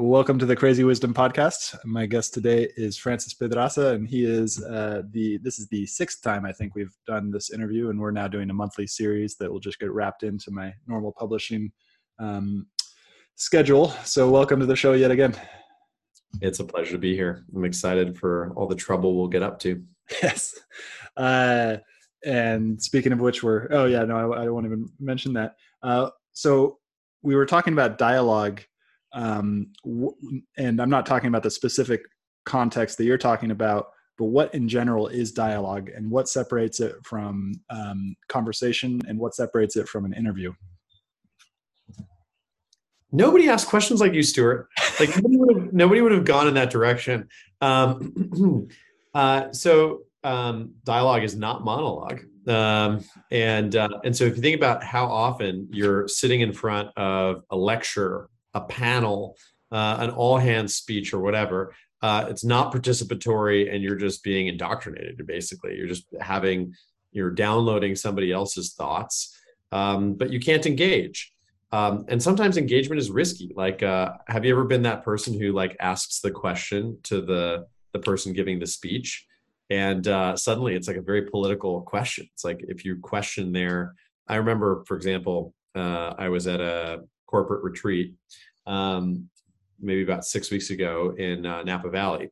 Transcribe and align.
Welcome 0.00 0.38
to 0.38 0.46
the 0.46 0.56
Crazy 0.56 0.82
Wisdom 0.82 1.12
Podcast. 1.12 1.76
My 1.84 2.06
guest 2.06 2.32
today 2.32 2.70
is 2.74 2.96
Francis 2.96 3.34
Pedraza, 3.34 3.88
and 3.88 4.08
he 4.08 4.24
is 4.24 4.64
uh, 4.64 5.02
the. 5.10 5.36
This 5.42 5.58
is 5.58 5.68
the 5.68 5.84
sixth 5.84 6.22
time 6.22 6.46
I 6.46 6.52
think 6.52 6.74
we've 6.74 6.96
done 7.06 7.30
this 7.30 7.50
interview, 7.50 7.90
and 7.90 8.00
we're 8.00 8.10
now 8.10 8.26
doing 8.26 8.48
a 8.48 8.54
monthly 8.54 8.86
series 8.86 9.36
that 9.36 9.52
will 9.52 9.60
just 9.60 9.78
get 9.78 9.92
wrapped 9.92 10.22
into 10.22 10.50
my 10.52 10.72
normal 10.86 11.12
publishing 11.12 11.70
um, 12.18 12.66
schedule. 13.34 13.88
So, 14.04 14.30
welcome 14.30 14.58
to 14.60 14.64
the 14.64 14.74
show 14.74 14.94
yet 14.94 15.10
again. 15.10 15.36
It's 16.40 16.60
a 16.60 16.64
pleasure 16.64 16.92
to 16.92 16.98
be 16.98 17.14
here. 17.14 17.44
I'm 17.54 17.66
excited 17.66 18.16
for 18.16 18.54
all 18.56 18.66
the 18.66 18.74
trouble 18.74 19.18
we'll 19.18 19.28
get 19.28 19.42
up 19.42 19.58
to. 19.60 19.84
Yes. 20.22 20.58
Uh, 21.14 21.76
and 22.24 22.82
speaking 22.82 23.12
of 23.12 23.20
which, 23.20 23.42
we're. 23.42 23.68
Oh 23.70 23.84
yeah, 23.84 24.04
no, 24.04 24.32
I, 24.32 24.44
I 24.44 24.48
won't 24.48 24.64
even 24.64 24.88
mention 24.98 25.34
that. 25.34 25.56
Uh, 25.82 26.08
so 26.32 26.78
we 27.20 27.36
were 27.36 27.44
talking 27.44 27.74
about 27.74 27.98
dialogue 27.98 28.62
um, 29.12 29.66
and 30.56 30.80
i'm 30.80 30.90
not 30.90 31.06
talking 31.06 31.28
about 31.28 31.42
the 31.42 31.50
specific 31.50 32.02
context 32.44 32.98
that 32.98 33.04
you're 33.04 33.18
talking 33.18 33.50
about 33.50 33.88
but 34.20 34.26
what 34.26 34.54
in 34.54 34.68
general 34.68 35.08
is 35.08 35.32
dialogue 35.32 35.88
and 35.88 36.10
what 36.10 36.28
separates 36.28 36.78
it 36.78 36.94
from 37.04 37.54
um, 37.70 38.14
conversation 38.28 39.00
and 39.08 39.18
what 39.18 39.34
separates 39.34 39.76
it 39.76 39.88
from 39.88 40.04
an 40.04 40.12
interview? 40.12 40.52
Nobody 43.10 43.48
asked 43.48 43.66
questions 43.66 43.98
like 43.98 44.12
you 44.12 44.22
stuart. 44.22 44.68
Like 45.00 45.08
nobody, 45.16 45.36
would 45.38 45.56
have, 45.56 45.72
nobody 45.72 46.00
would 46.02 46.12
have 46.12 46.26
gone 46.26 46.46
in 46.48 46.52
that 46.52 46.68
direction. 46.68 47.30
Um, 47.62 48.68
uh, 49.14 49.52
so 49.52 50.02
um, 50.22 50.74
dialogue 50.84 51.24
is 51.24 51.34
not 51.34 51.64
monologue. 51.64 52.20
Um, 52.46 53.02
and 53.30 53.74
uh, 53.74 54.00
and 54.04 54.14
so 54.14 54.24
if 54.24 54.36
you 54.36 54.42
think 54.42 54.56
about 54.56 54.84
how 54.84 55.06
often 55.06 55.66
you're 55.70 56.06
sitting 56.08 56.42
in 56.42 56.52
front 56.52 56.90
of 56.98 57.42
a 57.50 57.56
lecture 57.56 58.28
a 58.54 58.60
panel, 58.60 59.36
uh, 59.72 59.98
an 60.00 60.10
all 60.10 60.38
hands 60.38 60.74
speech 60.74 61.12
or 61.12 61.20
whatever. 61.20 61.74
Uh, 62.02 62.26
it's 62.28 62.44
not 62.44 62.72
participatory 62.72 63.72
and 63.72 63.82
you're 63.82 63.96
just 63.96 64.22
being 64.22 64.46
indoctrinated 64.46 65.26
basically. 65.26 65.76
You're 65.76 65.86
just 65.86 66.06
having, 66.20 66.74
you're 67.12 67.30
downloading 67.30 67.94
somebody 67.94 68.32
else's 68.32 68.74
thoughts, 68.74 69.36
um, 69.70 70.14
but 70.14 70.30
you 70.30 70.40
can't 70.40 70.66
engage. 70.66 71.32
Um, 71.72 72.04
and 72.08 72.20
sometimes 72.22 72.56
engagement 72.56 73.00
is 73.00 73.10
risky. 73.10 73.52
Like, 73.54 73.82
uh, 73.82 74.14
have 74.26 74.44
you 74.44 74.52
ever 74.52 74.64
been 74.64 74.82
that 74.82 75.04
person 75.04 75.38
who 75.38 75.52
like 75.52 75.76
asks 75.78 76.20
the 76.20 76.30
question 76.30 76.98
to 77.04 77.20
the 77.20 77.66
the 77.92 77.98
person 77.98 78.32
giving 78.32 78.58
the 78.58 78.66
speech, 78.66 79.26
and 79.68 80.06
uh, 80.06 80.36
suddenly 80.36 80.74
it's 80.74 80.88
like 80.88 80.96
a 80.96 81.02
very 81.02 81.22
political 81.22 81.82
question. 81.82 82.28
It's 82.32 82.44
like 82.44 82.64
if 82.68 82.84
you 82.84 82.98
question 82.98 83.52
their. 83.52 83.94
I 84.28 84.36
remember, 84.36 84.84
for 84.86 84.96
example, 84.96 85.54
uh, 85.74 86.14
I 86.18 86.28
was 86.28 86.46
at 86.46 86.60
a 86.60 87.00
corporate 87.30 87.62
retreat 87.62 88.14
um, 88.66 89.28
maybe 89.80 90.02
about 90.02 90.24
six 90.24 90.50
weeks 90.50 90.70
ago 90.70 91.14
in 91.16 91.46
uh, 91.46 91.62
Napa 91.62 91.88
Valley. 91.88 92.30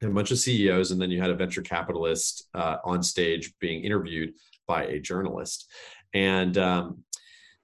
And 0.00 0.10
a 0.10 0.14
bunch 0.14 0.30
of 0.30 0.38
CEOs, 0.38 0.92
and 0.92 1.00
then 1.00 1.10
you 1.10 1.20
had 1.20 1.30
a 1.30 1.34
venture 1.34 1.62
capitalist 1.62 2.48
uh, 2.54 2.76
on 2.84 3.02
stage 3.02 3.52
being 3.58 3.82
interviewed 3.82 4.34
by 4.66 4.84
a 4.84 5.00
journalist, 5.00 5.68
and 6.14 6.56
um, 6.56 7.02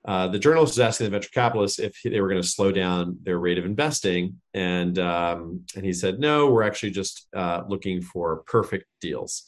uh, 0.04 0.28
the 0.28 0.38
journalist 0.38 0.72
was 0.72 0.80
asking 0.80 1.04
the 1.04 1.10
venture 1.10 1.30
capitalist 1.32 1.78
if 1.78 1.98
they 2.02 2.20
were 2.20 2.28
going 2.28 2.42
to 2.42 2.46
slow 2.46 2.72
down 2.72 3.16
their 3.22 3.38
rate 3.38 3.56
of 3.56 3.64
investing, 3.64 4.40
and 4.52 4.98
um, 4.98 5.64
and 5.76 5.84
he 5.84 5.92
said, 5.92 6.18
no, 6.18 6.50
we're 6.50 6.64
actually 6.64 6.90
just 6.90 7.28
uh, 7.34 7.62
looking 7.68 8.02
for 8.02 8.42
perfect 8.46 8.86
deals. 9.00 9.44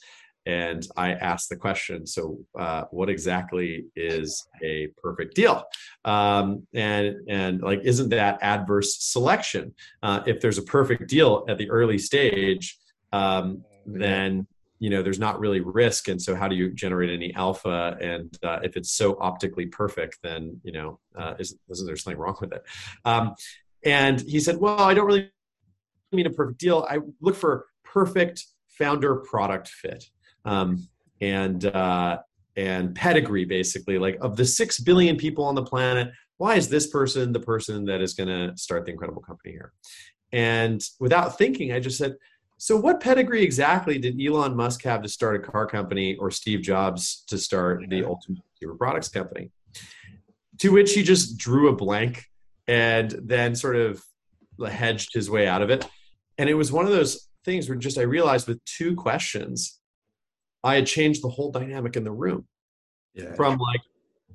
And 0.47 0.87
I 0.97 1.13
asked 1.13 1.49
the 1.49 1.57
question, 1.57 2.07
so 2.07 2.39
uh, 2.59 2.85
what 2.91 3.09
exactly 3.09 3.87
is 3.97 4.47
a 4.63 4.89
perfect 5.03 5.35
deal? 5.35 5.65
Um, 6.05 6.67
and 6.73 7.17
and 7.29 7.63
like, 7.63 7.81
isn't 7.83 8.11
that 8.11 8.39
adverse 8.43 8.97
selection? 9.01 9.75
Uh, 10.03 10.23
if 10.27 10.41
there's 10.41 10.59
a 10.59 10.63
perfect 10.63 11.09
deal 11.09 11.45
at 11.49 11.59
the 11.59 11.69
early 11.71 11.99
stage, 11.99 12.79
um, 13.13 13.65
then 13.85 14.47
you 14.79 14.91
know 14.91 15.03
there's 15.03 15.19
not 15.19 15.41
really 15.41 15.61
risk 15.61 16.09
and 16.09 16.21
so 16.21 16.35
how 16.35 16.47
do 16.47 16.55
you 16.55 16.73
generate 16.73 17.11
any 17.11 17.35
alpha? 17.35 17.97
And 18.01 18.37
uh, 18.43 18.61
if 18.63 18.77
it's 18.77 18.93
so 18.93 19.17
optically 19.21 19.67
perfect 19.67 20.19
then 20.23 20.61
you 20.63 20.73
know 20.73 20.99
uh, 21.17 21.35
is, 21.39 21.57
isn't 21.71 21.87
there 21.87 21.97
something 21.97 22.21
wrong 22.21 22.37
with 22.41 22.53
it? 22.53 22.63
Um, 23.05 23.35
and 23.85 24.21
he 24.23 24.41
said 24.41 24.57
well 24.57 24.81
i 24.81 24.95
don't 24.95 25.07
really 25.07 25.31
mean 26.13 26.27
a 26.27 26.31
perfect 26.31 26.59
deal. 26.59 26.87
I 26.89 26.99
look 27.21 27.37
for 27.37 27.67
perfect 27.85 28.45
founder 28.69 29.17
product 29.17 29.69
fit 29.69 30.05
um, 30.47 30.89
and 31.21 31.67
uh, 31.67 32.19
and 32.57 32.95
pedigree 32.95 33.45
basically 33.45 33.99
like 33.99 34.17
of 34.21 34.37
the 34.37 34.45
six 34.45 34.81
billion 34.81 35.17
people 35.17 35.45
on 35.45 35.55
the 35.55 35.63
planet 35.63 36.09
why 36.39 36.55
is 36.55 36.69
this 36.69 36.87
person 36.87 37.33
the 37.33 37.41
person 37.41 37.85
that 37.85 38.01
is 38.01 38.15
going 38.15 38.29
to 38.29 38.57
start 38.57 38.85
the 38.87 38.91
incredible 38.91 39.23
company 39.23 39.53
here 39.53 39.73
and 40.33 40.83
without 41.01 41.37
thinking 41.37 41.73
i 41.73 41.79
just 41.79 41.99
said 41.99 42.17
so, 42.59 42.77
what 42.77 43.01
pedigree 43.01 43.43
exactly 43.43 43.99
did 43.99 44.19
Elon 44.21 44.57
Musk 44.57 44.83
have 44.85 45.03
to 45.03 45.09
start 45.09 45.37
a 45.37 45.39
car 45.39 45.67
company 45.67 46.17
or 46.17 46.31
Steve 46.31 46.63
Jobs 46.63 47.23
to 47.29 47.37
start 47.37 47.85
the 47.91 48.03
ultimate 48.05 48.43
consumer 48.49 48.79
products 48.79 49.09
company? 49.09 49.51
To 50.61 50.71
which 50.71 50.95
he 50.95 51.03
just 51.03 51.37
drew 51.37 51.69
a 51.69 51.77
blank 51.77 52.25
and 52.67 53.11
then 53.23 53.55
sort 53.55 53.77
of 53.77 54.03
hedged 54.67 55.13
his 55.13 55.29
way 55.29 55.47
out 55.47 55.61
of 55.61 55.69
it. 55.69 55.87
And 56.39 56.49
it 56.49 56.55
was 56.55 56.73
one 56.73 56.87
of 56.87 56.93
those 56.93 57.29
things 57.45 57.69
where 57.69 57.77
just 57.77 57.99
I 57.99 58.03
realized 58.03 58.49
with 58.49 58.65
two 58.65 58.97
questions, 58.97 59.79
I 60.67 60.75
had 60.75 60.87
changed 60.87 61.23
the 61.23 61.29
whole 61.29 61.51
dynamic 61.51 61.97
in 61.97 62.05
the 62.05 62.13
room. 62.13 62.47
Yeah. 63.15 63.33
from 63.33 63.57
like 63.57 63.81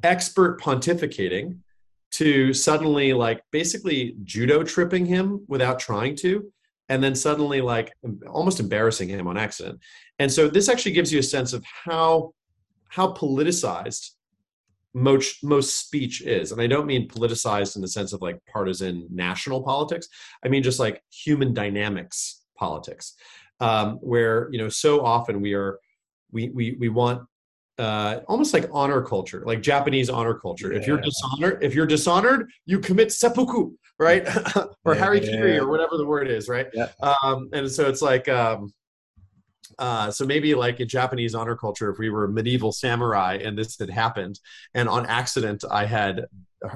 expert 0.01 0.59
pontificating 0.59 1.59
to 2.13 2.51
suddenly 2.51 3.13
like 3.13 3.43
basically 3.51 4.15
judo 4.23 4.63
tripping 4.63 5.05
him 5.05 5.45
without 5.47 5.79
trying 5.79 6.15
to 6.17 6.51
and 6.89 7.03
then 7.03 7.13
suddenly 7.15 7.61
like 7.61 7.93
almost 8.27 8.59
embarrassing 8.59 9.07
him 9.07 9.27
on 9.27 9.37
accident. 9.37 9.79
And 10.19 10.31
so 10.31 10.49
this 10.49 10.67
actually 10.67 10.91
gives 10.93 11.13
you 11.13 11.19
a 11.19 11.23
sense 11.23 11.53
of 11.53 11.63
how 11.63 12.33
how 12.89 13.13
politicized 13.13 14.09
most 14.93 15.43
most 15.43 15.77
speech 15.77 16.21
is. 16.21 16.51
And 16.51 16.59
i 16.59 16.67
don't 16.67 16.87
mean 16.87 17.07
politicized 17.07 17.75
in 17.75 17.81
the 17.81 17.87
sense 17.87 18.11
of 18.13 18.21
like 18.21 18.39
partisan 18.51 19.07
national 19.09 19.61
politics. 19.63 20.07
I 20.43 20.49
mean 20.49 20.63
just 20.63 20.79
like 20.79 21.01
human 21.11 21.53
dynamics 21.53 22.43
politics. 22.57 23.15
Um, 23.59 23.97
where 23.97 24.49
you 24.51 24.57
know 24.57 24.69
so 24.69 25.05
often 25.05 25.39
we 25.39 25.53
are 25.53 25.79
we 26.31 26.49
we 26.49 26.77
we 26.79 26.89
want 26.89 27.23
uh, 27.81 28.19
almost 28.27 28.53
like 28.53 28.69
honor 28.71 29.01
culture, 29.01 29.43
like 29.45 29.61
Japanese 29.61 30.09
honor 30.09 30.35
culture. 30.35 30.71
Yeah. 30.71 30.79
If 30.79 30.87
you're 30.87 31.01
dishonored, 31.01 31.63
if 31.63 31.73
you're 31.73 31.87
dishonored, 31.87 32.49
you 32.65 32.79
commit 32.79 33.11
seppuku, 33.11 33.71
right? 33.97 34.23
or 34.85 34.95
yeah, 34.95 35.07
harikiri, 35.07 35.57
or 35.57 35.67
whatever 35.67 35.97
the 35.97 36.05
word 36.05 36.29
is, 36.29 36.47
right? 36.47 36.67
Yeah. 36.73 36.89
Um, 37.01 37.49
and 37.53 37.69
so 37.69 37.87
it's 37.87 38.01
like, 38.01 38.29
um, 38.29 38.71
uh, 39.79 40.11
so 40.11 40.25
maybe 40.25 40.53
like 40.53 40.79
in 40.79 40.87
Japanese 40.87 41.33
honor 41.33 41.55
culture, 41.55 41.89
if 41.89 41.97
we 41.97 42.11
were 42.11 42.27
medieval 42.27 42.71
samurai 42.71 43.39
and 43.43 43.57
this 43.57 43.79
had 43.79 43.89
happened, 43.89 44.39
and 44.75 44.87
on 44.87 45.05
accident 45.07 45.63
I 45.69 45.85
had 45.85 46.25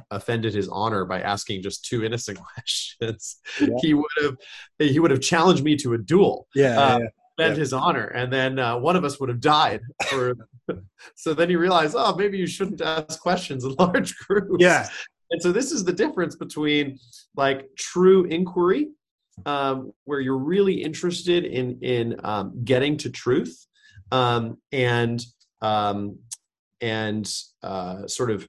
offended 0.10 0.56
his 0.56 0.68
honor 0.70 1.06
by 1.06 1.22
asking 1.22 1.62
just 1.62 1.86
two 1.86 2.04
innocent 2.04 2.40
questions, 2.54 3.38
yeah. 3.62 3.68
he 3.80 3.94
would 3.94 4.06
have 4.24 4.38
he 4.80 5.00
would 5.00 5.12
have 5.12 5.22
challenged 5.22 5.64
me 5.64 5.76
to 5.76 5.94
a 5.94 6.00
duel. 6.00 6.48
Yeah. 6.56 6.80
Uh, 6.80 7.00
yeah 7.00 7.08
defend 7.38 7.58
his 7.58 7.74
honor, 7.74 8.06
and 8.06 8.32
then 8.32 8.60
uh, 8.60 8.78
one 8.78 8.96
of 8.96 9.04
us 9.04 9.20
would 9.20 9.30
have 9.30 9.40
died. 9.40 9.82
For, 10.10 10.36
so 11.16 11.34
then 11.34 11.50
you 11.50 11.60
realize, 11.60 11.94
oh, 11.96 12.16
maybe 12.16 12.38
you 12.38 12.48
shouldn't 12.48 12.82
ask 12.82 13.20
questions 13.20 13.64
in 13.64 13.76
large 13.80 14.16
groups. 14.18 14.58
Yeah. 14.60 14.88
And 15.32 15.42
so 15.42 15.52
this 15.52 15.72
is 15.72 15.84
the 15.84 15.94
difference 15.94 16.36
between 16.36 17.00
like 17.36 17.68
true 17.78 18.26
inquiry, 18.26 18.90
um, 19.46 19.92
where 20.06 20.20
you're 20.20 20.38
really 20.38 20.82
interested 20.82 21.46
in 21.46 21.80
in 21.82 22.20
um, 22.24 22.64
getting 22.64 22.98
to 22.98 23.10
truth, 23.10 23.66
um, 24.12 24.58
and 24.72 25.26
um, 25.62 26.20
and 26.80 27.32
uh, 27.64 28.08
sort 28.08 28.30
of 28.32 28.48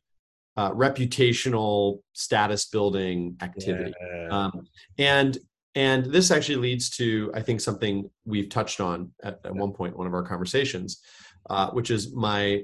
uh, 0.57 0.71
reputational 0.73 2.01
status 2.13 2.67
building 2.67 3.37
activity. 3.41 3.93
Yeah. 4.01 4.29
Um, 4.29 4.67
and 4.99 5.39
and 5.77 6.07
this 6.07 6.31
actually 6.31 6.57
leads 6.57 6.89
to, 6.97 7.31
I 7.35 7.43
think, 7.43 7.61
something 7.61 8.11
we've 8.25 8.49
touched 8.49 8.81
on 8.81 9.13
at, 9.23 9.41
at 9.45 9.55
one 9.55 9.73
point, 9.73 9.97
one 9.97 10.07
of 10.07 10.15
our 10.15 10.23
conversations, 10.23 11.03
uh, 11.51 11.71
which 11.71 11.91
is 11.91 12.15
my 12.15 12.63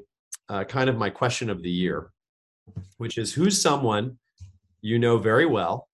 uh, 0.48 0.64
kind 0.64 0.88
of 0.88 0.96
my 0.96 1.10
question 1.10 1.50
of 1.50 1.62
the 1.62 1.70
year, 1.70 2.10
which 2.96 3.18
is 3.18 3.34
who's 3.34 3.60
someone 3.60 4.18
you 4.80 4.98
know 4.98 5.18
very 5.18 5.44
well 5.44 5.88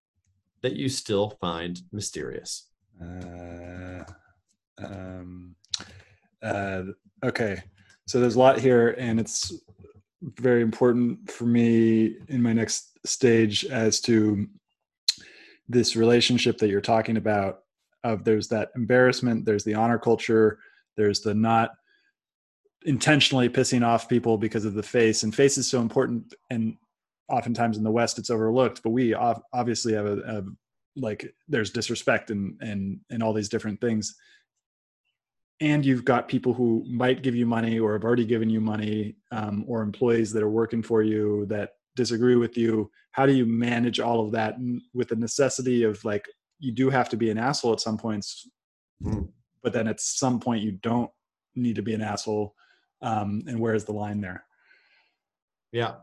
that 0.62 0.76
you 0.76 0.88
still 0.88 1.30
find 1.40 1.82
mysterious? 1.90 2.68
Uh, 3.02 4.04
um, 4.78 5.56
uh, 6.40 6.82
okay. 7.24 7.60
So 8.06 8.20
there's 8.20 8.36
a 8.36 8.38
lot 8.38 8.60
here, 8.60 8.94
and 8.96 9.18
it's 9.18 9.52
very 10.22 10.62
important 10.62 11.28
for 11.30 11.46
me 11.46 12.14
in 12.28 12.40
my 12.40 12.52
next 12.52 12.96
stage 13.04 13.64
as 13.64 14.00
to 14.02 14.48
this 15.68 15.96
relationship 15.96 16.58
that 16.58 16.68
you're 16.68 16.80
talking 16.80 17.16
about 17.16 17.60
of 18.04 18.24
there's 18.24 18.48
that 18.48 18.70
embarrassment 18.76 19.44
there's 19.44 19.64
the 19.64 19.74
honor 19.74 19.98
culture 19.98 20.58
there's 20.96 21.20
the 21.20 21.34
not 21.34 21.70
intentionally 22.84 23.48
pissing 23.48 23.84
off 23.84 24.08
people 24.08 24.38
because 24.38 24.64
of 24.64 24.74
the 24.74 24.82
face 24.82 25.24
and 25.24 25.34
face 25.34 25.58
is 25.58 25.68
so 25.68 25.80
important 25.80 26.34
and 26.50 26.76
oftentimes 27.28 27.76
in 27.76 27.84
the 27.84 27.90
west 27.90 28.18
it's 28.18 28.30
overlooked 28.30 28.82
but 28.82 28.90
we 28.90 29.14
obviously 29.14 29.92
have 29.92 30.06
a, 30.06 30.18
a 30.20 30.44
like 31.00 31.34
there's 31.48 31.70
disrespect 31.70 32.30
and 32.30 32.56
and 32.60 33.00
and 33.10 33.22
all 33.22 33.32
these 33.32 33.48
different 33.48 33.80
things. 33.80 34.16
And 35.60 35.84
you've 35.84 36.04
got 36.04 36.28
people 36.28 36.52
who 36.52 36.84
might 36.86 37.22
give 37.22 37.34
you 37.34 37.44
money 37.44 37.80
or 37.80 37.94
have 37.94 38.04
already 38.04 38.24
given 38.24 38.48
you 38.48 38.60
money 38.60 39.16
um, 39.32 39.64
or 39.66 39.82
employees 39.82 40.32
that 40.32 40.42
are 40.42 40.50
working 40.50 40.82
for 40.82 41.02
you 41.02 41.46
that 41.46 41.70
disagree 41.98 42.36
with 42.36 42.56
you 42.56 42.90
how 43.10 43.26
do 43.26 43.32
you 43.32 43.44
manage 43.44 43.98
all 44.00 44.20
of 44.24 44.30
that 44.32 44.56
with 44.94 45.08
the 45.08 45.16
necessity 45.16 45.82
of 45.82 46.02
like 46.04 46.24
you 46.58 46.72
do 46.72 46.88
have 46.88 47.08
to 47.08 47.16
be 47.16 47.30
an 47.30 47.38
asshole 47.38 47.72
at 47.72 47.80
some 47.80 47.98
points 47.98 48.48
mm. 49.02 49.28
but 49.62 49.72
then 49.72 49.88
at 49.88 50.00
some 50.00 50.38
point 50.38 50.62
you 50.62 50.72
don't 50.72 51.10
need 51.56 51.76
to 51.76 51.82
be 51.82 51.94
an 51.94 52.00
asshole 52.00 52.54
um, 53.02 53.44
and 53.46 53.58
where's 53.58 53.84
the 53.84 53.92
line 53.92 54.20
there? 54.20 54.44
Yeah. 55.72 55.94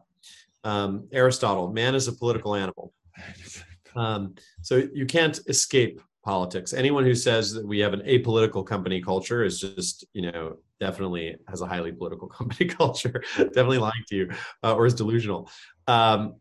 Um, 0.63 1.07
aristotle 1.11 1.71
man 1.71 1.95
is 1.95 2.07
a 2.07 2.13
political 2.13 2.55
animal. 2.55 2.93
Um, 3.97 4.35
so 4.61 4.83
you 4.93 5.05
can't 5.05 5.39
escape 5.47 6.01
politics 6.25 6.73
anyone 6.73 7.03
who 7.03 7.15
says 7.15 7.53
that 7.53 7.65
we 7.65 7.79
have 7.79 7.93
an 7.93 8.01
apolitical 8.01 8.65
company 8.65 9.01
culture 9.01 9.43
is 9.43 9.59
just 9.59 10.05
you 10.13 10.23
know 10.23 10.55
definitely 10.79 11.35
has 11.47 11.61
a 11.61 11.67
highly 11.67 11.91
political 11.91 12.27
company 12.39 12.67
culture 12.67 13.23
definitely 13.37 13.77
lying 13.77 14.03
to 14.07 14.15
you 14.15 14.29
uh, 14.63 14.75
or 14.75 14.85
is 14.85 14.93
delusional 14.93 15.49
um, 15.87 16.35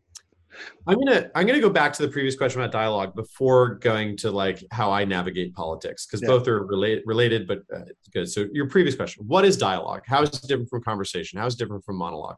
I'm 0.87 0.97
gonna 0.97 1.29
I'm 1.35 1.45
gonna 1.45 1.59
go 1.59 1.69
back 1.69 1.93
to 1.93 2.01
the 2.01 2.07
previous 2.07 2.35
question 2.35 2.61
about 2.61 2.71
dialogue 2.71 3.15
before 3.15 3.75
going 3.75 4.17
to 4.17 4.31
like 4.31 4.63
how 4.71 4.91
I 4.91 5.05
navigate 5.05 5.53
politics 5.53 6.05
because 6.05 6.21
yeah. 6.21 6.27
both 6.29 6.47
are 6.47 6.65
related 6.65 7.03
related 7.05 7.47
but 7.47 7.59
uh, 7.73 7.81
good. 8.11 8.29
So 8.29 8.47
your 8.53 8.67
previous 8.69 8.95
question: 8.95 9.25
What 9.27 9.45
is 9.45 9.57
dialogue? 9.57 10.03
How 10.05 10.21
is 10.23 10.29
it 10.29 10.47
different 10.47 10.69
from 10.69 10.83
conversation? 10.83 11.39
How 11.39 11.45
is 11.45 11.55
it 11.55 11.59
different 11.59 11.83
from 11.83 11.97
monologue? 11.97 12.37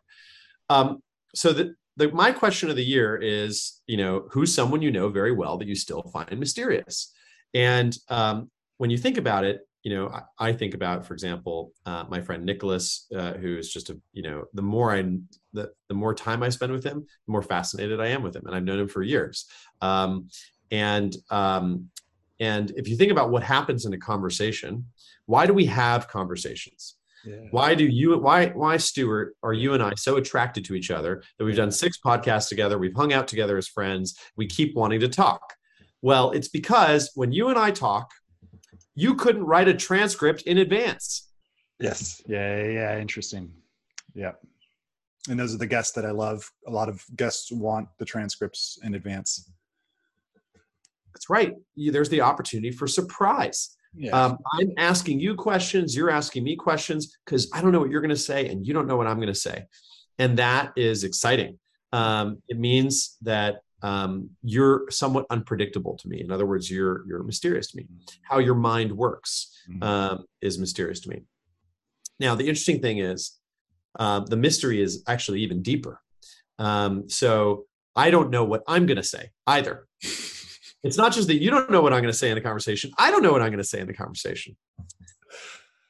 Um, 0.69 1.01
so 1.35 1.53
the, 1.53 1.75
the 1.97 2.11
my 2.11 2.31
question 2.31 2.69
of 2.69 2.75
the 2.75 2.85
year 2.85 3.17
is 3.17 3.81
you 3.87 3.97
know 3.97 4.27
who's 4.31 4.53
someone 4.53 4.81
you 4.81 4.91
know 4.91 5.09
very 5.09 5.31
well 5.31 5.57
that 5.57 5.67
you 5.67 5.75
still 5.75 6.03
find 6.13 6.39
mysterious, 6.39 7.13
and 7.57 7.97
um, 8.09 8.51
when 8.77 8.91
you 8.91 8.97
think 8.97 9.17
about 9.17 9.43
it, 9.43 9.61
you 9.81 9.95
know, 9.95 10.09
I, 10.09 10.49
I 10.49 10.53
think 10.53 10.73
about, 10.75 11.05
for 11.05 11.13
example, 11.13 11.71
uh, 11.85 12.03
my 12.07 12.21
friend 12.21 12.45
Nicholas, 12.45 13.07
uh, 13.15 13.33
who 13.33 13.57
is 13.57 13.71
just 13.71 13.89
a, 13.89 13.99
you 14.13 14.21
know, 14.21 14.45
the 14.53 14.61
more 14.61 14.93
I, 14.93 15.01
the, 15.53 15.71
the 15.87 15.95
more 15.95 16.13
time 16.13 16.43
I 16.43 16.49
spend 16.49 16.71
with 16.71 16.83
him, 16.83 16.99
the 17.25 17.31
more 17.31 17.41
fascinated 17.41 17.99
I 17.99 18.07
am 18.07 18.21
with 18.21 18.35
him, 18.35 18.45
and 18.45 18.55
I've 18.55 18.63
known 18.63 18.79
him 18.79 18.87
for 18.87 19.01
years. 19.01 19.45
Um, 19.81 20.29
and 20.71 21.15
um, 21.31 21.89
and 22.39 22.71
if 22.75 22.87
you 22.87 22.95
think 22.95 23.11
about 23.11 23.31
what 23.31 23.41
happens 23.41 23.85
in 23.85 23.93
a 23.93 23.97
conversation, 23.97 24.85
why 25.25 25.47
do 25.47 25.53
we 25.53 25.65
have 25.65 26.07
conversations? 26.07 26.97
Yeah. 27.25 27.47
Why 27.49 27.73
do 27.73 27.85
you 27.85 28.17
why 28.19 28.49
why 28.49 28.77
Stuart 28.77 29.35
are 29.41 29.53
you 29.53 29.73
and 29.73 29.81
I 29.81 29.93
so 29.95 30.17
attracted 30.17 30.63
to 30.65 30.75
each 30.75 30.91
other 30.91 31.23
that 31.37 31.45
we've 31.45 31.55
done 31.55 31.71
six 31.71 31.97
podcasts 31.97 32.49
together, 32.49 32.77
we've 32.77 32.95
hung 32.95 33.13
out 33.13 33.27
together 33.27 33.57
as 33.57 33.67
friends, 33.67 34.19
we 34.35 34.45
keep 34.45 34.75
wanting 34.75 34.99
to 34.99 35.07
talk? 35.07 35.55
Well, 36.01 36.31
it's 36.31 36.47
because 36.47 37.11
when 37.15 37.31
you 37.31 37.49
and 37.49 37.57
I 37.57 37.71
talk, 37.71 38.11
you 38.95 39.15
couldn't 39.15 39.43
write 39.43 39.67
a 39.67 39.73
transcript 39.73 40.43
in 40.43 40.57
advance. 40.57 41.29
Yes. 41.79 42.21
Yeah. 42.27 42.63
Yeah. 42.63 42.99
Interesting. 42.99 43.51
Yeah. 44.13 44.31
And 45.29 45.39
those 45.39 45.53
are 45.53 45.57
the 45.57 45.67
guests 45.67 45.93
that 45.93 46.05
I 46.05 46.11
love. 46.11 46.49
A 46.67 46.71
lot 46.71 46.89
of 46.89 47.03
guests 47.15 47.51
want 47.51 47.89
the 47.99 48.05
transcripts 48.05 48.79
in 48.83 48.95
advance. 48.95 49.51
That's 51.13 51.29
right. 51.29 51.53
You, 51.75 51.91
there's 51.91 52.09
the 52.09 52.21
opportunity 52.21 52.71
for 52.71 52.87
surprise. 52.87 53.75
Yeah. 53.95 54.11
Um, 54.11 54.37
I'm 54.53 54.71
asking 54.77 55.19
you 55.19 55.35
questions, 55.35 55.95
you're 55.95 56.11
asking 56.11 56.43
me 56.43 56.55
questions 56.55 57.17
because 57.25 57.49
I 57.53 57.61
don't 57.61 57.71
know 57.71 57.79
what 57.79 57.89
you're 57.89 58.01
going 58.01 58.09
to 58.09 58.15
say 58.15 58.47
and 58.47 58.65
you 58.65 58.73
don't 58.73 58.87
know 58.87 58.97
what 58.97 59.07
I'm 59.07 59.17
going 59.17 59.27
to 59.27 59.35
say. 59.35 59.65
And 60.19 60.37
that 60.37 60.73
is 60.75 61.03
exciting. 61.03 61.57
Um, 61.91 62.41
it 62.47 62.59
means 62.59 63.17
that 63.21 63.61
um, 63.83 64.29
you're 64.43 64.85
somewhat 64.89 65.25
unpredictable 65.29 65.95
to 65.97 66.07
me. 66.07 66.21
In 66.21 66.31
other 66.31 66.45
words, 66.45 66.69
you're 66.71 67.05
you're 67.07 67.23
mysterious 67.23 67.71
to 67.71 67.77
me. 67.77 67.87
How 68.23 68.39
your 68.39 68.55
mind 68.55 68.91
works 68.91 69.53
Mhm. 69.69 69.83
um, 69.83 70.25
is 70.41 70.57
mysterious 70.57 70.99
to 71.01 71.09
me. 71.09 71.23
Now, 72.19 72.33
the 72.35 72.43
interesting 72.47 72.81
thing 72.81 72.97
is, 72.99 73.37
uh, 73.99 74.21
the 74.21 74.37
mystery 74.37 74.81
is 74.81 75.03
actually 75.07 75.41
even 75.41 75.61
deeper. 75.61 76.01
Um, 76.57 77.07
so 77.09 77.65
I 77.95 78.09
don't 78.11 78.29
know 78.31 78.43
what 78.45 78.63
I'm 78.67 78.85
going 78.85 78.97
to 78.97 79.03
say 79.03 79.31
either. 79.45 79.87
It's 80.83 80.95
not 80.95 81.11
just 81.11 81.27
that 81.27 81.41
you 81.41 81.49
don't 81.49 81.71
know 81.71 81.81
what 81.81 81.91
I'm 81.91 82.01
going 82.01 82.13
to 82.13 82.17
say 82.17 82.29
in 82.29 82.35
the 82.35 82.41
conversation. 82.41 82.91
I 82.99 83.09
don't 83.11 83.23
know 83.23 83.31
what 83.31 83.41
I'm 83.41 83.49
going 83.49 83.57
to 83.57 83.63
say 83.73 83.79
in 83.81 83.87
the 83.87 83.93
conversation. 83.95 84.55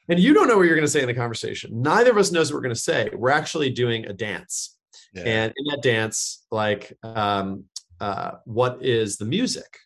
And 0.08 0.18
you 0.18 0.32
don't 0.32 0.48
know 0.48 0.56
what 0.56 0.62
you're 0.66 0.74
going 0.74 0.86
to 0.86 0.90
say 0.90 1.02
in 1.02 1.06
the 1.06 1.14
conversation. 1.14 1.82
Neither 1.82 2.10
of 2.10 2.16
us 2.16 2.32
knows 2.32 2.50
what 2.50 2.56
we're 2.56 2.62
going 2.62 2.74
to 2.74 2.80
say. 2.80 3.10
We're 3.14 3.28
actually 3.30 3.70
doing 3.70 4.06
a 4.06 4.12
dance. 4.14 4.76
yeah. 5.12 5.22
And 5.24 5.52
in 5.56 5.64
that 5.66 5.82
dance, 5.82 6.46
like, 6.50 6.94
um, 7.02 7.64
uh, 8.00 8.32
what 8.44 8.78
is 8.82 9.16
the 9.16 9.24
music? 9.24 9.78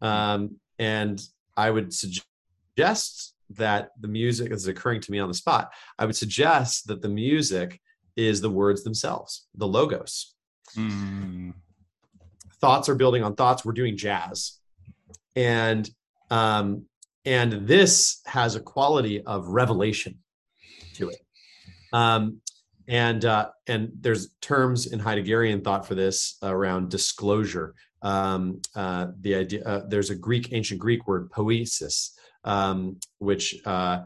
Um, 0.00 0.56
and 0.78 1.20
I 1.56 1.70
would 1.70 1.92
suggest 1.94 3.34
that 3.50 3.90
the 4.00 4.08
music 4.08 4.52
is 4.52 4.66
occurring 4.66 5.00
to 5.00 5.12
me 5.12 5.18
on 5.18 5.28
the 5.28 5.34
spot. 5.34 5.72
I 5.98 6.06
would 6.06 6.16
suggest 6.16 6.86
that 6.88 7.02
the 7.02 7.08
music 7.08 7.80
is 8.16 8.40
the 8.40 8.50
words 8.50 8.82
themselves, 8.82 9.46
the 9.54 9.66
logos. 9.66 10.34
Mm. 10.76 11.54
Thoughts 12.60 12.88
are 12.88 12.94
building 12.94 13.22
on 13.22 13.34
thoughts. 13.34 13.64
We're 13.64 13.72
doing 13.72 13.96
jazz, 13.96 14.58
and 15.34 15.88
um, 16.30 16.86
and 17.24 17.66
this 17.66 18.20
has 18.26 18.54
a 18.54 18.60
quality 18.60 19.22
of 19.22 19.48
revelation 19.48 20.18
to 20.94 21.10
it. 21.10 21.20
Um, 21.92 22.40
and 22.88 23.24
uh, 23.24 23.50
and 23.66 23.90
there's 24.00 24.34
terms 24.40 24.86
in 24.86 24.98
Heideggerian 25.00 25.62
thought 25.62 25.86
for 25.86 25.94
this 25.94 26.36
around 26.42 26.90
disclosure. 26.90 27.74
Um, 28.02 28.60
uh, 28.74 29.08
the 29.20 29.34
idea 29.36 29.64
uh, 29.64 29.82
there's 29.88 30.10
a 30.10 30.14
Greek 30.14 30.52
ancient 30.52 30.80
Greek 30.80 31.06
word 31.06 31.30
poesis, 31.30 32.16
um, 32.44 32.98
which 33.18 33.56
uh, 33.64 34.00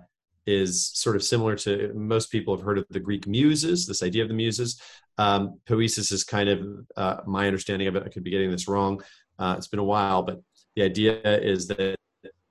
is 0.47 0.89
sort 0.95 1.17
of 1.17 1.25
similar 1.25 1.57
to 1.57 1.93
most 1.95 2.31
people 2.31 2.55
have 2.57 2.65
heard 2.65 2.79
of 2.79 2.87
the 2.91 3.01
Greek 3.01 3.27
muses. 3.27 3.87
This 3.87 4.03
idea 4.03 4.23
of 4.23 4.29
the 4.29 4.35
muses. 4.35 4.81
Um, 5.19 5.59
poiesis 5.67 6.13
is 6.13 6.25
kind 6.25 6.49
of 6.49 6.67
uh, 6.97 7.23
my 7.27 7.47
understanding 7.47 7.89
of 7.89 7.97
it. 7.97 8.03
I 8.05 8.09
could 8.09 8.25
be 8.25 8.31
getting 8.31 8.51
this 8.51 8.69
wrong. 8.69 9.03
Uh, 9.39 9.55
it's 9.57 9.69
been 9.69 9.81
a 9.81 9.85
while, 9.85 10.23
but 10.23 10.41
the 10.77 10.83
idea 10.83 11.21
is 11.23 11.67
that 11.69 11.97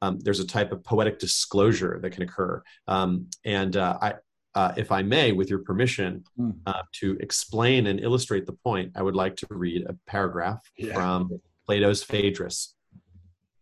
um, 0.01 0.19
there's 0.19 0.39
a 0.39 0.47
type 0.47 0.71
of 0.71 0.83
poetic 0.83 1.19
disclosure 1.19 1.99
that 2.01 2.11
can 2.11 2.23
occur. 2.23 2.61
Um, 2.87 3.27
and 3.43 3.77
uh, 3.77 3.97
I, 4.01 4.13
uh, 4.55 4.73
if 4.77 4.91
I 4.91 5.01
may, 5.03 5.31
with 5.33 5.49
your 5.49 5.59
permission, 5.59 6.23
Hmm. 6.37 6.51
uh, 6.65 6.83
to 6.93 7.17
explain 7.19 7.87
and 7.87 7.99
illustrate 7.99 8.45
the 8.45 8.53
point, 8.53 8.93
I 8.95 9.01
would 9.01 9.15
like 9.15 9.35
to 9.37 9.47
read 9.49 9.85
a 9.87 9.93
paragraph 10.07 10.61
Yeah. 10.77 10.93
from 10.93 11.41
Plato's 11.65 12.03
Phaedrus. 12.03 12.73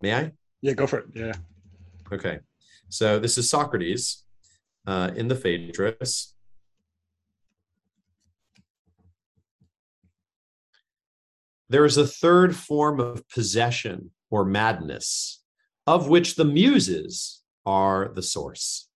May 0.02 0.14
I? 0.14 0.32
Yeah, 0.62 0.74
go 0.74 0.86
for 0.88 1.00
it. 1.00 1.06
Yeah. 1.16 1.34
Okay. 2.12 2.40
So 2.90 3.18
this 3.20 3.38
is 3.38 3.50
Socrates 3.50 4.24
uh, 4.86 5.12
in 5.16 5.28
the 5.30 5.36
Phaedrus. 5.36 6.34
There 11.70 11.86
is 11.86 11.98
a 11.98 12.06
third 12.06 12.56
form 12.56 13.00
of 13.00 13.28
possession 13.30 14.12
or 14.30 14.46
madness, 14.46 15.42
of 15.88 16.08
which 16.08 16.36
the 16.36 16.46
muses 16.46 17.42
are 17.66 18.12
the 18.14 18.22
source. 18.22 18.90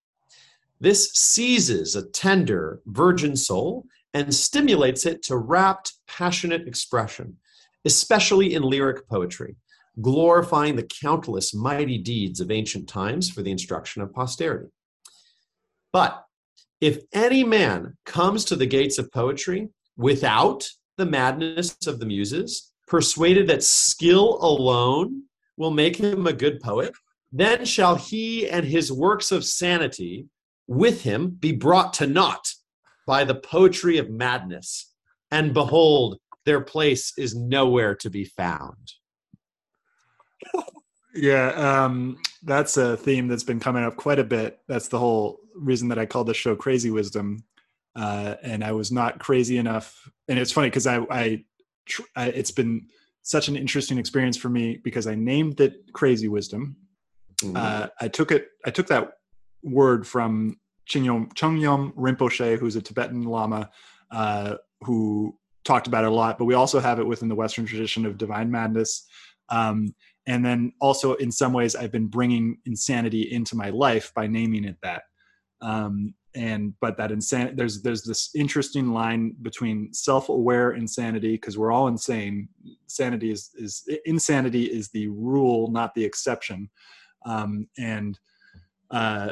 This 0.79 1.11
seizes 1.13 1.95
a 1.95 2.07
tender, 2.09 2.81
virgin 2.85 3.35
soul 3.35 3.85
and 4.13 4.33
stimulates 4.33 5.05
it 5.05 5.23
to 5.23 5.37
rapt, 5.37 5.93
passionate 6.07 6.67
expression, 6.67 7.37
especially 7.85 8.53
in 8.53 8.63
lyric 8.63 9.07
poetry 9.07 9.55
glorifying 10.01 10.75
the 10.75 10.83
countless 11.01 11.53
mighty 11.53 11.97
deeds 11.97 12.39
of 12.39 12.51
ancient 12.51 12.87
times 12.87 13.29
for 13.29 13.41
the 13.41 13.51
instruction 13.51 14.01
of 14.01 14.13
posterity. 14.13 14.69
But 15.91 16.23
if 16.79 16.99
any 17.13 17.43
man 17.43 17.97
comes 18.05 18.45
to 18.45 18.55
the 18.55 18.67
gates 18.67 18.99
of 18.99 19.11
poetry 19.11 19.69
without 19.97 20.67
the 20.97 21.05
madness 21.05 21.75
of 21.87 21.99
the 21.99 22.05
muses, 22.05 22.71
persuaded 22.85 23.47
that 23.47 23.63
skill 23.63 24.37
alone 24.41 25.23
will 25.57 25.71
make 25.71 25.95
him 25.95 26.27
a 26.27 26.33
good 26.33 26.59
poet, 26.59 26.93
then 27.31 27.65
shall 27.65 27.95
he 27.95 28.47
and 28.47 28.65
his 28.65 28.91
works 28.91 29.31
of 29.31 29.43
sanity 29.43 30.27
with 30.67 31.01
him 31.01 31.29
be 31.29 31.51
brought 31.51 31.93
to 31.93 32.07
naught 32.07 32.53
by 33.05 33.23
the 33.23 33.35
poetry 33.35 33.97
of 33.97 34.09
madness. 34.09 34.93
And 35.31 35.53
behold, 35.53 36.19
their 36.45 36.61
place 36.61 37.13
is 37.17 37.35
nowhere 37.35 37.95
to 37.95 38.09
be 38.09 38.25
found. 38.25 38.93
Yeah, 41.13 41.47
um, 41.49 42.17
that's 42.43 42.77
a 42.77 42.95
theme 42.95 43.27
that's 43.27 43.43
been 43.43 43.59
coming 43.59 43.83
up 43.83 43.95
quite 43.95 44.19
a 44.19 44.23
bit. 44.23 44.59
That's 44.67 44.87
the 44.87 44.99
whole 44.99 45.39
reason 45.55 45.87
that 45.87 45.97
I 45.97 46.05
called 46.05 46.27
the 46.27 46.33
show 46.33 46.55
Crazy 46.55 46.91
Wisdom. 46.91 47.43
Uh, 47.95 48.35
and 48.43 48.63
I 48.63 48.73
was 48.73 48.91
not 48.91 49.17
crazy 49.17 49.57
enough. 49.57 49.99
And 50.27 50.37
it's 50.37 50.51
funny 50.51 50.67
because 50.67 50.85
I, 50.85 50.99
I, 51.09 51.43
tr- 51.87 52.03
I, 52.15 52.27
it's 52.27 52.51
been 52.51 52.87
such 53.23 53.47
an 53.47 53.55
interesting 53.55 53.97
experience 53.97 54.37
for 54.37 54.49
me 54.49 54.79
because 54.83 55.07
I 55.07 55.15
named 55.15 55.59
it 55.59 55.91
Crazy 55.93 56.27
Wisdom. 56.27 56.77
Uh, 57.55 57.87
I 57.99 58.07
took 58.07 58.31
it, 58.31 58.49
I 58.65 58.69
took 58.69 58.87
that 58.87 59.13
word 59.63 60.07
from 60.07 60.57
Chögyam, 60.89 61.33
Chögyam 61.33 61.93
Rinpoche, 61.95 62.57
who's 62.57 62.75
a 62.75 62.81
Tibetan 62.81 63.23
Lama, 63.23 63.69
uh, 64.11 64.55
who 64.81 65.37
talked 65.65 65.87
about 65.87 66.05
it 66.05 66.11
a 66.11 66.13
lot, 66.13 66.37
but 66.37 66.45
we 66.45 66.53
also 66.53 66.79
have 66.79 66.99
it 66.99 67.07
within 67.07 67.27
the 67.27 67.35
Western 67.35 67.65
tradition 67.65 68.05
of 68.05 68.17
divine 68.17 68.49
madness. 68.49 69.05
Um, 69.49 69.93
and 70.27 70.45
then 70.45 70.73
also 70.81 71.13
in 71.15 71.31
some 71.31 71.53
ways 71.53 71.73
i've 71.73 71.91
been 71.91 72.07
bringing 72.07 72.57
insanity 72.65 73.31
into 73.31 73.55
my 73.55 73.69
life 73.69 74.11
by 74.13 74.27
naming 74.27 74.65
it 74.65 74.77
that. 74.83 75.03
Um, 75.61 76.13
and 76.35 76.73
but 76.81 76.97
that 76.97 77.11
insane 77.11 77.55
there's 77.55 77.81
there's 77.81 78.03
this 78.03 78.29
interesting 78.35 78.91
line 78.91 79.35
between 79.41 79.91
self-aware 79.91 80.73
insanity 80.73 81.31
because 81.31 81.57
we're 81.57 81.71
all 81.71 81.87
insane. 81.87 82.47
Sanity 82.85 83.31
is 83.31 83.49
is 83.55 83.89
insanity 84.05 84.65
is 84.65 84.89
the 84.89 85.07
rule 85.07 85.71
not 85.71 85.95
the 85.95 86.05
exception. 86.05 86.69
Um, 87.25 87.67
and 87.79 88.19
uh, 88.91 89.31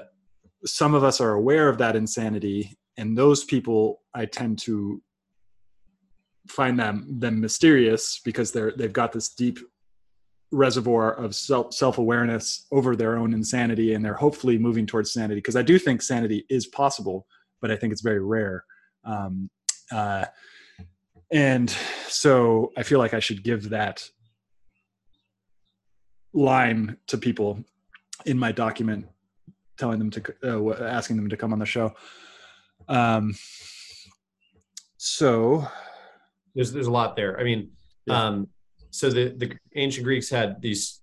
some 0.66 0.94
of 0.94 1.04
us 1.04 1.22
are 1.22 1.34
aware 1.34 1.70
of 1.70 1.78
that 1.78 1.96
insanity 1.96 2.78
and 2.98 3.18
those 3.18 3.44
people 3.44 4.02
i 4.14 4.26
tend 4.26 4.58
to 4.58 5.02
find 6.48 6.80
them 6.80 7.06
them 7.20 7.40
mysterious 7.40 8.20
because 8.24 8.52
they're 8.52 8.72
they've 8.78 8.94
got 8.94 9.12
this 9.12 9.30
deep 9.30 9.60
reservoir 10.52 11.14
of 11.14 11.36
self 11.36 11.74
self-awareness 11.74 12.68
over 12.72 12.96
their 12.96 13.18
own 13.18 13.34
insanity 13.34 13.94
and 13.94 14.04
they're 14.04 14.14
hopefully 14.14 14.58
moving 14.58 14.86
towards 14.86 15.12
sanity 15.12 15.36
because 15.36 15.56
i 15.56 15.62
do 15.62 15.78
think 15.78 16.02
sanity 16.02 16.46
is 16.50 16.68
possible 16.68 17.26
but 17.62 17.72
i 17.72 17.76
think 17.76 17.92
it's 17.92 18.02
very 18.02 18.20
rare. 18.20 18.64
Um, 19.04 19.50
uh, 19.92 20.26
and 21.32 21.70
so 22.08 22.72
i 22.78 22.84
feel 22.84 23.00
like 23.00 23.14
i 23.14 23.20
should 23.20 23.44
give 23.44 23.70
that 23.70 24.04
line 26.34 26.98
to 27.08 27.18
people 27.18 27.64
in 28.26 28.38
my 28.38 28.52
document 28.52 29.08
telling 29.78 30.00
them 30.00 30.10
to 30.12 30.22
uh, 30.44 30.84
asking 30.86 31.16
them 31.18 31.30
to 31.30 31.38
come 31.38 31.54
on 31.54 31.60
the 31.60 31.66
show 31.66 31.94
um, 32.88 33.34
so 34.98 35.68
there's 36.54 36.72
there's 36.72 36.88
a 36.88 36.92
lot 36.92 37.16
there. 37.16 37.40
I 37.40 37.44
mean, 37.44 37.72
Yeah. 38.06 38.26
um, 38.26 38.48
so 38.92 39.10
the 39.10 39.30
the 39.38 39.58
ancient 39.76 40.06
Greeks 40.06 40.30
had 40.30 40.62
these 40.62 41.02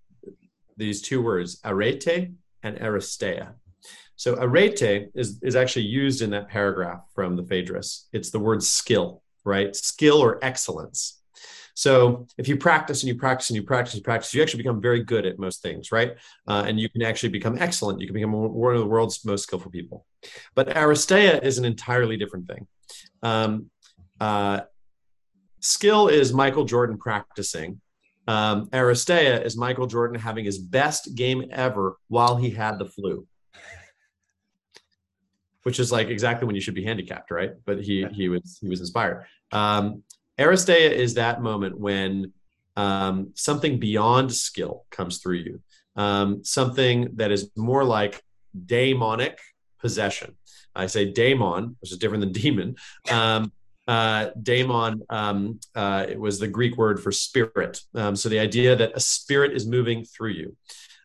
these 0.77 1.03
two 1.03 1.23
words, 1.23 1.61
arete 1.65 2.31
and 2.63 2.77
aristeia. 2.79 3.55
So 4.17 4.37
arete 4.37 5.09
is 5.15 5.39
is 5.43 5.57
actually 5.57 5.87
used 5.87 6.23
in 6.23 6.31
that 6.31 6.49
paragraph 6.49 7.03
from 7.15 7.37
the 7.37 7.43
Phaedrus. 7.43 8.09
It's 8.13 8.31
the 8.31 8.39
word 8.39 8.63
skill, 8.63 9.23
right? 9.45 9.75
Skill 9.75 10.19
or 10.19 10.39
excellence. 10.43 11.22
So 11.75 12.27
if 12.37 12.49
you 12.49 12.57
practice 12.57 13.03
and 13.03 13.09
you 13.09 13.15
practice 13.15 13.51
and 13.51 13.57
you 13.57 13.63
practice 13.63 13.95
and 13.95 14.01
you 14.01 14.05
practice, 14.05 14.35
you 14.35 14.43
actually 14.43 14.63
become 14.63 14.81
very 14.81 15.03
good 15.03 15.25
at 15.25 15.39
most 15.39 15.63
things, 15.63 15.91
right? 15.91 16.17
Uh, 16.47 16.65
and 16.67 16.79
you 16.79 16.89
can 16.89 17.03
actually 17.03 17.31
become 17.31 17.57
excellent. 17.59 18.01
You 18.01 18.07
can 18.07 18.15
become 18.15 18.33
one 18.33 18.75
of 18.75 18.81
the 18.81 18.87
world's 18.87 19.25
most 19.25 19.45
skillful 19.45 19.71
people. 19.71 20.05
But 20.55 20.69
aristeia 20.69 21.43
is 21.43 21.59
an 21.59 21.65
entirely 21.65 22.17
different 22.17 22.47
thing. 22.47 22.67
Um, 23.23 23.71
uh, 24.21 24.61
skill 25.61 26.09
is 26.09 26.33
Michael 26.33 26.65
Jordan 26.65 26.99
practicing. 26.99 27.81
Um, 28.29 28.69
is 28.73 29.57
Michael 29.57 29.87
Jordan 29.87 30.21
having 30.21 30.45
his 30.45 30.59
best 30.59 31.15
game 31.15 31.45
ever 31.51 31.97
while 32.09 32.37
he 32.37 32.51
had 32.51 32.79
the 32.79 32.87
flu. 32.87 33.27
which 35.65 35.81
is 35.81 35.91
like 35.91 36.09
exactly 36.09 36.47
when 36.47 36.55
you 36.55 36.61
should 36.61 36.75
be 36.75 36.85
handicapped, 36.85 37.31
right? 37.31 37.53
But 37.65 37.83
he 37.83 38.07
he 38.13 38.29
was 38.29 38.59
he 38.61 38.69
was 38.69 38.81
inspired. 38.81 39.27
Um, 39.51 40.03
Aristeia 40.39 40.91
is 40.91 41.15
that 41.15 41.43
moment 41.43 41.79
when 41.79 42.33
um, 42.77 43.33
something 43.35 43.79
beyond 43.79 44.33
skill 44.33 44.85
comes 44.91 45.19
through 45.19 45.37
you, 45.37 45.61
um, 45.97 46.43
something 46.45 47.11
that 47.17 47.31
is 47.31 47.51
more 47.57 47.85
like 47.85 48.23
daemonic 48.67 49.39
possession. 49.81 50.37
I 50.75 50.87
say 50.87 51.13
daemon, 51.13 51.77
which 51.81 51.93
is 51.93 51.99
different 51.99 52.23
than 52.23 52.33
demon. 52.43 52.77
Um, 53.11 53.53
uh, 53.89 54.31
daemon 54.41 55.03
um, 55.11 55.59
uh, 55.75 56.07
it 56.09 56.19
was 56.19 56.39
the 56.39 56.49
Greek 56.49 56.77
word 56.77 57.03
for 57.03 57.11
spirit. 57.11 57.81
Um, 57.95 58.15
so 58.15 58.29
the 58.29 58.39
idea 58.39 58.77
that 58.77 58.93
a 58.95 59.01
spirit 59.01 59.53
is 59.53 59.67
moving 59.67 60.05
through 60.05 60.31
you. 60.31 60.57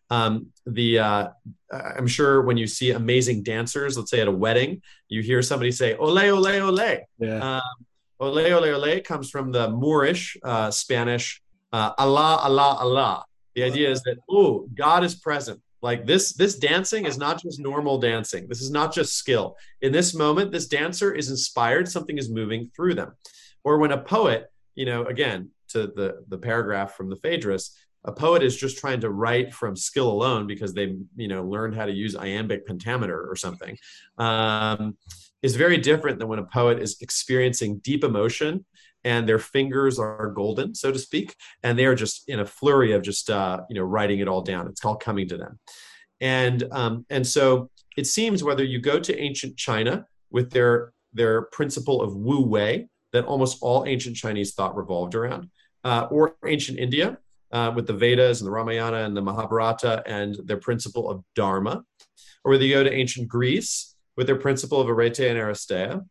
Um, 0.10 0.48
the 0.66 1.00
uh, 1.00 1.28
I'm 1.72 2.08
sure 2.08 2.42
when 2.44 2.56
you 2.56 2.68
see 2.68 2.92
amazing 2.92 3.44
dancers, 3.44 3.98
let's 3.98 4.12
say 4.12 4.22
at 4.22 4.28
a 4.28 4.32
wedding, 4.32 4.82
you 5.10 5.22
hear 5.22 5.42
somebody 5.42 5.72
say 5.72 5.98
"ole 5.98 6.18
ole 6.18 6.48
ole." 6.48 6.98
Yeah. 7.20 7.58
Um, 7.58 7.86
ole 8.20 8.54
ole 8.54 8.66
ole 8.66 9.02
comes 9.02 9.30
from 9.30 9.52
the 9.52 9.70
Moorish 9.70 10.38
uh, 10.44 10.72
Spanish 10.72 11.42
uh, 11.74 11.92
Allah 11.98 12.40
Allah 12.42 12.78
Allah. 12.80 13.26
The 13.56 13.64
idea 13.64 13.90
is 13.90 14.02
that 14.04 14.18
oh, 14.30 14.68
God 14.76 15.04
is 15.04 15.16
present. 15.16 15.60
Like 15.82 16.06
this, 16.06 16.34
this 16.34 16.58
dancing 16.58 17.06
is 17.06 17.18
not 17.20 17.42
just 17.42 17.60
normal 17.60 18.00
dancing. 18.00 18.48
This 18.48 18.62
is 18.62 18.72
not 18.72 18.94
just 18.94 19.14
skill. 19.14 19.56
In 19.82 19.92
this 19.92 20.16
moment, 20.16 20.52
this 20.52 20.68
dancer 20.68 21.14
is 21.14 21.30
inspired. 21.30 21.88
Something 21.88 22.18
is 22.18 22.32
moving 22.32 22.72
through 22.76 22.96
them. 22.96 23.14
Or 23.64 23.78
when 23.78 23.92
a 23.92 24.02
poet, 24.02 24.52
you 24.74 24.86
know, 24.86 25.06
again 25.06 25.52
to 25.70 25.88
the 25.88 26.24
the 26.28 26.38
paragraph 26.38 26.96
from 26.96 27.10
the 27.10 27.16
Phaedrus, 27.18 27.76
a 28.06 28.12
poet 28.12 28.42
is 28.42 28.56
just 28.56 28.78
trying 28.78 29.02
to 29.02 29.10
write 29.10 29.54
from 29.54 29.76
skill 29.76 30.10
alone 30.10 30.48
because 30.48 30.74
they 30.74 30.96
you 31.16 31.28
know 31.28 31.44
learned 31.44 31.76
how 31.76 31.86
to 31.86 31.92
use 31.92 32.16
iambic 32.16 32.66
pentameter 32.66 33.30
or 33.30 33.36
something 33.36 33.78
um, 34.18 34.98
is 35.41 35.56
very 35.56 35.77
different 35.77 36.20
than 36.20 36.27
when 36.27 36.39
a 36.39 36.46
poet 36.46 36.79
is 36.79 36.98
experiencing 37.01 37.79
deep 37.79 38.03
emotion 38.03 38.65
and 39.03 39.27
their 39.27 39.39
fingers 39.39 40.00
are 40.00 40.32
golden 40.32 40.74
so 40.74 40.91
to 40.91 41.00
speak 41.00 41.36
and 41.63 41.77
they 41.77 41.86
are 41.86 41.96
just 41.96 42.27
in 42.27 42.39
a 42.39 42.46
flurry 42.46 42.91
of 42.91 43.01
just 43.01 43.29
uh, 43.29 43.62
you 43.70 43.75
know 43.75 43.84
writing 43.84 44.20
it 44.20 44.27
all 44.27 44.41
down. 44.41 44.67
It's 44.67 44.82
called 44.82 45.01
coming 45.01 45.27
to 45.29 45.38
them. 45.38 45.60
And 46.20 46.63
um, 46.72 47.06
and 47.10 47.25
so 47.25 47.70
it 47.96 48.08
seems 48.08 48.44
whether 48.44 48.63
you 48.63 48.79
go 48.79 49.00
to 49.00 49.17
ancient 49.20 49.58
china 49.58 50.06
with 50.32 50.51
their 50.51 50.94
their 51.13 51.44
principle 51.44 52.01
of 52.01 52.15
wu 52.15 52.41
wei 52.41 52.88
that 53.13 53.25
almost 53.25 53.60
all 53.62 53.86
ancient 53.86 54.15
chinese 54.15 54.53
thought 54.53 54.75
revolved 54.75 55.15
around 55.15 55.50
uh, 55.84 56.08
or 56.12 56.36
ancient 56.46 56.77
india 56.77 57.17
uh, 57.51 57.72
with 57.74 57.88
the 57.88 57.94
Vedas 57.94 58.41
and 58.41 58.48
the 58.48 58.51
Ramayana 58.51 58.98
and 58.98 59.15
the 59.15 59.22
Mahabharata 59.22 60.03
and 60.06 60.36
their 60.46 60.58
principle 60.58 61.10
of 61.10 61.24
Dharma, 61.36 61.84
or 62.44 62.51
whether 62.51 62.65
you 62.65 62.74
go 62.74 62.84
to 62.84 62.91
ancient 62.91 63.27
Greece 63.27 63.96
with 64.18 64.28
their 64.28 64.36
principle 64.36 64.82
of 64.82 64.90
arete 64.90 65.20
and 65.20 65.40
aristeia, 65.40 66.06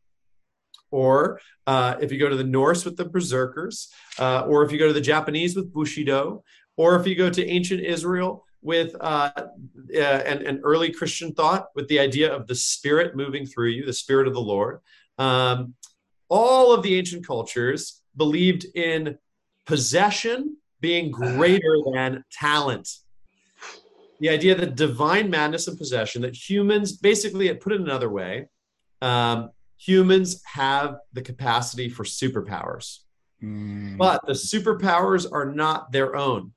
or 0.90 1.40
uh, 1.66 1.96
if 2.00 2.12
you 2.12 2.18
go 2.18 2.28
to 2.28 2.36
the 2.36 2.44
Norse 2.44 2.84
with 2.84 2.96
the 2.96 3.04
berserkers, 3.04 3.88
uh, 4.18 4.42
or 4.42 4.62
if 4.62 4.72
you 4.72 4.78
go 4.78 4.86
to 4.86 4.92
the 4.92 5.00
Japanese 5.00 5.56
with 5.56 5.72
Bushido, 5.72 6.44
or 6.76 6.96
if 6.96 7.06
you 7.06 7.14
go 7.14 7.28
to 7.28 7.46
ancient 7.46 7.82
Israel 7.82 8.44
with 8.62 8.94
uh, 9.00 9.30
uh, 9.36 9.98
and, 9.98 10.42
and 10.42 10.60
early 10.62 10.90
Christian 10.90 11.32
thought 11.32 11.66
with 11.74 11.88
the 11.88 11.98
idea 11.98 12.32
of 12.34 12.46
the 12.46 12.54
spirit 12.54 13.16
moving 13.16 13.46
through 13.46 13.68
you, 13.68 13.84
the 13.84 13.92
spirit 13.92 14.26
of 14.26 14.34
the 14.34 14.40
Lord. 14.40 14.80
Um, 15.18 15.74
all 16.28 16.72
of 16.72 16.82
the 16.82 16.96
ancient 16.98 17.26
cultures 17.26 18.02
believed 18.16 18.66
in 18.74 19.18
possession 19.66 20.56
being 20.80 21.10
greater 21.10 21.76
than 21.92 22.24
talent. 22.30 22.88
The 24.20 24.30
idea 24.30 24.54
that 24.54 24.76
divine 24.76 25.30
madness 25.30 25.68
and 25.68 25.78
possession, 25.78 26.22
that 26.22 26.34
humans, 26.34 26.92
basically, 26.92 27.52
put 27.54 27.72
it 27.72 27.80
another 27.80 28.08
way, 28.08 28.48
um, 29.02 29.50
humans 29.76 30.42
have 30.44 30.96
the 31.12 31.22
capacity 31.22 31.88
for 31.88 32.04
superpowers. 32.04 33.00
Mm. 33.42 33.98
But 33.98 34.26
the 34.26 34.32
superpowers 34.32 35.30
are 35.30 35.52
not 35.52 35.92
their 35.92 36.16
own. 36.16 36.52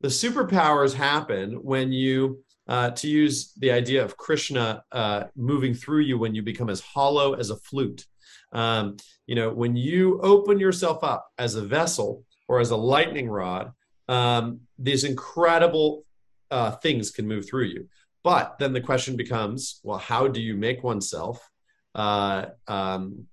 The 0.00 0.08
superpowers 0.08 0.94
happen 0.94 1.54
when 1.62 1.92
you, 1.92 2.44
uh, 2.68 2.90
to 2.90 3.08
use 3.08 3.52
the 3.54 3.70
idea 3.70 4.04
of 4.04 4.16
Krishna 4.16 4.82
uh, 4.92 5.24
moving 5.36 5.74
through 5.74 6.02
you 6.02 6.18
when 6.18 6.34
you 6.34 6.42
become 6.42 6.70
as 6.70 6.80
hollow 6.80 7.34
as 7.34 7.50
a 7.50 7.56
flute. 7.56 8.04
Um, 8.52 8.96
you 9.26 9.34
know, 9.34 9.52
when 9.52 9.76
you 9.76 10.20
open 10.20 10.58
yourself 10.58 11.04
up 11.04 11.28
as 11.38 11.54
a 11.54 11.62
vessel 11.62 12.24
or 12.48 12.60
as 12.60 12.70
a 12.70 12.76
lightning 12.76 13.28
rod, 13.28 13.72
um, 14.08 14.60
these 14.78 15.04
incredible 15.04 16.04
uh, 16.50 16.72
things 16.72 17.10
can 17.10 17.26
move 17.26 17.48
through 17.48 17.64
you. 17.64 17.88
But 18.24 18.58
then 18.58 18.72
the 18.72 18.80
question 18.80 19.16
becomes, 19.16 19.80
well, 19.82 19.98
how 19.98 20.28
do 20.28 20.40
you 20.40 20.54
make 20.56 20.82
oneself 20.82 21.48
uh, 21.94 22.46
um, 22.66 23.26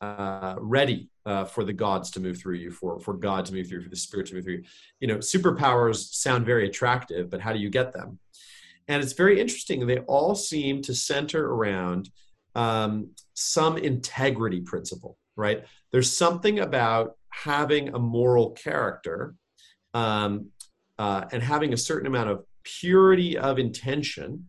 uh, 0.00 0.56
ready 0.58 1.08
uh, 1.24 1.44
for 1.44 1.64
the 1.64 1.72
gods 1.72 2.10
to 2.12 2.20
move 2.20 2.38
through 2.38 2.56
you, 2.56 2.70
for 2.70 3.00
for 3.00 3.14
God 3.14 3.46
to 3.46 3.54
move 3.54 3.68
through, 3.68 3.82
for 3.82 3.88
the 3.88 3.96
Spirit 3.96 4.26
to 4.26 4.34
move 4.34 4.44
through 4.44 4.54
you? 4.54 4.64
You 5.00 5.08
know, 5.08 5.18
superpowers 5.18 6.12
sound 6.12 6.44
very 6.44 6.66
attractive, 6.66 7.30
but 7.30 7.40
how 7.40 7.52
do 7.52 7.58
you 7.58 7.70
get 7.70 7.92
them? 7.92 8.18
And 8.88 9.02
it's 9.02 9.14
very 9.14 9.40
interesting. 9.40 9.86
They 9.86 10.00
all 10.00 10.34
seem 10.34 10.82
to 10.82 10.94
center 10.94 11.46
around 11.46 12.10
um, 12.54 13.10
some 13.34 13.78
integrity 13.78 14.60
principle, 14.60 15.16
right? 15.36 15.64
There's 15.90 16.16
something 16.16 16.58
about 16.58 17.16
having 17.30 17.94
a 17.94 17.98
moral 17.98 18.50
character 18.50 19.34
um, 19.94 20.50
uh, 20.98 21.24
and 21.32 21.42
having 21.42 21.72
a 21.72 21.76
certain 21.76 22.06
amount 22.06 22.30
of 22.30 22.44
purity 22.64 23.38
of 23.38 23.58
intention 23.58 24.48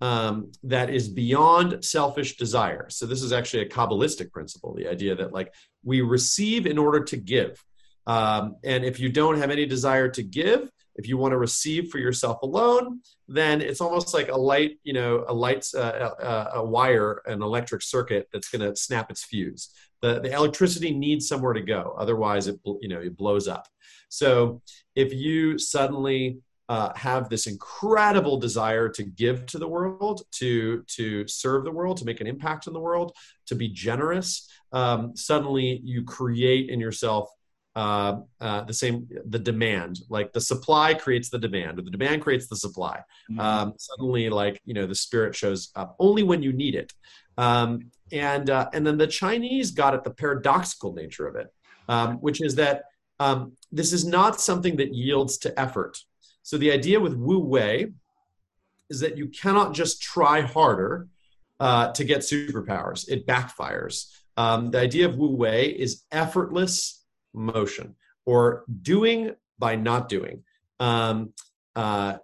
um, 0.00 0.52
that 0.62 0.90
is 0.90 1.08
beyond 1.08 1.84
selfish 1.84 2.36
desire. 2.36 2.86
So 2.90 3.06
this 3.06 3.22
is 3.22 3.32
actually 3.32 3.62
a 3.62 3.68
Kabbalistic 3.68 4.30
principle, 4.32 4.74
the 4.74 4.88
idea 4.88 5.14
that 5.14 5.32
like 5.32 5.54
we 5.82 6.00
receive 6.00 6.66
in 6.66 6.78
order 6.78 7.02
to 7.04 7.16
give. 7.16 7.64
Um, 8.06 8.56
and 8.62 8.84
if 8.84 9.00
you 9.00 9.08
don't 9.08 9.38
have 9.38 9.50
any 9.50 9.66
desire 9.66 10.08
to 10.10 10.22
give, 10.22 10.70
if 10.96 11.08
you 11.08 11.16
want 11.16 11.32
to 11.32 11.38
receive 11.38 11.90
for 11.90 11.98
yourself 11.98 12.42
alone, 12.42 13.00
then 13.26 13.60
it's 13.60 13.80
almost 13.80 14.14
like 14.14 14.28
a 14.28 14.36
light, 14.36 14.78
you 14.84 14.92
know, 14.92 15.24
a 15.26 15.34
lights, 15.34 15.74
uh, 15.74 16.12
a, 16.20 16.22
uh, 16.22 16.50
a 16.56 16.64
wire, 16.64 17.22
an 17.26 17.42
electric 17.42 17.82
circuit 17.82 18.28
that's 18.32 18.48
going 18.48 18.60
to 18.60 18.76
snap 18.76 19.10
its 19.10 19.24
fuse. 19.24 19.70
The, 20.02 20.20
the 20.20 20.32
electricity 20.32 20.92
needs 20.92 21.26
somewhere 21.26 21.54
to 21.54 21.62
go, 21.62 21.96
otherwise 21.98 22.46
it, 22.46 22.60
you 22.80 22.88
know, 22.88 23.00
it 23.00 23.16
blows 23.16 23.48
up. 23.48 23.66
So 24.08 24.62
if 24.94 25.12
you 25.12 25.58
suddenly 25.58 26.38
uh, 26.68 26.92
have 26.96 27.28
this 27.28 27.46
incredible 27.46 28.38
desire 28.38 28.88
to 28.88 29.02
give 29.02 29.46
to 29.46 29.58
the 29.58 29.68
world, 29.68 30.22
to 30.32 30.82
to 30.88 31.26
serve 31.28 31.64
the 31.64 31.70
world, 31.70 31.96
to 31.98 32.04
make 32.04 32.20
an 32.20 32.26
impact 32.26 32.66
in 32.66 32.72
the 32.72 32.80
world, 32.80 33.14
to 33.46 33.54
be 33.54 33.68
generous, 33.68 34.48
um, 34.72 35.14
suddenly 35.16 35.80
you 35.84 36.04
create 36.04 36.70
in 36.70 36.80
yourself 36.80 37.28
uh, 37.76 38.20
uh, 38.40 38.62
the 38.62 38.72
same 38.72 39.08
the 39.26 39.38
demand 39.38 40.00
like 40.08 40.32
the 40.32 40.40
supply 40.40 40.94
creates 40.94 41.28
the 41.28 41.38
demand 41.38 41.78
or 41.78 41.82
the 41.82 41.90
demand 41.90 42.22
creates 42.22 42.46
the 42.48 42.56
supply. 42.56 43.00
Mm-hmm. 43.30 43.40
um, 43.40 43.74
suddenly 43.78 44.30
like 44.30 44.60
you 44.64 44.74
know 44.74 44.86
the 44.86 44.94
spirit 44.94 45.34
shows 45.34 45.70
up 45.76 45.96
only 45.98 46.22
when 46.22 46.42
you 46.42 46.52
need 46.52 46.74
it. 46.74 46.92
Um, 47.36 47.90
and 48.12 48.48
uh, 48.48 48.68
and 48.72 48.86
then 48.86 48.96
the 48.96 49.06
chinese 49.06 49.70
got 49.72 49.94
at 49.94 50.04
the 50.04 50.10
paradoxical 50.10 50.92
nature 50.92 51.26
of 51.26 51.36
it 51.36 51.52
um, 51.88 52.16
which 52.18 52.40
is 52.42 52.54
that 52.54 52.84
um, 53.20 53.52
this 53.72 53.92
is 53.92 54.04
not 54.04 54.40
something 54.40 54.76
that 54.76 54.94
yields 54.94 55.38
to 55.38 55.60
effort 55.60 55.98
so 56.44 56.56
the 56.56 56.70
idea 56.70 57.00
with 57.00 57.14
wu 57.14 57.40
wei 57.40 57.92
is 58.88 59.00
that 59.00 59.18
you 59.18 59.26
cannot 59.26 59.74
just 59.74 60.00
try 60.00 60.40
harder 60.40 61.08
uh, 61.58 61.90
to 61.90 62.04
get 62.04 62.20
superpowers 62.20 63.08
it 63.08 63.26
backfires 63.26 63.96
um, 64.36 64.70
the 64.70 64.78
idea 64.78 65.06
of 65.08 65.16
wu 65.16 65.34
wei 65.34 65.66
is 65.66 66.04
effortless 66.12 67.04
motion 67.32 67.96
or 68.26 68.64
doing 68.82 69.34
by 69.58 69.76
not 69.76 70.08
doing. 70.08 70.42
Um, 70.80 71.32
uh, 71.76 72.18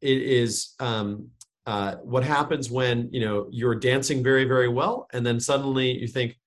it 0.00 0.22
is 0.22 0.74
um, 0.80 1.28
uh, 1.66 1.96
what 1.96 2.24
happens 2.24 2.70
when 2.70 3.08
you 3.12 3.20
know 3.20 3.48
you're 3.50 3.74
dancing 3.74 4.22
very 4.22 4.44
very 4.44 4.68
well, 4.68 5.08
and 5.12 5.24
then 5.24 5.40
suddenly 5.40 5.98
you 5.98 6.08
think, 6.08 6.38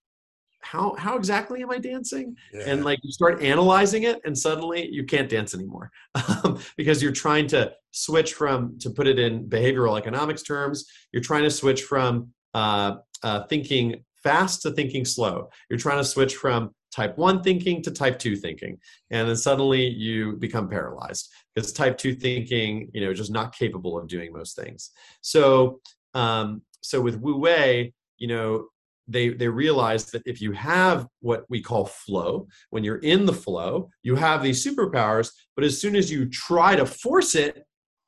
how 0.66 0.96
how 0.98 1.16
exactly 1.16 1.62
am 1.62 1.70
I 1.70 1.78
dancing? 1.78 2.36
Yeah. 2.54 2.64
And 2.68 2.84
like 2.84 3.00
you 3.04 3.12
start 3.12 3.42
analyzing 3.42 4.04
it, 4.04 4.20
and 4.26 4.38
suddenly 4.38 4.88
you 4.92 5.04
can't 5.04 5.30
dance 5.30 5.54
anymore 5.54 5.92
um, 6.16 6.60
because 6.78 7.02
you're 7.02 7.12
trying 7.12 7.48
to 7.48 7.72
switch 7.92 8.34
from 8.34 8.78
to 8.80 8.90
put 8.90 9.08
it 9.08 9.20
in 9.20 9.48
behavioral 9.48 9.98
economics 9.98 10.44
terms. 10.44 10.86
You're 11.12 11.24
trying 11.24 11.44
to 11.44 11.52
switch 11.52 11.84
from 11.84 12.30
uh, 12.54 12.96
uh, 13.24 13.44
thinking 13.48 14.04
fast 14.24 14.64
to 14.64 14.72
thinking 14.72 15.06
slow. 15.06 15.50
You're 15.70 15.80
trying 15.80 16.00
to 16.00 16.06
switch 16.06 16.36
from 16.36 16.72
type 16.92 17.18
1 17.18 17.44
thinking 17.44 17.82
to 17.82 17.92
type 17.92 18.18
2 18.18 18.38
thinking 18.38 18.78
and 19.12 19.28
then 19.28 19.36
suddenly 19.36 19.86
you 19.86 20.38
become 20.38 20.70
paralyzed 20.70 21.30
because 21.54 21.74
type 21.74 21.98
2 21.98 22.16
thinking 22.16 22.90
you 22.94 23.02
know 23.02 23.14
just 23.14 23.32
not 23.32 23.54
capable 23.54 23.98
of 23.98 24.08
doing 24.08 24.32
most 24.32 24.56
things 24.56 24.92
so 25.20 25.82
um, 26.14 26.62
so 26.82 27.02
with 27.02 27.20
wu 27.20 27.38
wei 27.38 27.94
you 28.18 28.28
know 28.28 28.68
they 29.08 29.30
they 29.30 29.48
realize 29.48 30.12
that 30.12 30.24
if 30.26 30.42
you 30.42 30.52
have 30.52 31.08
what 31.22 31.46
we 31.50 31.62
call 31.62 31.86
flow 31.86 32.48
when 32.72 32.84
you're 32.84 32.98
in 32.98 33.26
the 33.26 33.34
flow 33.34 33.90
you 34.04 34.16
have 34.16 34.42
these 34.42 34.66
superpowers 34.66 35.32
but 35.56 35.64
as 35.64 35.80
soon 35.80 35.96
as 35.96 36.12
you 36.12 36.28
try 36.28 36.76
to 36.76 36.86
force 36.86 37.36
it 37.36 37.64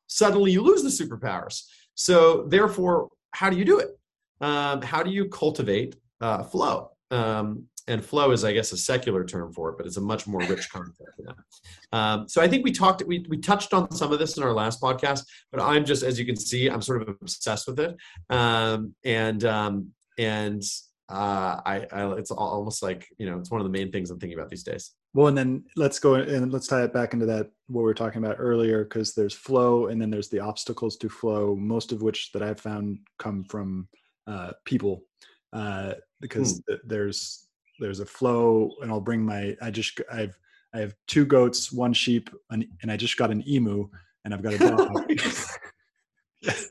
suddenly 0.08 0.52
you 0.52 0.62
lose 0.62 0.82
the 0.82 1.06
superpowers 1.06 1.64
so 1.96 2.46
therefore 2.48 3.10
how 3.32 3.50
do 3.50 3.58
you 3.58 3.66
do 3.66 3.80
it 3.80 3.90
um, 4.42 4.82
how 4.82 5.04
do 5.04 5.10
you 5.10 5.26
cultivate 5.26 5.96
uh, 6.22 6.44
flow? 6.44 6.92
Um, 7.12 7.66
and 7.90 8.04
flow 8.04 8.32
is, 8.32 8.44
I 8.44 8.52
guess, 8.52 8.74
a 8.74 8.78
secular 8.78 9.24
term 9.24 9.54
for 9.54 9.70
it, 9.70 9.78
but 9.78 9.86
it's 9.86 9.96
a 9.96 10.02
much 10.02 10.28
more 10.28 10.42
rich 10.42 10.70
concept. 10.70 11.22
Um, 11.94 12.28
so 12.28 12.42
I 12.42 12.48
think 12.48 12.66
we 12.66 12.74
talked, 12.74 13.02
we 13.08 13.26
we 13.30 13.38
touched 13.38 13.74
on 13.74 13.90
some 13.92 14.12
of 14.12 14.20
this 14.20 14.36
in 14.36 14.44
our 14.44 14.52
last 14.52 14.82
podcast, 14.82 15.24
but 15.54 15.62
I'm 15.62 15.86
just, 15.86 16.04
as 16.04 16.20
you 16.20 16.26
can 16.26 16.36
see, 16.36 16.68
I'm 16.70 16.82
sort 16.82 17.02
of 17.02 17.08
obsessed 17.22 17.66
with 17.66 17.80
it, 17.80 17.96
um, 18.30 18.94
and 19.06 19.46
um, 19.46 19.92
and 20.20 20.62
uh, 21.10 21.62
I, 21.66 21.86
I, 21.92 22.12
it's 22.14 22.32
almost 22.32 22.84
like 22.84 23.08
you 23.18 23.30
know, 23.30 23.38
it's 23.40 23.50
one 23.50 23.62
of 23.62 23.66
the 23.66 23.72
main 23.72 23.92
things 23.92 24.12
I'm 24.12 24.20
thinking 24.20 24.38
about 24.38 24.50
these 24.50 24.64
days. 24.64 24.92
Well, 25.14 25.28
and 25.28 25.38
then 25.38 25.64
let's 25.76 26.00
go 26.00 26.16
and 26.16 26.52
let's 26.52 26.68
tie 26.68 26.84
it 26.84 26.94
back 26.94 27.14
into 27.14 27.26
that 27.28 27.50
what 27.68 27.82
we 27.82 27.86
were 27.86 27.94
talking 27.94 28.24
about 28.24 28.38
earlier, 28.40 28.84
because 28.84 29.14
there's 29.14 29.34
flow, 29.34 29.88
and 29.88 30.02
then 30.02 30.10
there's 30.10 30.30
the 30.30 30.40
obstacles 30.40 30.98
to 30.98 31.10
flow, 31.10 31.56
most 31.56 31.92
of 31.92 32.02
which 32.02 32.32
that 32.34 32.44
I've 32.44 32.60
found 32.60 33.00
come 33.20 33.46
from 33.46 33.88
uh, 34.28 34.52
people, 34.66 35.04
uh, 35.54 35.94
because 36.20 36.62
hmm. 36.68 36.76
there's 36.86 37.48
there's 37.80 38.02
a 38.02 38.06
flow, 38.06 38.72
and 38.82 38.92
I'll 38.92 39.00
bring 39.00 39.24
my 39.24 39.56
I 39.62 39.72
just 39.72 40.02
I've 40.12 40.38
I 40.74 40.80
have 40.80 40.94
two 41.08 41.26
goats, 41.26 41.72
one 41.72 41.94
sheep, 41.94 42.30
and, 42.50 42.68
and 42.82 42.92
I 42.92 42.98
just 42.98 43.18
got 43.18 43.32
an 43.32 43.48
emu, 43.48 43.90
and 44.26 44.34
I've 44.34 44.44
got 44.44 44.54
a 44.54 44.58
dog. 44.58 45.10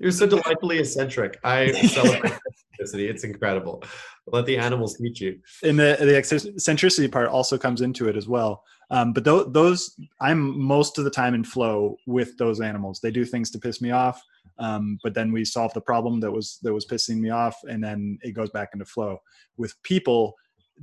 You're 0.01 0.13
so 0.13 0.27
delightfully 0.27 0.79
eccentric. 0.79 1.39
I 1.43 1.73
celebrate 1.73 2.33
eccentricity. 2.79 3.09
It's 3.09 3.25
incredible. 3.25 3.83
Let 4.27 4.47
the 4.47 4.59
animals 4.59 4.99
meet 5.01 5.21
you. 5.21 5.41
And 5.63 5.79
the 5.79 5.97
the 6.01 6.17
eccentricity 6.17 7.09
part 7.09 7.29
also 7.29 7.59
comes 7.59 7.81
into 7.81 8.09
it 8.09 8.17
as 8.17 8.29
well. 8.29 8.63
Um, 8.91 9.13
but 9.13 9.25
th- 9.25 9.47
those, 9.49 9.97
I'm 10.21 10.59
most 10.61 10.99
of 10.99 11.05
the 11.05 11.11
time 11.11 11.35
in 11.35 11.43
flow 11.43 11.97
with 12.07 12.37
those 12.39 12.61
animals. 12.61 13.01
They 13.01 13.11
do 13.11 13.25
things 13.25 13.51
to 13.51 13.59
piss 13.59 13.81
me 13.81 13.91
off, 13.91 14.23
um, 14.59 14.99
but 15.03 15.15
then 15.15 15.33
we 15.33 15.45
solve 15.45 15.75
the 15.75 15.81
problem 15.81 16.21
that 16.21 16.31
was 16.31 16.59
that 16.63 16.73
was 16.73 16.87
pissing 16.87 17.19
me 17.19 17.31
off, 17.31 17.57
and 17.69 17.83
then 17.83 18.19
it 18.23 18.33
goes 18.33 18.51
back 18.51 18.71
into 18.73 18.85
flow. 18.85 19.21
With 19.57 19.81
people, 19.83 20.37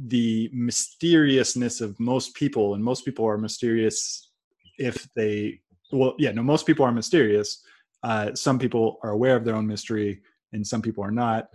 the 0.08 0.50
mysteriousness 0.54 1.80
of 1.80 1.98
most 2.00 2.34
people, 2.36 2.74
and 2.74 2.84
most 2.84 3.06
people 3.06 3.26
are 3.26 3.38
mysterious 3.38 4.32
if 4.78 5.08
they, 5.16 5.62
well, 5.92 6.16
yeah, 6.18 6.32
no, 6.32 6.42
most 6.42 6.66
people 6.66 6.86
are 6.86 6.92
mysterious 6.92 7.64
uh, 8.04 8.36
some 8.36 8.60
people 8.60 9.00
are 9.04 9.12
aware 9.12 9.36
of 9.36 9.46
their 9.46 9.56
own 9.56 9.68
mystery, 9.68 10.22
and 10.52 10.66
some 10.66 10.82
people 10.82 11.04
are 11.04 11.12
not. 11.12 11.48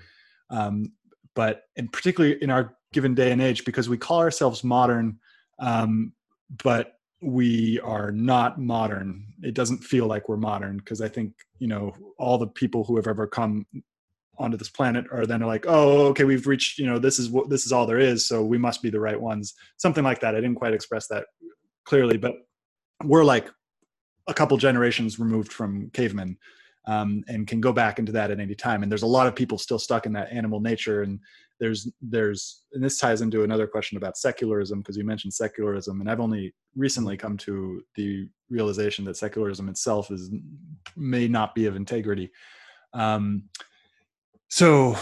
Um, 0.50 0.92
but 1.34 1.62
and 1.76 1.92
particularly 1.92 2.42
in 2.42 2.50
our 2.50 2.74
given 2.92 3.14
day 3.14 3.32
and 3.32 3.42
age, 3.42 3.64
because 3.64 3.88
we 3.88 3.98
call 3.98 4.18
ourselves 4.18 4.64
modern, 4.64 5.18
um, 5.58 6.12
but 6.64 6.94
we 7.20 7.78
are 7.80 8.10
not 8.10 8.60
modern. 8.60 9.26
It 9.42 9.54
doesn't 9.54 9.84
feel 9.84 10.06
like 10.06 10.28
we're 10.28 10.36
modern 10.36 10.78
because 10.78 11.00
I 11.00 11.08
think 11.08 11.34
you 11.58 11.68
know 11.68 11.94
all 12.18 12.38
the 12.38 12.46
people 12.46 12.84
who 12.84 12.96
have 12.96 13.06
ever 13.06 13.26
come 13.26 13.66
onto 14.38 14.56
this 14.56 14.70
planet 14.70 15.04
are 15.12 15.26
then 15.26 15.40
like, 15.40 15.64
oh, 15.66 16.06
okay, 16.06 16.24
we've 16.24 16.46
reached, 16.46 16.78
you 16.78 16.86
know, 16.86 16.98
this 16.98 17.18
is 17.18 17.28
what 17.28 17.50
this 17.50 17.66
is 17.66 17.72
all 17.72 17.86
there 17.86 17.98
is, 17.98 18.26
so 18.26 18.42
we 18.42 18.56
must 18.56 18.82
be 18.82 18.90
the 18.90 19.00
right 19.00 19.20
ones. 19.20 19.54
Something 19.76 20.04
like 20.04 20.20
that. 20.20 20.34
I 20.34 20.40
didn't 20.40 20.56
quite 20.56 20.74
express 20.74 21.08
that 21.08 21.26
clearly, 21.84 22.16
but 22.16 22.34
we're 23.04 23.24
like 23.24 23.50
a 24.28 24.34
couple 24.34 24.56
generations 24.56 25.18
removed 25.18 25.52
from 25.52 25.90
cavemen 25.90 26.36
um, 26.86 27.24
and 27.28 27.46
can 27.46 27.60
go 27.60 27.72
back 27.72 27.98
into 27.98 28.12
that 28.12 28.30
at 28.30 28.40
any 28.40 28.54
time. 28.54 28.82
And 28.82 28.90
there's 28.90 29.02
a 29.02 29.06
lot 29.06 29.26
of 29.26 29.34
people 29.34 29.58
still 29.58 29.78
stuck 29.78 30.06
in 30.06 30.12
that 30.12 30.30
animal 30.32 30.60
nature. 30.60 31.02
And 31.02 31.18
there's 31.60 31.90
there's 32.00 32.62
and 32.72 32.82
this 32.82 32.98
ties 32.98 33.20
into 33.20 33.42
another 33.42 33.66
question 33.66 33.96
about 33.96 34.16
secularism 34.16 34.78
because 34.78 34.96
you 34.96 35.04
mentioned 35.04 35.34
secularism 35.34 36.00
and 36.00 36.08
i've 36.08 36.20
only 36.20 36.54
recently 36.76 37.16
come 37.16 37.36
to 37.36 37.82
the 37.96 38.28
realization 38.48 39.04
that 39.04 39.16
secularism 39.16 39.68
itself 39.68 40.10
is 40.10 40.30
may 40.96 41.28
not 41.28 41.54
be 41.54 41.66
of 41.66 41.76
integrity. 41.76 42.30
Um, 42.94 43.44
so 44.50 44.96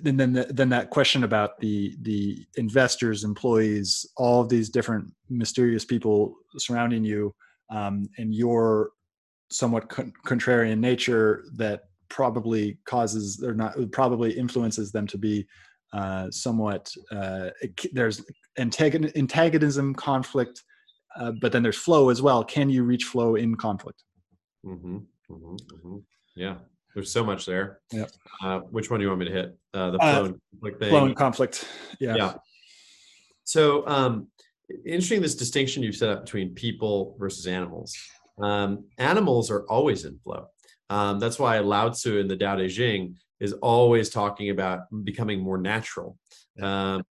then 0.00 0.16
the, 0.16 0.46
then 0.50 0.70
that 0.70 0.90
question 0.90 1.24
about 1.24 1.58
the 1.58 1.96
the 2.02 2.46
investors 2.56 3.24
employees 3.24 4.06
all 4.16 4.40
of 4.40 4.48
these 4.48 4.70
different 4.70 5.12
mysterious 5.28 5.84
people 5.84 6.34
surrounding 6.56 7.04
you 7.04 7.34
um, 7.70 8.06
and 8.18 8.34
your 8.34 8.90
somewhat 9.50 9.88
con- 9.88 10.12
contrarian 10.26 10.78
nature 10.78 11.44
that 11.56 11.82
probably 12.08 12.78
causes 12.86 13.42
or 13.42 13.54
not 13.54 13.74
probably 13.92 14.32
influences 14.32 14.92
them 14.92 15.06
to 15.06 15.18
be 15.18 15.46
uh, 15.92 16.30
somewhat 16.30 16.90
uh, 17.12 17.50
there's 17.92 18.24
antagon- 18.58 19.14
antagonism 19.16 19.94
conflict 19.94 20.62
uh, 21.16 21.32
but 21.40 21.52
then 21.52 21.62
there's 21.62 21.76
flow 21.76 22.10
as 22.10 22.22
well. 22.22 22.44
Can 22.44 22.70
you 22.70 22.84
reach 22.84 23.04
flow 23.04 23.34
in 23.34 23.56
conflict? 23.56 24.04
Mm-hmm, 24.64 24.96
mm-hmm, 25.30 25.54
mm-hmm. 25.54 25.96
yeah 26.36 26.56
there's 26.94 27.12
so 27.12 27.24
much 27.24 27.46
there. 27.46 27.80
Yeah. 27.92 28.06
Uh, 28.42 28.60
which 28.60 28.90
one 28.90 28.98
do 28.98 29.04
you 29.04 29.10
want 29.10 29.20
me 29.20 29.26
to 29.26 29.32
hit? 29.32 29.58
Uh, 29.72 29.90
the 29.92 29.98
uh, 29.98 30.14
flow 30.14 30.24
and 30.24 30.40
conflict 30.50 30.80
thing. 30.80 30.90
flow 30.90 31.04
and 31.04 31.16
conflict. 31.16 31.64
Yeah. 32.00 32.16
Yeah. 32.16 32.34
So 33.44 33.86
um 33.86 34.28
interesting 34.84 35.22
this 35.22 35.34
distinction 35.34 35.82
you've 35.82 35.96
set 35.96 36.10
up 36.10 36.24
between 36.24 36.54
people 36.54 37.16
versus 37.18 37.46
animals. 37.46 37.96
Um, 38.40 38.84
animals 38.98 39.50
are 39.50 39.64
always 39.68 40.04
in 40.04 40.18
flow. 40.18 40.46
Um, 40.90 41.18
that's 41.18 41.38
why 41.38 41.58
Lao 41.58 41.90
Tzu 41.90 42.18
in 42.18 42.28
the 42.28 42.36
Tao 42.36 42.56
Te 42.56 42.68
Ching 42.68 43.16
is 43.40 43.52
always 43.54 44.10
talking 44.10 44.50
about 44.50 44.80
becoming 45.04 45.40
more 45.40 45.58
natural. 45.58 46.16
Um, 46.60 47.04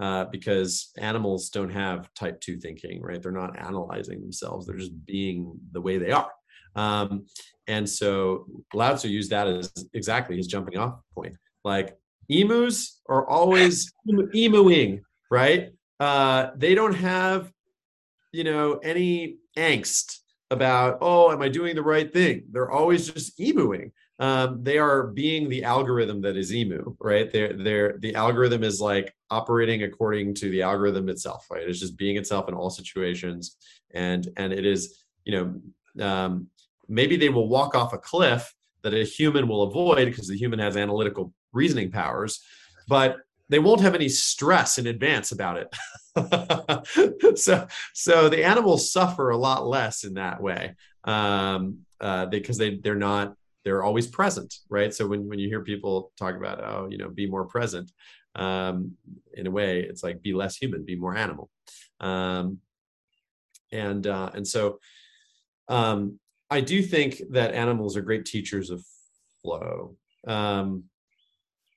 uh, 0.00 0.24
because 0.26 0.90
animals 0.98 1.50
don't 1.50 1.70
have 1.70 2.12
type 2.14 2.40
2 2.40 2.56
thinking 2.56 3.02
right 3.02 3.22
they're 3.22 3.30
not 3.30 3.58
analyzing 3.58 4.20
themselves 4.20 4.66
they're 4.66 4.76
just 4.76 5.04
being 5.04 5.52
the 5.72 5.80
way 5.80 5.98
they 5.98 6.10
are 6.10 6.30
um, 6.76 7.26
and 7.66 7.88
so 7.88 8.46
Lao 8.72 8.94
Tzu 8.94 9.08
used 9.08 9.30
that 9.30 9.46
as 9.46 9.70
exactly 9.92 10.36
his 10.36 10.46
jumping 10.46 10.78
off 10.78 11.00
point 11.14 11.36
like 11.62 11.96
emus 12.30 13.00
are 13.06 13.28
always 13.28 13.92
emuing 14.34 15.02
right 15.30 15.72
uh, 16.02 16.50
they 16.56 16.74
don't 16.74 16.94
have, 16.94 17.52
you 18.32 18.42
know, 18.42 18.74
any 18.78 19.36
angst 19.56 20.18
about, 20.50 20.98
oh, 21.00 21.30
am 21.30 21.40
I 21.40 21.48
doing 21.48 21.76
the 21.76 21.82
right 21.82 22.12
thing? 22.12 22.42
They're 22.50 22.72
always 22.72 23.08
just 23.08 23.38
emuing. 23.38 23.92
Um, 24.18 24.64
they 24.64 24.78
are 24.78 25.06
being 25.06 25.48
the 25.48 25.62
algorithm 25.62 26.20
that 26.22 26.36
is 26.36 26.52
emu, 26.52 26.96
right? 26.98 27.30
They're, 27.32 27.52
they're, 27.52 27.98
the 28.00 28.16
algorithm 28.16 28.64
is 28.64 28.80
like 28.80 29.14
operating 29.30 29.84
according 29.84 30.34
to 30.40 30.50
the 30.50 30.62
algorithm 30.62 31.08
itself, 31.08 31.46
right? 31.52 31.68
It's 31.68 31.78
just 31.78 31.96
being 31.96 32.16
itself 32.16 32.48
in 32.48 32.54
all 32.54 32.70
situations. 32.70 33.56
And, 33.94 34.26
and 34.36 34.52
it 34.52 34.66
is, 34.66 35.04
you 35.24 35.32
know, 35.96 36.04
um, 36.04 36.48
maybe 36.88 37.16
they 37.16 37.28
will 37.28 37.48
walk 37.48 37.76
off 37.76 37.92
a 37.92 37.98
cliff 37.98 38.52
that 38.82 38.92
a 38.92 39.04
human 39.04 39.46
will 39.46 39.62
avoid 39.62 40.06
because 40.06 40.26
the 40.26 40.36
human 40.36 40.58
has 40.58 40.76
analytical 40.76 41.32
reasoning 41.52 41.92
powers, 41.92 42.42
but 42.88 43.18
they 43.52 43.58
won't 43.58 43.80
have 43.80 43.94
any 43.94 44.08
stress 44.08 44.78
in 44.78 44.86
advance 44.86 45.30
about 45.32 45.58
it. 45.58 47.38
so, 47.38 47.66
so 47.92 48.28
the 48.28 48.44
animals 48.44 48.90
suffer 48.90 49.30
a 49.30 49.36
lot 49.36 49.66
less 49.66 50.04
in 50.04 50.14
that 50.14 50.42
way 50.42 50.74
um, 51.04 51.78
uh, 52.00 52.26
because 52.26 52.56
they 52.56 52.76
they're 52.76 52.94
not 52.94 53.34
they're 53.64 53.82
always 53.82 54.06
present, 54.06 54.54
right? 54.68 54.92
So 54.94 55.06
when 55.06 55.28
when 55.28 55.38
you 55.38 55.48
hear 55.48 55.62
people 55.62 56.12
talk 56.16 56.34
about 56.34 56.64
oh 56.64 56.88
you 56.90 56.98
know 56.98 57.08
be 57.08 57.26
more 57.26 57.44
present, 57.44 57.92
um, 58.34 58.92
in 59.34 59.46
a 59.46 59.50
way 59.50 59.80
it's 59.80 60.02
like 60.02 60.22
be 60.22 60.32
less 60.32 60.56
human, 60.56 60.84
be 60.84 60.96
more 60.96 61.16
animal, 61.16 61.50
um, 62.00 62.58
and 63.70 64.06
uh, 64.06 64.30
and 64.34 64.46
so 64.46 64.80
um, 65.68 66.18
I 66.50 66.60
do 66.60 66.82
think 66.82 67.22
that 67.30 67.54
animals 67.54 67.96
are 67.96 68.02
great 68.02 68.24
teachers 68.24 68.70
of 68.70 68.84
flow. 69.42 69.96
Um, 70.26 70.84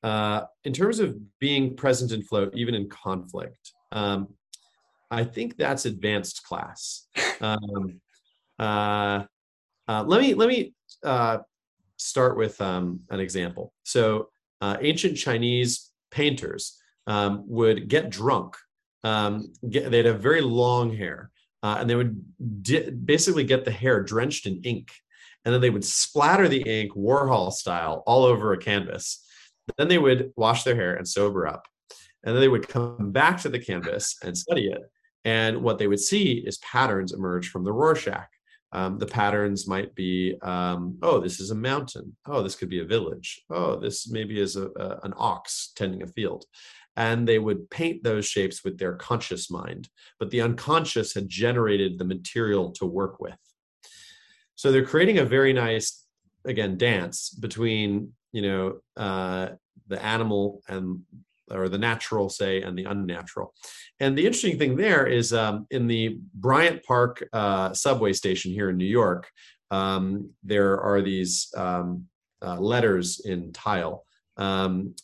uh, 0.06 0.46
in 0.66 0.72
terms 0.72 1.00
of 1.00 1.18
being 1.40 1.76
present 1.76 2.12
in 2.12 2.22
flow, 2.22 2.52
even 2.54 2.76
in 2.76 2.88
conflict, 2.88 3.74
um, 3.92 4.28
I 5.10 5.24
think 5.24 5.58
that's 5.58 5.86
advanced 5.86 6.44
class. 6.44 7.08
Um, 7.42 8.00
uh, 8.60 9.24
uh, 9.88 10.04
let 10.06 10.22
me 10.22 10.36
let 10.36 10.48
me 10.48 10.76
uh, 11.04 11.40
start 11.98 12.38
with 12.38 12.62
um, 12.62 13.00
an 13.10 13.20
example. 13.20 13.74
So, 13.82 14.30
uh, 14.62 14.78
ancient 14.80 15.18
Chinese 15.18 15.92
painters 16.12 16.80
um, 17.08 17.44
would 17.48 17.88
get 17.88 18.12
drunk. 18.12 18.58
Um, 19.04 19.54
get, 19.68 19.90
they'd 19.90 20.06
have 20.06 20.20
very 20.20 20.42
long 20.42 20.96
hair, 20.96 21.32
and 21.64 21.90
they 21.90 21.96
would 21.96 22.24
di- 22.62 22.92
basically 22.92 23.44
get 23.44 23.66
the 23.66 23.72
hair 23.72 24.04
drenched 24.04 24.46
in 24.46 24.62
ink, 24.62 24.92
and 25.46 25.52
then 25.52 25.62
they 25.62 25.72
would 25.72 25.86
splatter 25.86 26.48
the 26.48 26.62
ink 26.62 26.94
Warhol 26.94 27.52
style 27.52 28.04
all 28.06 28.24
over 28.24 28.54
a 28.54 28.58
canvas. 28.60 29.25
Then 29.78 29.88
they 29.88 29.98
would 29.98 30.32
wash 30.36 30.64
their 30.64 30.76
hair 30.76 30.96
and 30.96 31.08
sober 31.08 31.48
up. 31.48 31.68
And 32.24 32.36
then 32.36 32.42
they 32.42 32.48
would 32.48 32.68
come 32.68 33.12
back 33.12 33.42
to 33.42 33.50
the 33.50 33.60
canvas 33.60 34.18
and 34.24 34.38
study 34.38 34.68
it. 34.68 34.82
And 35.26 35.62
what 35.62 35.78
they 35.78 35.88
would 35.88 36.00
see 36.00 36.44
is 36.46 36.58
patterns 36.60 37.14
emerge 37.14 37.50
from 37.50 37.64
the 37.64 37.74
Rorschach. 37.74 38.30
Um, 38.72 39.00
the 39.00 39.06
patterns 39.06 39.68
might 39.68 39.96
be, 39.96 40.36
um, 40.42 40.98
oh, 41.02 41.20
this 41.20 41.40
is 41.40 41.52
a 41.52 41.56
mountain. 41.56 42.16
Oh, 42.28 42.44
this 42.44 42.56
could 42.56 42.70
be 42.70 42.80
a 42.80 42.86
village. 42.86 43.42
Oh, 43.50 43.80
this 43.80 44.10
maybe 44.10 44.40
is 44.40 44.56
a, 44.56 44.68
a, 44.76 45.00
an 45.04 45.14
ox 45.16 45.72
tending 45.76 46.04
a 46.04 46.08
field. 46.08 46.46
And 46.98 47.28
they 47.28 47.40
would 47.40 47.70
paint 47.70 48.04
those 48.04 48.26
shapes 48.26 48.64
with 48.64 48.78
their 48.78 48.96
conscious 48.96 49.50
mind. 49.50 49.90
But 50.20 50.30
the 50.30 50.42
unconscious 50.42 51.14
had 51.14 51.30
generated 51.30 51.98
the 51.98 52.06
material 52.06 52.72
to 52.74 52.86
work 52.86 53.20
with. 53.20 53.38
So 54.56 54.72
they're 54.72 54.86
creating 54.86 55.20
a 55.20 55.26
very 55.26 55.54
nice, 55.54 56.05
again, 56.46 56.78
dance 56.78 57.30
between 57.30 58.14
you 58.32 58.42
know 58.42 58.80
uh, 58.98 59.50
the 59.88 60.04
animal 60.04 60.62
and 60.68 61.02
or 61.52 61.70
the 61.70 61.78
natural, 61.78 62.30
say, 62.30 62.62
and 62.62 62.78
the 62.78 62.86
unnatural. 62.86 63.54
And 64.00 64.18
the 64.18 64.26
interesting 64.26 64.58
thing 64.58 64.76
there 64.76 65.06
is 65.06 65.32
um, 65.32 65.68
in 65.70 65.88
the 65.88 66.18
Bryant 66.34 66.84
Park 66.84 67.28
uh, 67.34 67.74
subway 67.74 68.14
station 68.14 68.52
here 68.52 68.70
in 68.70 68.78
New 68.78 68.86
York, 68.86 69.30
um, 69.72 70.32
there 70.44 70.80
are 70.80 71.02
these 71.02 71.50
um, 71.56 72.06
uh, 72.42 72.60
letters 72.60 73.22
in 73.26 73.52
tile 73.54 74.06
um, 74.38 74.96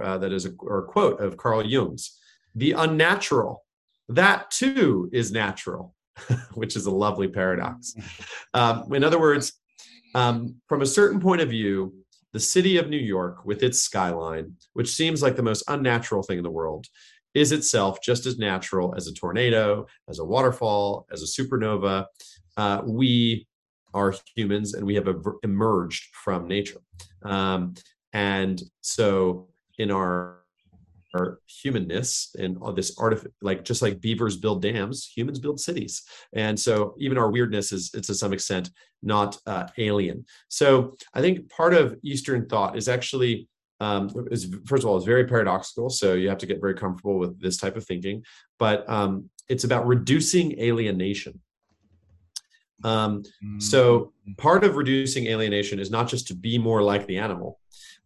uh, 0.00 0.18
that 0.18 0.32
is 0.32 0.46
a, 0.46 0.50
or 0.60 0.78
a 0.80 0.84
quote 0.84 1.20
of 1.20 1.36
Carl 1.36 1.64
Jung's. 1.64 2.18
The 2.54 2.72
unnatural, 2.72 3.64
that 4.08 4.50
too 4.50 5.08
is 5.12 5.32
natural, 5.32 5.94
which 6.54 6.76
is 6.76 6.86
a 6.86 6.90
lovely 6.90 7.28
paradox. 7.28 7.94
Um, 8.54 8.94
in 8.94 9.04
other 9.04 9.20
words, 9.20 9.57
um, 10.14 10.56
from 10.66 10.82
a 10.82 10.86
certain 10.86 11.20
point 11.20 11.40
of 11.40 11.50
view, 11.50 11.94
the 12.32 12.40
city 12.40 12.76
of 12.76 12.88
New 12.88 12.98
York, 12.98 13.44
with 13.44 13.62
its 13.62 13.80
skyline, 13.80 14.54
which 14.74 14.90
seems 14.90 15.22
like 15.22 15.36
the 15.36 15.42
most 15.42 15.64
unnatural 15.68 16.22
thing 16.22 16.38
in 16.38 16.44
the 16.44 16.50
world, 16.50 16.86
is 17.34 17.52
itself 17.52 18.00
just 18.02 18.26
as 18.26 18.38
natural 18.38 18.94
as 18.96 19.06
a 19.06 19.12
tornado, 19.12 19.86
as 20.08 20.18
a 20.18 20.24
waterfall, 20.24 21.06
as 21.12 21.22
a 21.22 21.26
supernova. 21.26 22.06
Uh, 22.56 22.82
we 22.84 23.46
are 23.94 24.14
humans 24.34 24.74
and 24.74 24.84
we 24.84 24.94
have 24.94 25.08
emerged 25.42 26.14
from 26.14 26.46
nature. 26.46 26.80
Um, 27.22 27.74
and 28.12 28.60
so, 28.80 29.48
in 29.78 29.90
our 29.90 30.38
our 31.14 31.40
humanness 31.46 32.34
and 32.38 32.58
all 32.60 32.72
this 32.72 32.96
art 32.98 33.26
like 33.40 33.64
just 33.64 33.82
like 33.82 34.00
beavers 34.00 34.36
build 34.36 34.62
dams 34.62 35.10
humans 35.14 35.38
build 35.38 35.60
cities. 35.60 36.02
And 36.32 36.58
so 36.58 36.94
even 36.98 37.18
our 37.18 37.30
weirdness 37.30 37.72
is 37.72 37.90
it's 37.94 38.08
to 38.08 38.14
some 38.14 38.32
extent 38.32 38.70
not 39.02 39.38
uh, 39.46 39.66
alien. 39.78 40.24
So 40.48 40.96
i 41.14 41.20
think 41.20 41.48
part 41.50 41.74
of 41.74 41.96
eastern 42.02 42.46
thought 42.46 42.76
is 42.76 42.88
actually 42.88 43.48
um, 43.80 44.10
is 44.30 44.52
first 44.66 44.82
of 44.82 44.90
all 44.90 44.96
it's 44.96 45.06
very 45.06 45.24
paradoxical 45.24 45.88
so 45.88 46.14
you 46.14 46.28
have 46.28 46.38
to 46.38 46.46
get 46.46 46.60
very 46.60 46.74
comfortable 46.74 47.18
with 47.18 47.40
this 47.40 47.56
type 47.56 47.76
of 47.76 47.84
thinking. 47.84 48.24
But 48.58 48.88
um, 48.88 49.30
it's 49.48 49.64
about 49.64 49.86
reducing 49.86 50.58
alienation. 50.60 51.40
Um, 52.84 53.24
so 53.58 54.12
mm. 54.28 54.36
part 54.36 54.62
of 54.62 54.76
reducing 54.76 55.26
alienation 55.26 55.80
is 55.80 55.90
not 55.90 56.06
just 56.06 56.28
to 56.28 56.34
be 56.34 56.58
more 56.58 56.80
like 56.80 57.06
the 57.06 57.18
animal 57.18 57.58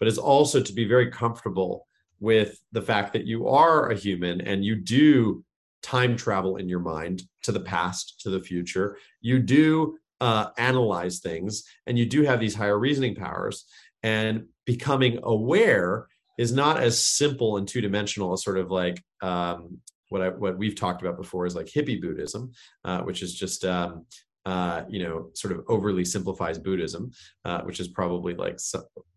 but 0.02 0.08
it's 0.08 0.18
also 0.18 0.60
to 0.60 0.72
be 0.72 0.84
very 0.84 1.08
comfortable 1.12 1.86
with 2.22 2.60
the 2.70 2.80
fact 2.80 3.12
that 3.12 3.26
you 3.26 3.48
are 3.48 3.90
a 3.90 3.96
human 3.96 4.40
and 4.42 4.64
you 4.64 4.76
do 4.76 5.44
time 5.82 6.16
travel 6.16 6.56
in 6.56 6.68
your 6.68 6.78
mind 6.78 7.24
to 7.42 7.50
the 7.50 7.60
past, 7.60 8.20
to 8.20 8.30
the 8.30 8.40
future. 8.40 8.96
You 9.20 9.40
do 9.40 9.98
uh, 10.20 10.50
analyze 10.56 11.18
things 11.18 11.64
and 11.88 11.98
you 11.98 12.06
do 12.06 12.22
have 12.22 12.38
these 12.38 12.54
higher 12.54 12.78
reasoning 12.78 13.16
powers. 13.16 13.64
And 14.04 14.46
becoming 14.66 15.18
aware 15.24 16.06
is 16.38 16.52
not 16.52 16.80
as 16.80 17.04
simple 17.04 17.56
and 17.56 17.66
two 17.66 17.80
dimensional 17.80 18.32
as 18.32 18.44
sort 18.44 18.58
of 18.58 18.70
like 18.70 19.02
um, 19.20 19.78
what 20.08 20.22
I, 20.22 20.28
what 20.28 20.56
we've 20.56 20.76
talked 20.76 21.02
about 21.02 21.16
before 21.16 21.44
is 21.44 21.56
like 21.56 21.66
hippie 21.66 22.00
Buddhism, 22.00 22.52
uh, 22.84 23.00
which 23.00 23.22
is 23.22 23.34
just 23.34 23.64
um, 23.64 24.06
uh, 24.44 24.82
you 24.88 25.02
know, 25.02 25.30
sort 25.34 25.52
of 25.52 25.64
overly 25.68 26.04
simplifies 26.04 26.58
Buddhism, 26.58 27.12
uh, 27.44 27.60
which 27.62 27.78
is 27.78 27.88
probably 27.88 28.34
like 28.34 28.58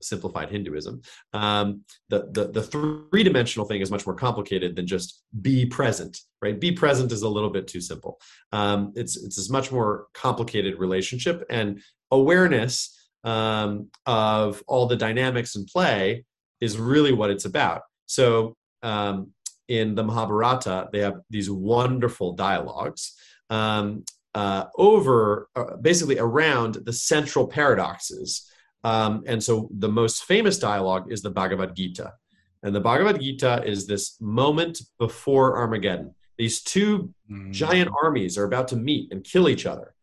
simplified 0.02 0.50
Hinduism. 0.50 1.02
Um, 1.34 1.82
the 2.10 2.30
the, 2.32 2.52
the 2.52 2.64
three 2.64 3.24
dimensional 3.24 3.68
thing 3.68 3.82
is 3.82 3.90
much 3.90 4.06
more 4.06 4.16
complicated 4.16 4.76
than 4.76 4.86
just 4.86 5.24
be 5.42 5.66
present, 5.66 6.20
right? 6.42 6.60
Be 6.60 6.72
present 6.72 7.12
is 7.12 7.24
a 7.24 7.30
little 7.30 7.50
bit 7.50 7.68
too 7.68 7.82
simple. 7.82 8.20
Um, 8.52 8.94
it's 8.96 9.18
it's 9.18 9.50
a 9.50 9.52
much 9.52 9.72
more 9.72 10.08
complicated 10.14 10.80
relationship, 10.80 11.44
and 11.50 11.82
awareness 12.12 12.96
um, 13.24 13.90
of 14.06 14.64
all 14.68 14.86
the 14.86 14.96
dynamics 14.96 15.56
in 15.56 15.66
play 15.66 16.24
is 16.62 16.78
really 16.78 17.12
what 17.12 17.32
it's 17.32 17.46
about. 17.46 17.82
So 18.06 18.56
um, 18.84 19.32
in 19.68 19.96
the 19.96 20.04
Mahabharata, 20.04 20.90
they 20.92 21.00
have 21.00 21.16
these 21.30 21.50
wonderful 21.50 22.34
dialogues. 22.34 23.16
Um, 23.50 24.06
uh, 24.36 24.66
over 24.78 25.50
uh, 25.56 25.78
basically 25.78 26.20
around 26.20 26.76
the 26.86 26.94
central 26.94 27.48
paradoxes. 27.48 28.52
Um, 28.84 29.24
and 29.26 29.42
so 29.42 29.70
the 29.72 29.90
most 29.90 30.26
famous 30.26 30.60
dialogue 30.60 31.12
is 31.12 31.22
the 31.22 31.32
Bhagavad 31.32 31.76
Gita. 31.76 32.14
And 32.62 32.76
the 32.76 32.82
Bhagavad 32.82 33.20
Gita 33.22 33.64
is 33.66 33.88
this 33.88 34.20
moment 34.20 34.82
before 35.00 35.58
Armageddon. 35.58 36.14
These 36.38 36.62
two 36.64 37.14
mm. 37.32 37.52
giant 37.52 37.90
armies 38.04 38.38
are 38.38 38.44
about 38.44 38.68
to 38.70 38.76
meet 38.76 39.12
and 39.12 39.24
kill 39.24 39.48
each 39.48 39.66
other. 39.66 39.96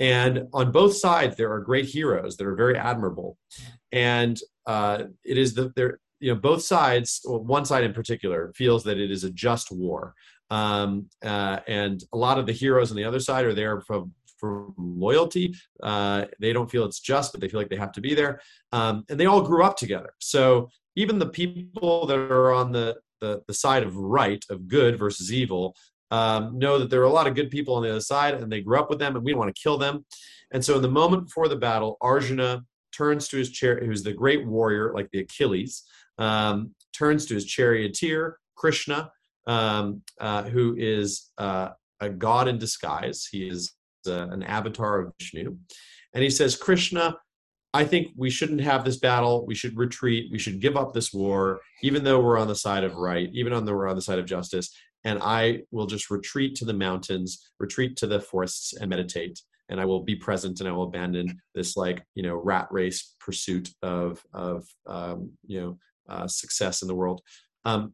And 0.00 0.48
on 0.52 0.72
both 0.72 0.96
sides, 0.96 1.36
there 1.36 1.52
are 1.52 1.60
great 1.60 1.86
heroes 1.86 2.36
that 2.36 2.46
are 2.46 2.56
very 2.56 2.76
admirable. 2.76 3.38
And 3.92 4.38
uh, 4.66 5.04
it 5.24 5.38
is 5.38 5.54
the, 5.54 5.72
there, 5.76 6.00
you 6.18 6.34
know, 6.34 6.40
both 6.40 6.62
sides, 6.62 7.20
well, 7.24 7.42
one 7.42 7.64
side 7.64 7.84
in 7.84 7.92
particular, 7.92 8.52
feels 8.56 8.82
that 8.84 8.98
it 8.98 9.10
is 9.10 9.24
a 9.24 9.30
just 9.30 9.70
war 9.70 10.14
um, 10.50 11.08
uh, 11.24 11.60
and 11.66 12.02
a 12.12 12.16
lot 12.16 12.38
of 12.38 12.46
the 12.46 12.52
heroes 12.52 12.90
on 12.90 12.96
the 12.96 13.04
other 13.04 13.20
side 13.20 13.44
are 13.44 13.54
there 13.54 13.80
from 13.80 14.12
for 14.38 14.68
loyalty. 14.76 15.54
Uh, 15.82 16.26
they 16.40 16.52
don't 16.52 16.70
feel 16.70 16.84
it's 16.84 17.00
just, 17.00 17.32
but 17.32 17.40
they 17.40 17.48
feel 17.48 17.60
like 17.60 17.70
they 17.70 17.76
have 17.76 17.92
to 17.92 18.00
be 18.00 18.14
there. 18.14 18.40
Um, 18.72 19.04
and 19.08 19.18
they 19.18 19.26
all 19.26 19.40
grew 19.40 19.64
up 19.64 19.76
together. 19.76 20.10
So 20.18 20.68
even 20.94 21.18
the 21.18 21.28
people 21.28 22.06
that 22.06 22.18
are 22.18 22.52
on 22.52 22.72
the, 22.72 22.96
the, 23.20 23.42
the 23.46 23.54
side 23.54 23.82
of 23.82 23.96
right, 23.96 24.44
of 24.50 24.68
good 24.68 24.98
versus 24.98 25.32
evil, 25.32 25.74
um, 26.10 26.58
know 26.58 26.78
that 26.78 26.90
there 26.90 27.00
are 27.00 27.04
a 27.04 27.12
lot 27.12 27.26
of 27.26 27.34
good 27.34 27.50
people 27.50 27.74
on 27.74 27.82
the 27.82 27.90
other 27.90 28.00
side 28.00 28.34
and 28.34 28.50
they 28.50 28.60
grew 28.60 28.78
up 28.78 28.90
with 28.90 28.98
them 28.98 29.16
and 29.16 29.24
we 29.24 29.32
don't 29.32 29.40
want 29.40 29.54
to 29.54 29.60
kill 29.60 29.78
them. 29.78 30.04
And 30.52 30.64
so 30.64 30.76
in 30.76 30.82
the 30.82 30.88
moment 30.88 31.26
before 31.26 31.48
the 31.48 31.56
battle, 31.56 31.96
Arjuna 32.00 32.64
turns 32.92 33.28
to 33.28 33.36
his 33.36 33.50
chair, 33.50 33.80
who's 33.84 34.02
the 34.02 34.12
great 34.12 34.46
warrior, 34.46 34.92
like 34.94 35.10
the 35.10 35.20
Achilles, 35.20 35.82
um, 36.18 36.74
turns 36.92 37.26
to 37.26 37.34
his 37.34 37.44
charioteer, 37.44 38.38
Krishna, 38.54 39.10
um, 39.46 40.02
uh, 40.20 40.42
who 40.44 40.74
is 40.78 41.30
uh, 41.38 41.70
a 42.00 42.08
god 42.08 42.48
in 42.48 42.58
disguise. 42.58 43.28
He 43.30 43.48
is 43.48 43.72
uh, 44.06 44.28
an 44.28 44.42
avatar 44.42 45.00
of 45.00 45.12
Vishnu. 45.18 45.56
And 46.14 46.22
he 46.22 46.30
says, 46.30 46.56
Krishna, 46.56 47.16
I 47.74 47.84
think 47.84 48.08
we 48.16 48.30
shouldn't 48.30 48.60
have 48.62 48.84
this 48.84 48.96
battle. 48.96 49.44
We 49.46 49.54
should 49.54 49.76
retreat. 49.76 50.30
We 50.32 50.38
should 50.38 50.60
give 50.60 50.76
up 50.76 50.94
this 50.94 51.12
war, 51.12 51.60
even 51.82 52.04
though 52.04 52.20
we're 52.20 52.38
on 52.38 52.48
the 52.48 52.54
side 52.54 52.84
of 52.84 52.94
right, 52.94 53.28
even 53.34 53.52
though 53.64 53.74
we're 53.74 53.88
on 53.88 53.96
the 53.96 54.02
side 54.02 54.18
of 54.18 54.24
justice. 54.24 54.74
And 55.04 55.18
I 55.22 55.62
will 55.70 55.86
just 55.86 56.10
retreat 56.10 56.54
to 56.56 56.64
the 56.64 56.72
mountains, 56.72 57.50
retreat 57.60 57.96
to 57.98 58.06
the 58.06 58.18
forests, 58.18 58.72
and 58.74 58.88
meditate. 58.88 59.40
And 59.68 59.80
I 59.80 59.84
will 59.84 60.02
be 60.02 60.16
present, 60.16 60.60
and 60.60 60.68
I 60.68 60.72
will 60.72 60.84
abandon 60.84 61.38
this 61.54 61.76
like 61.76 62.02
you 62.14 62.22
know 62.22 62.36
rat 62.36 62.68
race 62.70 63.14
pursuit 63.20 63.68
of 63.82 64.24
of 64.32 64.64
um, 64.86 65.32
you 65.46 65.60
know 65.60 65.78
uh, 66.08 66.26
success 66.28 66.82
in 66.82 66.88
the 66.88 66.94
world. 66.94 67.20
Um, 67.64 67.92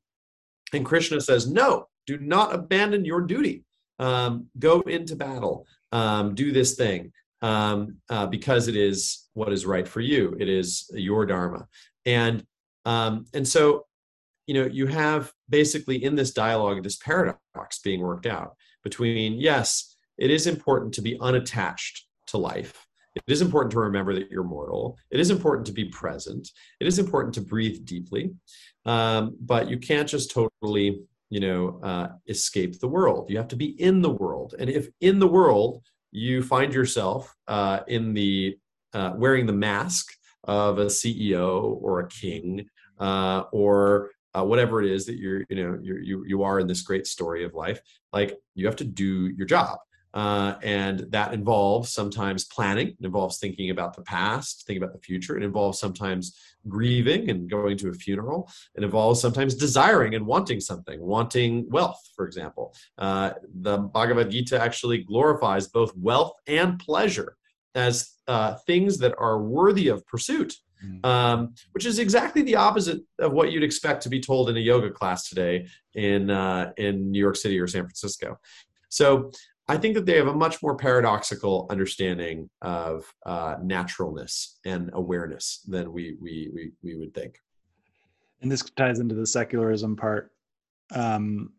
and 0.73 0.85
Krishna 0.85 1.21
says, 1.21 1.51
no, 1.51 1.89
do 2.07 2.19
not 2.19 2.55
abandon 2.55 3.05
your 3.05 3.21
duty. 3.21 3.65
Um, 3.99 4.47
go 4.59 4.81
into 4.81 5.15
battle, 5.15 5.67
um, 5.93 6.35
do 6.35 6.51
this 6.51 6.75
thing 6.75 7.13
um, 7.43 7.97
uh, 8.09 8.27
because 8.27 8.69
it 8.69 8.77
is 8.77 9.29
what 9.35 9.53
is 9.53 9.67
right 9.67 9.87
for 9.87 10.01
you. 10.01 10.37
It 10.41 10.49
is 10.49 10.91
your 10.95 11.27
dharma, 11.27 11.69
and 12.07 12.45
um, 12.85 13.27
and 13.35 13.47
so 13.47 13.87
you 14.47 14.55
know 14.55 14.67
you 14.67 14.87
have 14.87 15.33
basically 15.49 16.03
in 16.03 16.15
this 16.15 16.33
dialogue 16.33 16.83
this 16.83 16.97
paradox 16.97 17.79
being 17.85 18.01
worked 18.01 18.27
out 18.27 18.57
between 18.83 19.35
yes, 19.35 19.97
it 20.19 20.31
is 20.31 20.47
important 20.47 20.95
to 20.95 21.03
be 21.03 21.19
unattached 21.21 22.07
to 22.29 22.39
life. 22.39 22.87
It 23.15 23.23
is 23.27 23.43
important 23.43 23.73
to 23.73 23.81
remember 23.81 24.15
that 24.15 24.31
you're 24.31 24.45
mortal. 24.45 24.99
It 25.11 25.21
is 25.21 25.31
important 25.31 25.67
to 25.67 25.73
be 25.73 25.87
present. 25.87 26.49
It 26.81 26.87
is 26.87 26.99
important 26.99 27.35
to 27.35 27.41
breathe 27.41 27.85
deeply. 27.85 28.33
Um, 28.87 29.37
but 29.41 29.69
you 29.69 29.79
can't 29.79 30.09
just 30.09 30.31
totally, 30.31 31.03
you 31.29 31.41
know, 31.41 31.81
uh, 31.83 32.09
escape 32.27 32.79
the 32.79 32.89
world. 32.89 33.31
You 33.31 33.37
have 33.37 33.49
to 33.49 33.57
be 33.57 33.81
in 33.81 34.01
the 34.01 34.11
world. 34.11 34.55
And 34.59 34.71
if 34.71 34.89
in 35.01 35.19
the 35.19 35.29
world 35.29 35.83
you 36.11 36.43
find 36.43 36.73
yourself 36.73 37.35
uh, 37.49 37.81
in 37.87 38.15
the 38.15 38.57
uh, 38.95 39.13
wearing 39.17 39.47
the 39.47 39.53
mask 39.53 40.13
of 40.45 40.79
a 40.79 40.87
CEO 40.87 41.79
or 41.81 42.01
a 42.01 42.09
king 42.09 42.67
uh, 42.99 43.45
or 43.53 44.11
uh, 44.35 44.45
whatever 44.45 44.83
it 44.83 44.91
is 44.91 45.07
that 45.07 45.17
you're, 45.17 45.45
you 45.49 45.57
know, 45.57 45.79
you're, 45.83 46.01
you 46.01 46.25
you 46.27 46.43
are 46.43 46.61
in 46.61 46.67
this 46.67 46.83
great 46.83 47.07
story 47.07 47.45
of 47.45 47.55
life, 47.55 47.81
like 48.13 48.37
you 48.55 48.67
have 48.67 48.77
to 48.77 48.85
do 48.85 49.31
your 49.37 49.47
job. 49.47 49.79
Uh, 50.15 50.57
and 50.63 51.01
that 51.11 51.33
involves 51.33 51.93
sometimes 51.93 52.45
planning, 52.45 52.89
it 52.89 53.05
involves 53.05 53.39
thinking 53.39 53.71
about 53.71 53.97
the 53.97 54.03
past, 54.03 54.65
thinking 54.67 54.83
about 54.83 54.95
the 54.95 55.01
future. 55.01 55.37
It 55.37 55.43
involves 55.43 55.79
sometimes 55.79 56.39
grieving 56.69 57.31
and 57.31 57.49
going 57.49 57.77
to 57.79 57.89
a 57.89 57.95
funeral. 57.95 58.51
It 58.75 58.85
involves 58.85 59.21
sometimes 59.21 59.55
desiring 59.55 60.15
and 60.15 60.27
wanting 60.27 60.61
something, 60.61 61.01
wanting 61.01 61.69
wealth, 61.71 62.01
for 62.15 62.27
example. 62.27 62.75
Uh, 62.99 63.33
the 63.63 63.79
Bhagavad 63.79 64.31
Gita 64.31 64.61
actually 64.61 64.99
glorifies 64.99 65.69
both 65.69 65.97
wealth 65.97 66.33
and 66.47 66.79
pleasure 66.79 67.37
as 67.75 68.13
uh, 68.29 68.55
things 68.67 68.99
that 68.99 69.15
are 69.19 69.41
worthy 69.41 69.89
of 69.89 70.07
pursuit. 70.07 70.55
Mm. 70.85 71.07
Um, 71.07 71.55
which 71.71 71.87
is 71.87 72.01
exactly 72.01 72.43
the 72.43 72.57
opposite 72.57 73.03
of 73.21 73.33
what 73.33 73.53
you'd 73.53 73.63
expect 73.63 74.03
to 74.03 74.09
be 74.09 74.19
told 74.19 74.51
in 74.51 74.57
a 74.57 74.61
yoga 74.61 74.91
class 74.91 75.29
today 75.29 75.69
in 75.95 76.29
uh, 76.29 76.73
in 76.77 77.13
New 77.13 77.21
York 77.21 77.37
City 77.37 77.61
or 77.61 77.69
San 77.69 77.83
Francisco. 77.83 78.37
So 78.89 79.31
I 79.73 79.79
think 79.79 79.95
that 79.95 80.05
they 80.05 80.19
have 80.19 80.27
a 80.27 80.35
much 80.35 80.63
more 80.63 80.77
paradoxical 80.77 81.67
understanding 81.71 82.51
of 82.61 83.11
uh, 83.25 83.57
naturalness 83.63 84.59
and 84.67 84.91
awareness 84.93 85.65
than 85.67 85.95
we, 85.95 86.19
we, 86.21 86.51
we, 86.55 86.73
we 86.83 86.95
would 86.95 87.15
think. 87.15 87.39
And 88.43 88.53
this 88.53 88.63
ties 88.77 88.99
into 88.99 89.15
the 89.15 89.27
secularism 89.27 89.97
part, 89.97 90.31
um, 90.95 91.55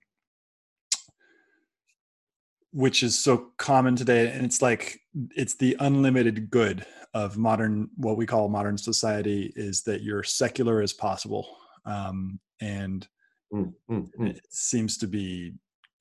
which 2.71 3.01
is 3.01 3.17
so 3.17 3.47
common 3.57 3.95
today. 3.95 4.29
And 4.29 4.45
it's 4.45 4.61
like 4.61 4.99
it's 5.35 5.55
the 5.55 5.75
unlimited 5.79 6.51
good 6.51 6.85
of 7.15 7.35
modern, 7.35 7.89
what 7.95 8.15
we 8.15 8.27
call 8.27 8.47
modern 8.47 8.77
society, 8.77 9.51
is 9.55 9.81
that 9.83 10.03
you're 10.03 10.21
secular 10.21 10.83
as 10.83 10.93
possible. 10.93 11.47
Um, 11.87 12.39
and 12.61 13.07
mm, 13.51 13.73
mm, 13.89 14.07
mm. 14.19 14.29
it 14.29 14.45
seems 14.51 14.99
to 14.99 15.07
be 15.07 15.53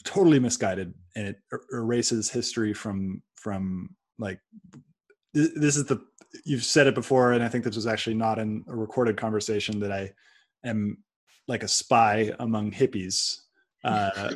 totally 0.05 0.39
misguided 0.39 0.95
and 1.17 1.29
it 1.29 1.37
er- 1.53 1.65
erases 1.73 2.31
history 2.31 2.73
from 2.73 3.23
from 3.37 3.91
like 4.19 4.41
this 5.35 5.77
is 5.77 5.85
the 5.87 6.01
you've 6.45 6.65
said 6.65 6.87
it 6.87 6.95
before 6.95 7.33
and 7.33 7.43
i 7.43 7.49
think 7.49 7.65
this 7.65 7.77
was 7.77 7.87
actually 7.87 8.15
not 8.15 8.39
in 8.39 8.65
a 8.69 8.77
recorded 8.77 9.17
conversation 9.17 9.79
that 9.81 9.93
i 9.93 10.11
am 10.65 10.97
like 11.49 11.63
a 11.63 11.69
spy 11.69 12.33
among 12.39 12.73
hippies. 12.73 13.39
Uh, 13.85 14.31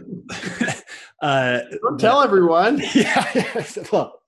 uh 1.23 1.61
don't 1.81 2.01
tell 2.01 2.21
everyone. 2.21 2.83
Yeah 2.95 3.65
well 3.93 4.21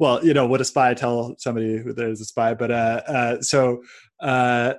well 0.00 0.24
you 0.26 0.34
know 0.34 0.48
what 0.48 0.60
a 0.60 0.64
spy 0.64 0.94
tell 0.94 1.36
somebody 1.38 1.78
there's 1.78 2.20
a 2.20 2.24
spy 2.24 2.52
but 2.52 2.72
uh 2.72 3.02
uh 3.06 3.40
so 3.40 3.84
uh 4.18 4.74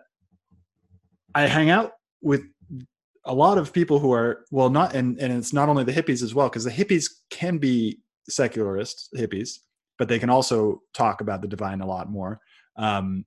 i 1.33 1.47
hang 1.47 1.69
out 1.69 1.93
with 2.21 2.41
a 3.27 3.33
lot 3.33 3.57
of 3.57 3.73
people 3.73 3.99
who 3.99 4.11
are 4.13 4.45
well 4.51 4.69
not 4.69 4.95
and 4.95 5.19
and 5.19 5.31
it's 5.31 5.53
not 5.53 5.69
only 5.69 5.83
the 5.83 5.93
hippies 5.93 6.23
as 6.23 6.33
well 6.33 6.49
because 6.49 6.63
the 6.63 6.71
hippies 6.71 7.11
can 7.29 7.57
be 7.57 7.99
secularist 8.29 9.09
hippies 9.15 9.59
but 9.99 10.07
they 10.07 10.19
can 10.19 10.29
also 10.29 10.81
talk 10.93 11.21
about 11.21 11.41
the 11.41 11.47
divine 11.47 11.81
a 11.81 11.85
lot 11.85 12.09
more 12.09 12.39
um, 12.77 13.25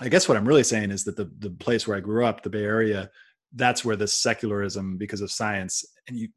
i 0.00 0.08
guess 0.08 0.28
what 0.28 0.36
i'm 0.36 0.48
really 0.48 0.64
saying 0.64 0.90
is 0.90 1.04
that 1.04 1.16
the 1.16 1.30
the 1.38 1.50
place 1.50 1.86
where 1.86 1.96
i 1.96 2.00
grew 2.00 2.24
up 2.24 2.42
the 2.42 2.50
bay 2.50 2.64
area 2.64 3.10
that's 3.54 3.84
where 3.84 3.96
the 3.96 4.08
secularism 4.08 4.96
because 4.96 5.20
of 5.20 5.30
science 5.30 5.84
and 6.08 6.18
you 6.18 6.28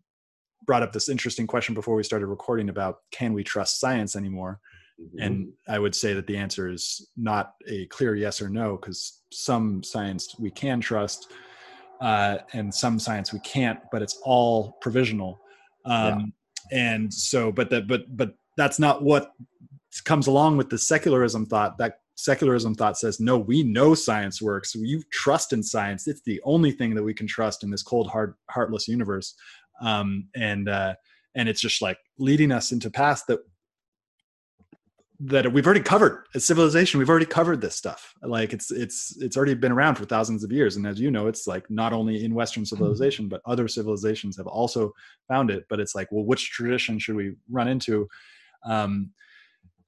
brought 0.66 0.84
up 0.84 0.92
this 0.92 1.10
interesting 1.10 1.48
question 1.48 1.74
before 1.74 1.96
we 1.96 2.04
started 2.04 2.28
recording 2.28 2.70
about 2.70 2.98
can 3.12 3.34
we 3.34 3.44
trust 3.44 3.80
science 3.80 4.16
anymore 4.16 4.60
mm-hmm. 5.02 5.22
and 5.22 5.50
i 5.70 5.80
would 5.80 5.96
say 5.96 6.14
that 6.14 6.28
the 6.28 6.38
answer 6.38 6.70
is 6.70 7.10
not 7.16 7.54
a 7.68 7.86
clear 7.88 8.16
yes 8.16 8.42
or 8.42 8.50
no 8.50 8.76
because 8.76 9.22
some 9.32 9.82
science 9.82 10.36
we 10.40 10.52
can 10.52 10.82
trust 10.82 11.32
uh, 12.02 12.38
and 12.54 12.74
some 12.74 13.00
science 13.00 13.34
we 13.34 13.40
can't, 13.40 13.80
but 13.92 14.02
it's 14.02 14.20
all 14.24 14.78
provisional. 14.82 15.40
Um, 15.86 16.34
yeah. 16.72 16.96
And 16.96 17.14
so, 17.14 17.52
but 17.52 17.70
that, 17.70 17.88
but, 17.88 18.16
but 18.16 18.36
that's 18.56 18.80
not 18.80 19.04
what 19.04 19.32
comes 20.04 20.28
along 20.28 20.58
with 20.58 20.70
the 20.70 20.78
secularism 20.78 21.46
thought. 21.46 21.78
That 21.78 22.00
secularism 22.16 22.76
thought 22.76 22.98
says, 22.98 23.20
no, 23.20 23.38
we 23.38 23.64
know 23.64 23.96
science 23.96 24.42
works. 24.42 24.76
You 24.76 25.04
trust 25.12 25.54
in 25.54 25.64
science. 25.64 26.08
It's 26.08 26.22
the 26.22 26.42
only 26.44 26.72
thing 26.72 26.96
that 26.96 27.04
we 27.04 27.14
can 27.14 27.28
trust 27.28 27.64
in 27.64 27.70
this 27.70 27.84
cold, 27.84 28.08
hard, 28.08 28.34
heartless 28.50 28.88
universe. 28.88 29.36
Um, 29.82 30.28
and, 30.36 30.68
uh, 30.68 30.96
and 31.36 31.48
it's 31.48 31.62
just 31.62 31.82
like 31.82 32.00
leading 32.18 32.52
us 32.52 32.72
into 32.72 32.90
paths 32.90 33.24
that 33.28 33.40
that 35.20 35.52
we've 35.52 35.66
already 35.66 35.82
covered 35.82 36.26
as 36.36 36.46
civilization 36.46 37.00
we've 37.00 37.10
already 37.10 37.26
covered 37.26 37.60
this 37.60 37.76
stuff. 37.76 38.14
Like 38.22 38.54
it's 38.54 38.70
it's 38.72 39.18
it's 39.20 39.36
already 39.36 39.56
been 39.56 39.72
around 39.72 39.96
for 39.96 40.06
thousands 40.06 40.44
of 40.44 40.52
years. 40.52 40.76
And 40.76 40.86
as 40.86 41.00
you 41.00 41.10
know 41.10 41.28
it's 41.28 41.48
like 41.48 41.68
not 41.72 41.92
only 41.92 42.24
in 42.24 42.36
western 42.36 42.64
mm-hmm. 42.64 42.76
civilization 42.76 43.28
but 43.28 43.42
other 43.46 43.68
civilizations 43.68 44.38
have 44.38 44.48
also 44.48 44.94
found 45.28 45.50
it. 45.50 45.66
But 45.70 45.80
it's 45.80 45.96
like 45.96 46.08
well 46.12 46.26
which 46.26 46.52
tradition 46.52 47.00
should 47.00 47.16
we 47.16 47.34
run 47.50 47.68
into? 47.68 48.08
Um 48.64 49.12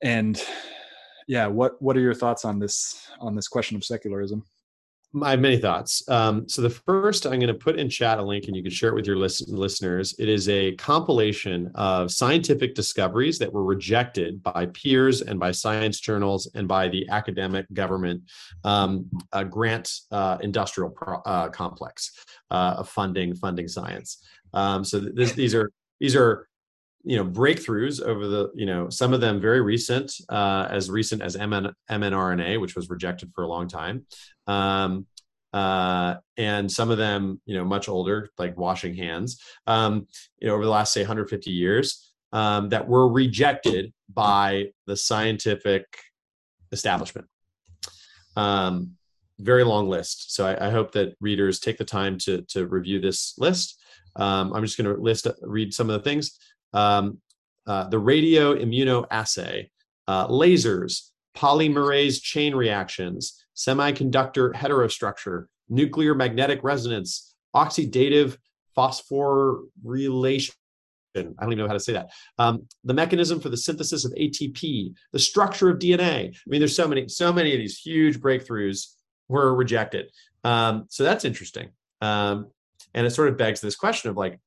and 0.02 0.44
yeah 1.28 1.46
what 1.46 1.80
what 1.82 1.96
are 1.96 2.02
your 2.02 2.15
thoughts 2.15 2.44
on 2.44 2.58
this 2.58 3.08
on 3.20 3.36
this 3.36 3.48
question 3.48 3.78
of 3.78 3.84
secularism 3.84 4.44
I 5.24 5.32
have 5.32 5.39
many 5.39 5.58
thoughts. 5.58 6.08
Um, 6.08 6.48
so 6.48 6.62
the 6.62 6.69
first, 6.69 7.26
I'm 7.26 7.39
going 7.39 7.48
to 7.48 7.56
put 7.56 7.80
in 7.80 7.89
chat 7.89 8.19
a 8.19 8.22
link, 8.22 8.45
and 8.45 8.56
you 8.56 8.62
can 8.62 8.72
share 8.72 8.89
it 8.89 8.95
with 8.95 9.08
your 9.08 9.17
list- 9.17 9.50
listeners. 9.50 10.13
It 10.19 10.30
is 10.30 10.48
a 10.50 10.76
compilation 10.76 11.72
of 11.74 12.12
scientific 12.12 12.76
discoveries 12.76 13.39
that 13.39 13.52
were 13.52 13.63
rejected 13.63 14.43
by 14.43 14.67
peers 14.67 15.22
and 15.22 15.39
by 15.39 15.52
science 15.52 16.00
journals 16.00 16.52
and 16.54 16.67
by 16.67 16.89
the 16.89 17.10
academic 17.10 17.65
government 17.74 18.22
um, 18.63 19.10
grant 19.50 19.91
uh, 20.12 20.38
industrial 20.41 20.91
pro- 20.91 21.22
uh, 21.26 21.50
complex 21.50 22.12
uh, 22.52 22.76
of 22.78 22.89
funding 22.89 23.34
funding 23.36 23.67
science. 23.67 24.24
Um, 24.54 24.84
so 24.84 25.00
this, 25.00 25.32
these 25.32 25.56
are 25.56 25.72
these 26.00 26.15
are 26.15 26.48
you 27.03 27.15
know 27.15 27.25
breakthroughs 27.25 28.01
over 28.01 28.27
the 28.27 28.51
you 28.55 28.65
know 28.65 28.89
some 28.89 29.13
of 29.13 29.21
them 29.21 29.39
very 29.39 29.62
recent 29.62 30.13
uh, 30.29 30.67
as 30.69 30.89
recent 30.89 31.21
as 31.21 31.38
MN, 31.38 31.73
mRNA 31.89 32.59
which 32.59 32.75
was 32.75 32.89
rejected 32.89 33.31
for 33.33 33.43
a 33.43 33.47
long 33.47 33.67
time. 33.67 34.05
Um, 34.47 35.05
uh, 35.51 36.15
and 36.38 36.71
some 36.71 36.91
of 36.91 36.97
them 36.97 37.41
you 37.45 37.55
know 37.55 37.65
much 37.65 37.89
older 37.89 38.29
like 38.38 38.55
washing 38.57 38.93
hands 38.93 39.41
um, 39.65 40.07
you 40.39 40.47
know 40.47 40.53
over 40.53 40.63
the 40.63 40.69
last 40.69 40.93
say 40.93 41.01
150 41.01 41.49
years 41.49 42.13
um, 42.33 42.69
that 42.69 42.88
were 42.88 43.12
rejected 43.12 43.91
by 44.13 44.67
the 44.85 44.95
scientific 44.95 45.85
establishment. 46.71 47.27
Um, 48.35 48.91
very 49.39 49.63
long 49.63 49.89
list. 49.89 50.35
So 50.35 50.45
I, 50.45 50.67
I, 50.67 50.69
hope 50.69 50.91
that 50.91 51.15
readers 51.21 51.59
take 51.59 51.77
the 51.77 51.85
time 51.85 52.17
to 52.19 52.41
to 52.49 52.67
review 52.67 52.99
this 52.99 53.35
list. 53.38 53.81
Um, 54.15 54.53
i'm 54.53 54.63
just 54.63 54.77
going 54.77 54.93
to 54.93 55.01
list 55.01 55.27
read 55.43 55.73
some 55.73 55.89
of 55.89 55.93
the 55.93 56.09
things 56.09 56.38
um, 56.73 57.19
uh, 57.67 57.88
the 57.88 57.99
radio 57.99 58.55
immunoassay, 58.55 59.69
uh, 60.08 60.27
lasers, 60.27 61.10
polymerase 61.38 62.21
chain 62.21 62.55
reactions, 62.55 63.45
semiconductor 63.55 64.53
heterostructure, 64.53 65.45
nuclear 65.69 66.15
magnetic 66.15 66.63
resonance, 66.63 67.36
oxidative 67.55 68.38
phosphorylation. 68.77 70.53
I 71.15 71.21
don't 71.21 71.51
even 71.51 71.58
know 71.58 71.67
how 71.67 71.73
to 71.73 71.79
say 71.79 71.93
that. 71.93 72.10
Um, 72.38 72.67
the 72.84 72.93
mechanism 72.93 73.39
for 73.39 73.49
the 73.49 73.58
synthesis 73.58 74.05
of 74.05 74.12
ATP, 74.13 74.93
the 75.12 75.19
structure 75.19 75.69
of 75.69 75.79
DNA. 75.79 76.29
I 76.29 76.34
mean, 76.47 76.60
there's 76.60 76.75
so 76.75 76.88
many, 76.88 77.08
so 77.08 77.34
many 77.34 77.53
of 77.53 77.60
these 77.60 77.77
huge 77.79 78.19
breakthroughs 78.19 78.93
were 79.27 79.53
rejected. 79.55 80.12
Um, 80.43 80.86
so 80.89 81.03
that's 81.03 81.25
interesting. 81.25 81.69
Um, 82.01 82.47
and 82.93 83.05
it 83.05 83.12
sort 83.12 83.29
of 83.29 83.38
begs 83.38 83.60
this 83.62 83.75
question 83.75 84.10
of 84.10 84.17
like, 84.17 84.39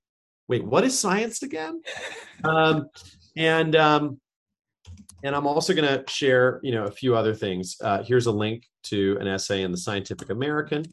wait, 0.52 0.64
what 0.66 0.84
is 0.84 0.98
science 0.98 1.42
again? 1.42 1.80
um, 2.44 2.86
and 3.38 3.74
um, 3.74 4.20
and 5.24 5.34
I'm 5.34 5.46
also 5.46 5.72
going 5.72 5.88
to 5.88 6.04
share, 6.10 6.60
you 6.62 6.72
know, 6.72 6.84
a 6.84 6.90
few 6.90 7.16
other 7.16 7.34
things. 7.34 7.76
Uh, 7.82 8.02
here's 8.02 8.26
a 8.26 8.32
link 8.32 8.66
to 8.84 9.16
an 9.18 9.26
essay 9.26 9.62
in 9.62 9.70
the 9.70 9.78
Scientific 9.78 10.28
American 10.28 10.84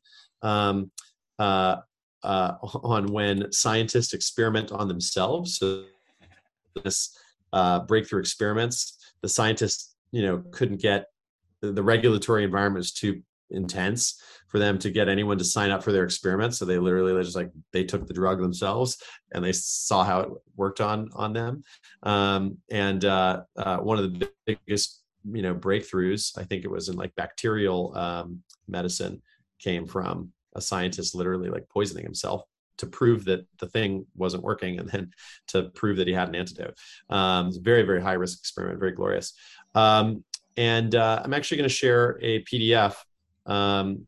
um, 0.44 0.92
uh, 1.40 1.78
uh, 2.24 2.54
on 2.62 3.08
when 3.08 3.52
scientists 3.52 4.14
experiment 4.14 4.72
on 4.72 4.88
themselves. 4.88 5.58
So 5.58 5.84
this 6.82 7.18
uh, 7.52 7.80
breakthrough 7.82 8.22
experiments, 8.22 8.98
the 9.22 9.30
scientists, 9.30 9.96
you 10.12 10.22
know, 10.22 10.42
couldn't 10.52 10.82
get 10.82 11.08
the 11.62 11.84
regulatory 11.84 12.46
environment 12.46 12.80
was 12.80 12.94
too 12.94 13.22
intense 13.50 14.22
for 14.50 14.60
them 14.60 14.78
to 14.80 14.92
get 14.92 15.08
anyone 15.08 15.38
to 15.38 15.44
sign 15.44 15.72
up 15.72 15.84
for 15.84 15.92
their 15.92 16.04
experiments. 16.04 16.58
So 16.58 16.66
they 16.66 16.78
literally 16.78 17.14
they 17.14 17.24
just 17.24 17.36
like 17.36 17.52
they 17.72 17.84
took 17.84 18.06
the 18.06 18.14
drug 18.14 18.42
themselves 18.42 19.02
and 19.32 19.44
they 19.44 19.54
saw 19.54 20.04
how 20.04 20.20
it 20.20 20.30
worked 20.56 20.82
on 20.82 21.10
on 21.14 21.34
them. 21.34 21.64
Um, 22.04 22.58
and 22.70 23.06
uh, 23.06 23.44
uh, 23.56 23.78
one 23.78 23.98
of 23.98 24.20
the 24.20 24.30
biggest 24.46 25.00
you 25.32 25.42
know 25.42 25.54
breakthroughs 25.54 26.38
i 26.38 26.44
think 26.44 26.64
it 26.64 26.72
was 26.72 26.88
in 26.88 26.96
like 26.96 27.14
bacterial 27.16 27.96
um, 27.98 28.42
medicine 28.68 29.22
came 29.60 29.86
from 29.86 30.32
a 30.56 30.62
scientist 30.62 31.14
literally 31.14 31.50
like 31.50 31.68
poisoning 31.70 32.04
himself 32.04 32.44
to 32.78 32.86
prove 32.88 33.26
that 33.26 33.46
the 33.60 33.68
thing 33.68 34.06
wasn't 34.16 34.42
working 34.42 34.80
and 34.80 34.88
then 34.90 35.12
to 35.48 35.64
prove 35.72 35.98
that 35.98 36.08
he 36.08 36.14
had 36.14 36.30
an 36.30 36.36
antidote. 36.36 36.78
Um, 37.10 37.48
it's 37.48 37.58
a 37.58 37.62
very 37.62 37.84
very 37.84 38.02
high 38.02 38.14
risk 38.14 38.40
experiment 38.40 38.80
very 38.80 38.94
glorious. 38.94 39.34
Um, 39.76 40.24
and 40.58 40.96
uh, 40.96 41.22
i'm 41.24 41.34
actually 41.34 41.58
going 41.58 41.70
to 41.70 41.76
share 41.76 42.18
a 42.22 42.44
pdf 42.44 42.96
um, 43.46 44.06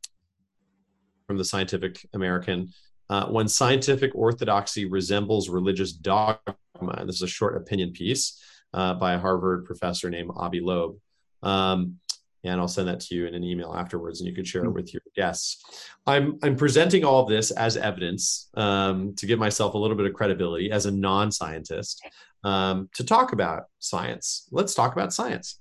from 1.31 1.37
the 1.37 1.45
Scientific 1.45 2.05
American. 2.11 2.73
Uh, 3.09 3.25
when 3.27 3.47
scientific 3.47 4.13
orthodoxy 4.13 4.83
resembles 4.83 5.47
religious 5.47 5.93
dogma, 5.93 6.57
this 7.05 7.15
is 7.15 7.21
a 7.21 7.27
short 7.27 7.55
opinion 7.55 7.93
piece 7.93 8.43
uh, 8.73 8.95
by 8.95 9.13
a 9.13 9.17
Harvard 9.17 9.63
professor 9.63 10.09
named 10.09 10.29
Avi 10.35 10.59
Loeb. 10.59 10.97
Um, 11.41 11.99
and 12.43 12.59
I'll 12.59 12.67
send 12.67 12.89
that 12.89 12.99
to 13.01 13.15
you 13.15 13.27
in 13.27 13.33
an 13.33 13.45
email 13.45 13.73
afterwards, 13.73 14.19
and 14.19 14.27
you 14.27 14.35
can 14.35 14.43
share 14.43 14.65
it 14.65 14.71
with 14.71 14.93
your 14.93 15.03
guests. 15.15 15.63
I'm 16.05 16.37
I'm 16.43 16.57
presenting 16.57 17.05
all 17.05 17.23
of 17.23 17.29
this 17.29 17.51
as 17.51 17.77
evidence 17.77 18.49
um, 18.55 19.15
to 19.15 19.25
give 19.25 19.39
myself 19.39 19.73
a 19.73 19.77
little 19.77 19.95
bit 19.95 20.07
of 20.07 20.13
credibility 20.13 20.69
as 20.69 20.85
a 20.85 20.91
non-scientist 20.91 22.01
um, 22.43 22.89
to 22.95 23.05
talk 23.05 23.31
about 23.31 23.67
science. 23.79 24.49
Let's 24.51 24.73
talk 24.73 24.91
about 24.91 25.13
science 25.13 25.59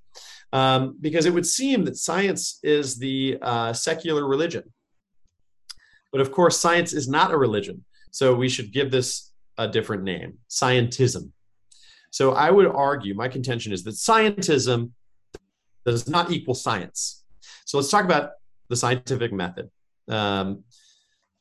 um, 0.53 0.97
because 1.01 1.27
it 1.27 1.35
would 1.35 1.47
seem 1.47 1.85
that 1.85 1.97
science 1.97 2.59
is 2.65 2.99
the 2.99 3.39
uh, 3.41 3.73
secular 3.73 4.27
religion. 4.27 4.65
But 6.13 6.21
of 6.21 6.33
course, 6.33 6.59
science 6.59 6.93
is 6.93 7.09
not 7.09 7.33
a 7.33 7.37
religion. 7.37 7.85
So 8.11 8.35
we 8.35 8.49
should 8.49 8.73
give 8.73 8.91
this 8.91 9.33
a 9.59 9.69
different 9.69 10.03
name 10.03 10.39
scientism. 10.49 11.31
So 12.11 12.33
I 12.33 12.51
would 12.51 12.67
argue, 12.67 13.15
my 13.15 13.29
contention 13.29 13.73
is 13.73 13.85
that 13.85 13.95
scientism 13.95 14.91
does 15.87 16.09
not 16.09 16.31
equal 16.33 16.55
science. 16.55 17.25
So 17.65 17.79
let's 17.79 17.91
talk 17.91 18.05
about 18.05 18.33
the 18.69 18.77
scientific 18.77 19.33
method. 19.33 19.71
Um, 20.09 20.65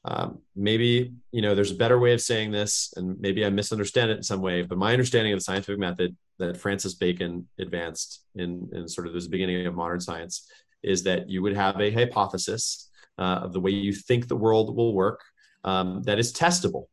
um, 0.06 0.40
maybe 0.56 1.14
you 1.32 1.42
know 1.42 1.56
there's 1.56 1.72
a 1.72 1.76
better 1.76 2.00
way 2.00 2.14
of 2.14 2.22
saying 2.22 2.52
this 2.52 2.94
and 2.96 3.20
maybe 3.20 3.46
i 3.46 3.50
misunderstand 3.50 4.10
it 4.10 4.18
in 4.18 4.24
some 4.24 4.42
way 4.42 4.62
but 4.62 4.78
my 4.78 4.94
understanding 4.94 5.34
of 5.34 5.40
the 5.40 5.44
scientific 5.44 5.78
method 5.78 6.16
that 6.38 6.56
francis 6.56 6.94
bacon 6.94 7.48
advanced 7.60 8.24
in, 8.36 8.70
in 8.72 8.88
sort 8.88 9.08
of 9.08 9.14
the 9.14 9.28
beginning 9.30 9.66
of 9.66 9.76
modern 9.76 10.00
science 10.00 10.50
is 10.84 11.04
that 11.04 11.30
you 11.30 11.42
would 11.42 11.56
have 11.56 11.80
a 11.82 11.92
hypothesis 11.92 12.89
uh, 13.20 13.42
of 13.44 13.54
the 13.54 13.60
way 13.60 13.72
you 13.72 13.94
think 13.94 14.28
the 14.28 14.36
world 14.36 14.76
will 14.76 14.94
work 14.94 15.22
um, 15.64 16.02
that 16.04 16.20
is 16.20 16.34
testable 16.34 16.86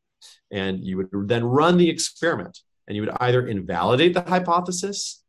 and 0.50 0.84
you 0.84 0.96
would 0.96 1.28
then 1.28 1.44
run 1.44 1.76
the 1.78 1.88
experiment 1.88 2.60
and 2.86 2.96
you 2.96 3.02
would 3.02 3.16
either 3.20 3.46
invalidate 3.46 4.12
the 4.12 4.22
hypothesis 4.22 5.22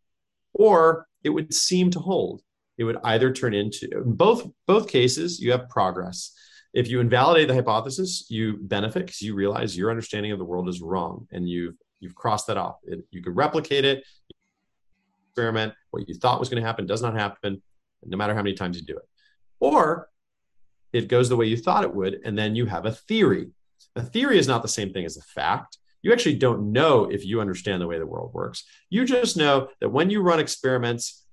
or 0.54 1.08
it 1.24 1.30
would 1.30 1.54
seem 1.54 1.90
to 1.92 2.00
hold 2.00 2.42
it 2.78 2.84
would 2.84 2.98
either 3.04 3.32
turn 3.32 3.54
into 3.54 3.88
in 3.92 4.14
both 4.14 4.48
both 4.66 4.88
cases 4.88 5.40
you 5.40 5.52
have 5.52 5.70
progress 5.70 6.34
if 6.74 6.88
you 6.88 7.00
invalidate 7.00 7.48
the 7.48 7.56
hypothesis, 7.56 8.26
you 8.30 8.58
benefit 8.62 9.08
because 9.08 9.22
you 9.22 9.34
realize 9.34 9.76
your 9.76 9.90
understanding 9.90 10.32
of 10.32 10.38
the 10.38 10.46
world 10.46 10.70
is 10.70 10.80
wrong 10.80 11.28
and 11.32 11.50
you've 11.50 11.76
you've 12.00 12.14
crossed 12.14 12.46
that 12.48 12.58
off. 12.58 12.76
It, 12.84 13.00
you 13.10 13.24
could 13.24 13.36
replicate 13.36 13.84
it, 13.84 14.06
experiment. 15.30 15.74
What 15.90 16.08
you 16.08 16.14
thought 16.14 16.40
was 16.40 16.50
going 16.50 16.62
to 16.62 16.68
happen 16.68 16.86
does 16.86 17.02
not 17.02 17.16
happen, 17.16 17.64
no 18.06 18.16
matter 18.16 18.36
how 18.36 18.44
many 18.44 18.54
times 18.54 18.78
you 18.78 18.86
do 18.86 18.98
it. 18.98 19.06
Or 19.60 20.08
it 20.94 21.08
goes 21.08 21.30
the 21.30 21.36
way 21.36 21.46
you 21.46 21.58
thought 21.58 21.84
it 21.84 21.94
would, 21.94 22.20
and 22.24 22.38
then 22.38 22.56
you 22.56 22.66
have 22.66 22.86
a 22.86 22.92
theory. 22.92 23.50
A 23.96 24.02
theory 24.02 24.38
is 24.38 24.48
not 24.48 24.62
the 24.62 24.68
same 24.68 24.94
thing 24.94 25.06
as 25.06 25.18
a 25.18 25.22
fact. 25.22 25.78
You 26.02 26.14
actually 26.14 26.36
don't 26.36 26.72
know 26.72 27.06
if 27.06 27.26
you 27.26 27.42
understand 27.42 27.82
the 27.82 27.88
way 27.88 28.00
the 28.00 28.06
world 28.06 28.34
works. 28.34 28.64
You 28.90 29.06
just 29.06 29.36
know 29.36 29.70
that 29.82 29.90
when 29.90 30.10
you 30.10 30.22
run 30.22 30.40
experiments, 30.40 31.26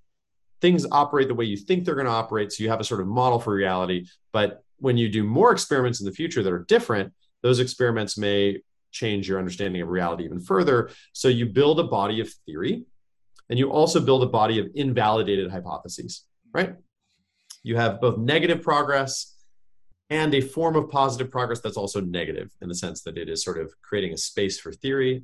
things 0.61 0.87
operate 0.91 1.29
the 1.29 1.35
way 1.35 1.45
you 1.45 1.57
think 1.57 1.85
they're 1.85 1.95
going 1.95 2.07
to 2.07 2.13
operate. 2.13 2.51
So 2.53 2.63
you 2.63 2.71
have 2.71 2.81
a 2.81 2.85
sort 2.85 3.01
of 3.01 3.07
model 3.07 3.39
for 3.39 3.55
reality, 3.55 4.07
but 4.33 4.65
when 4.79 4.97
you 4.97 5.09
do 5.09 5.23
more 5.23 5.53
experiments 5.53 6.01
in 6.01 6.07
the 6.07 6.13
future 6.13 6.43
that 6.43 6.53
are 6.53 6.65
different, 6.65 7.13
those 7.43 7.61
experiments 7.61 8.17
may 8.17 8.63
change 8.91 9.29
your 9.29 9.39
understanding 9.39 9.83
of 9.83 9.89
reality 9.89 10.25
even 10.25 10.41
further. 10.41 10.91
So 11.13 11.29
you 11.29 11.47
build 11.47 11.81
a 11.81 11.85
body 11.85 12.21
of 12.21 12.33
theory 12.47 12.85
and 13.51 13.59
you 13.59 13.71
also 13.71 14.01
build 14.01 14.23
a 14.23 14.27
body 14.27 14.59
of 14.59 14.69
invalidated 14.75 15.51
hypotheses, 15.51 16.25
right? 16.53 16.77
You 17.63 17.77
have 17.77 18.01
both 18.01 18.19
negative 18.19 18.63
progress 18.63 19.34
and 20.11 20.35
a 20.35 20.41
form 20.41 20.77
of 20.77 20.91
positive 20.91 21.31
progress 21.31 21.61
that's 21.61 21.77
also 21.77 22.01
negative 22.01 22.51
in 22.61 22.69
the 22.69 22.75
sense 22.75 23.03
that 23.03 23.17
it 23.17 23.29
is 23.29 23.43
sort 23.43 23.59
of 23.59 23.73
creating 23.83 24.13
a 24.13 24.19
space 24.19 24.61
for 24.61 24.73
theory, 24.73 25.23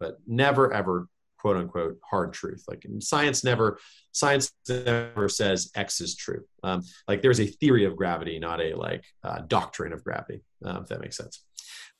but 0.00 0.18
never 0.26 0.72
ever 0.72 1.08
quote 1.38 1.56
unquote 1.56 1.98
hard 2.08 2.32
truth. 2.32 2.64
Like 2.66 2.84
science 2.98 3.44
never 3.44 3.78
science 4.12 4.52
never 4.68 5.28
says 5.28 5.70
X 5.74 6.00
is 6.00 6.16
true. 6.16 6.44
Um, 6.62 6.82
like 7.06 7.22
there's 7.22 7.40
a 7.40 7.46
theory 7.46 7.84
of 7.84 7.96
gravity, 7.96 8.38
not 8.38 8.60
a 8.60 8.74
like 8.74 9.04
uh, 9.22 9.42
doctrine 9.46 9.92
of 9.92 10.02
gravity. 10.02 10.42
Um, 10.64 10.82
if 10.82 10.88
that 10.88 11.00
makes 11.00 11.16
sense. 11.16 11.44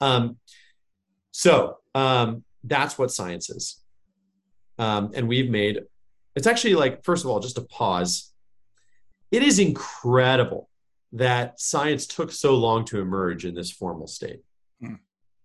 Um, 0.00 0.38
so 1.30 1.78
um, 1.94 2.44
that's 2.64 2.98
what 2.98 3.12
science 3.12 3.50
is, 3.50 3.80
um, 4.78 5.12
and 5.14 5.28
we've 5.28 5.50
made. 5.50 5.80
It's 6.34 6.46
actually 6.46 6.74
like 6.74 7.04
first 7.04 7.24
of 7.24 7.30
all, 7.30 7.40
just 7.40 7.58
a 7.58 7.62
pause. 7.62 8.32
It 9.30 9.42
is 9.42 9.58
incredible 9.58 10.68
that 11.16 11.60
science 11.60 12.06
took 12.06 12.30
so 12.30 12.54
long 12.54 12.84
to 12.86 13.00
emerge 13.00 13.44
in 13.44 13.54
this 13.54 13.70
formal 13.70 14.06
state. 14.06 14.40
Hmm. 14.80 14.94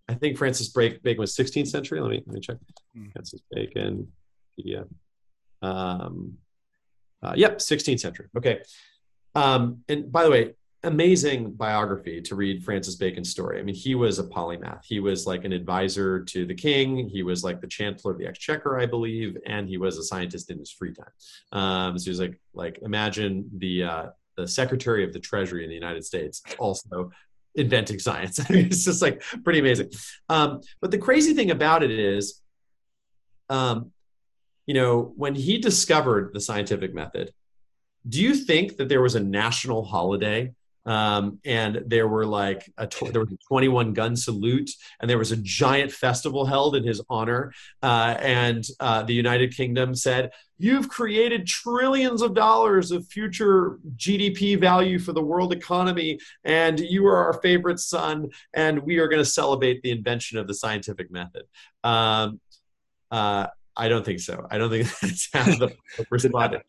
I 0.08 0.14
think 0.14 0.36
Francis 0.36 0.68
Bacon 0.68 1.16
was 1.18 1.34
16th 1.34 1.68
century. 1.68 2.00
Let 2.00 2.10
me 2.10 2.22
let 2.26 2.34
me 2.34 2.40
check. 2.40 2.56
Mm. 2.96 3.12
Francis 3.12 3.40
Bacon, 3.50 4.08
yeah, 4.56 4.82
um, 5.62 6.34
uh, 7.22 7.34
yep, 7.36 7.58
16th 7.58 8.00
century. 8.00 8.26
Okay. 8.36 8.60
Um, 9.34 9.78
and 9.88 10.12
by 10.12 10.24
the 10.24 10.30
way, 10.30 10.54
amazing 10.84 11.52
biography 11.52 12.20
to 12.20 12.34
read 12.34 12.64
Francis 12.64 12.96
Bacon's 12.96 13.30
story. 13.30 13.60
I 13.60 13.62
mean, 13.62 13.74
he 13.74 13.94
was 13.94 14.18
a 14.18 14.24
polymath. 14.24 14.84
He 14.84 14.98
was 15.00 15.26
like 15.26 15.44
an 15.44 15.52
advisor 15.52 16.24
to 16.24 16.44
the 16.44 16.54
king. 16.54 17.08
He 17.08 17.22
was 17.22 17.44
like 17.44 17.60
the 17.60 17.68
chancellor 17.68 18.12
of 18.12 18.18
the 18.18 18.26
exchequer, 18.26 18.78
I 18.78 18.86
believe, 18.86 19.38
and 19.46 19.68
he 19.68 19.78
was 19.78 19.96
a 19.96 20.02
scientist 20.02 20.50
in 20.50 20.58
his 20.58 20.72
free 20.72 20.92
time. 20.92 21.12
Um, 21.52 21.98
so 21.98 22.04
he 22.04 22.10
was 22.10 22.20
like, 22.20 22.40
like 22.52 22.80
imagine 22.82 23.48
the 23.56 23.84
uh, 23.84 24.06
the 24.36 24.46
secretary 24.46 25.04
of 25.04 25.12
the 25.12 25.20
treasury 25.20 25.64
in 25.64 25.68
the 25.68 25.74
United 25.74 26.04
States 26.04 26.42
also 26.58 27.10
inventing 27.54 27.98
science. 27.98 28.38
it's 28.50 28.84
just 28.84 29.02
like 29.02 29.22
pretty 29.44 29.58
amazing. 29.58 29.90
Um, 30.28 30.60
but 30.80 30.90
the 30.90 30.98
crazy 30.98 31.34
thing 31.34 31.50
about 31.50 31.82
it 31.82 31.90
is, 31.90 32.40
um, 33.48 33.92
you 34.66 34.74
know, 34.74 35.12
when 35.16 35.34
he 35.34 35.58
discovered 35.58 36.30
the 36.32 36.40
scientific 36.40 36.94
method, 36.94 37.32
do 38.08 38.20
you 38.20 38.34
think 38.34 38.76
that 38.78 38.88
there 38.88 39.02
was 39.02 39.14
a 39.14 39.20
national 39.20 39.84
holiday 39.84 40.52
um, 40.84 41.38
and 41.44 41.84
there 41.86 42.08
were 42.08 42.26
like 42.26 42.70
a 42.76 42.86
tw- 42.86 43.12
there 43.12 43.20
was 43.20 43.32
a 43.32 43.38
21 43.48 43.92
gun 43.92 44.16
salute 44.16 44.70
and 45.00 45.08
there 45.08 45.18
was 45.18 45.30
a 45.30 45.36
giant 45.36 45.92
festival 45.92 46.44
held 46.44 46.74
in 46.74 46.82
his 46.82 47.00
honor 47.08 47.52
uh, 47.82 48.16
and 48.18 48.64
uh, 48.80 49.02
the 49.02 49.14
united 49.14 49.56
kingdom 49.56 49.94
said 49.94 50.30
you've 50.62 50.88
created 50.88 51.46
trillions 51.46 52.22
of 52.22 52.34
dollars 52.34 52.90
of 52.92 53.06
future 53.08 53.78
gdp 53.96 54.58
value 54.60 54.98
for 54.98 55.12
the 55.12 55.22
world 55.22 55.52
economy 55.52 56.18
and 56.44 56.78
you 56.78 57.06
are 57.06 57.16
our 57.16 57.34
favorite 57.40 57.78
son 57.78 58.28
and 58.54 58.78
we 58.80 58.98
are 58.98 59.08
going 59.08 59.20
to 59.20 59.28
celebrate 59.28 59.82
the 59.82 59.90
invention 59.90 60.38
of 60.38 60.46
the 60.46 60.54
scientific 60.54 61.10
method 61.10 61.42
um, 61.84 62.40
uh, 63.10 63.46
i 63.76 63.88
don't 63.88 64.04
think 64.04 64.20
so 64.20 64.46
i 64.50 64.58
don't 64.58 64.70
think 64.70 64.86
that's 65.00 65.28
how 65.32 65.44
the 65.44 65.74
responded 66.10 66.62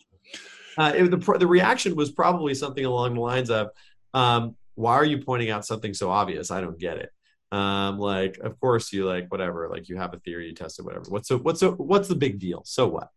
uh, 0.78 0.92
the, 0.92 1.36
the 1.38 1.48
reaction 1.48 1.96
was 1.96 2.12
probably 2.12 2.56
something 2.56 2.86
along 2.86 3.14
the 3.14 3.22
lines 3.22 3.52
of 3.52 3.70
um, 4.16 4.56
why 4.76 4.94
are 4.94 5.06
you 5.06 5.20
pointing 5.20 5.50
out 5.50 5.66
something 5.66 5.94
so 5.94 6.10
obvious? 6.10 6.52
I 6.52 6.62
don't 6.62 6.80
get 6.80 6.98
it. 6.98 7.12
Um, 7.54 8.00
like, 8.00 8.40
of 8.40 8.60
course 8.60 8.92
you 8.92 9.06
like 9.06 9.30
whatever, 9.30 9.70
like 9.70 9.88
you 9.88 9.96
have 9.98 10.12
a 10.16 10.20
theory, 10.20 10.48
you 10.48 10.56
test 10.56 10.80
it, 10.80 10.86
whatever. 10.86 11.06
What's 11.10 11.28
so 11.28 11.38
what's 11.38 11.60
so 11.60 11.74
what's 11.74 12.08
the 12.08 12.16
big 12.16 12.40
deal? 12.40 12.64
So 12.66 12.88
what? 12.88 13.10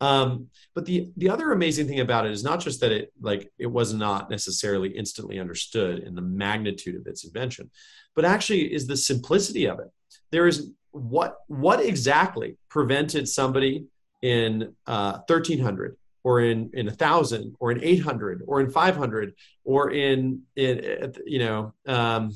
Um, 0.00 0.48
but 0.74 0.84
the 0.84 1.12
the 1.16 1.30
other 1.30 1.52
amazing 1.52 1.86
thing 1.86 2.00
about 2.00 2.26
it 2.26 2.32
is 2.32 2.42
not 2.42 2.58
just 2.58 2.80
that 2.80 2.90
it 2.90 3.12
like 3.20 3.52
it 3.56 3.68
was 3.68 3.94
not 3.94 4.30
necessarily 4.30 4.88
instantly 4.88 5.38
understood 5.38 6.00
in 6.00 6.16
the 6.16 6.22
magnitude 6.22 6.96
of 6.96 7.06
its 7.06 7.24
invention, 7.24 7.70
but 8.16 8.24
actually 8.24 8.74
is 8.74 8.88
the 8.88 8.96
simplicity 8.96 9.66
of 9.66 9.78
it. 9.78 9.92
There 10.32 10.48
is 10.48 10.72
what 10.90 11.36
what 11.46 11.78
exactly 11.80 12.56
prevented 12.68 13.28
somebody 13.28 13.86
in 14.22 14.74
uh, 14.88 15.20
1300 15.28 15.96
or 16.24 16.40
in 16.40 16.68
in 16.74 16.88
a 16.88 16.90
thousand 16.90 17.54
or 17.60 17.70
in 17.70 17.84
800 17.84 18.42
or 18.48 18.60
in 18.60 18.70
500 18.70 19.34
or 19.62 19.92
in 19.92 20.42
in 20.56 21.14
you 21.26 21.38
know 21.38 21.74
um, 21.86 22.32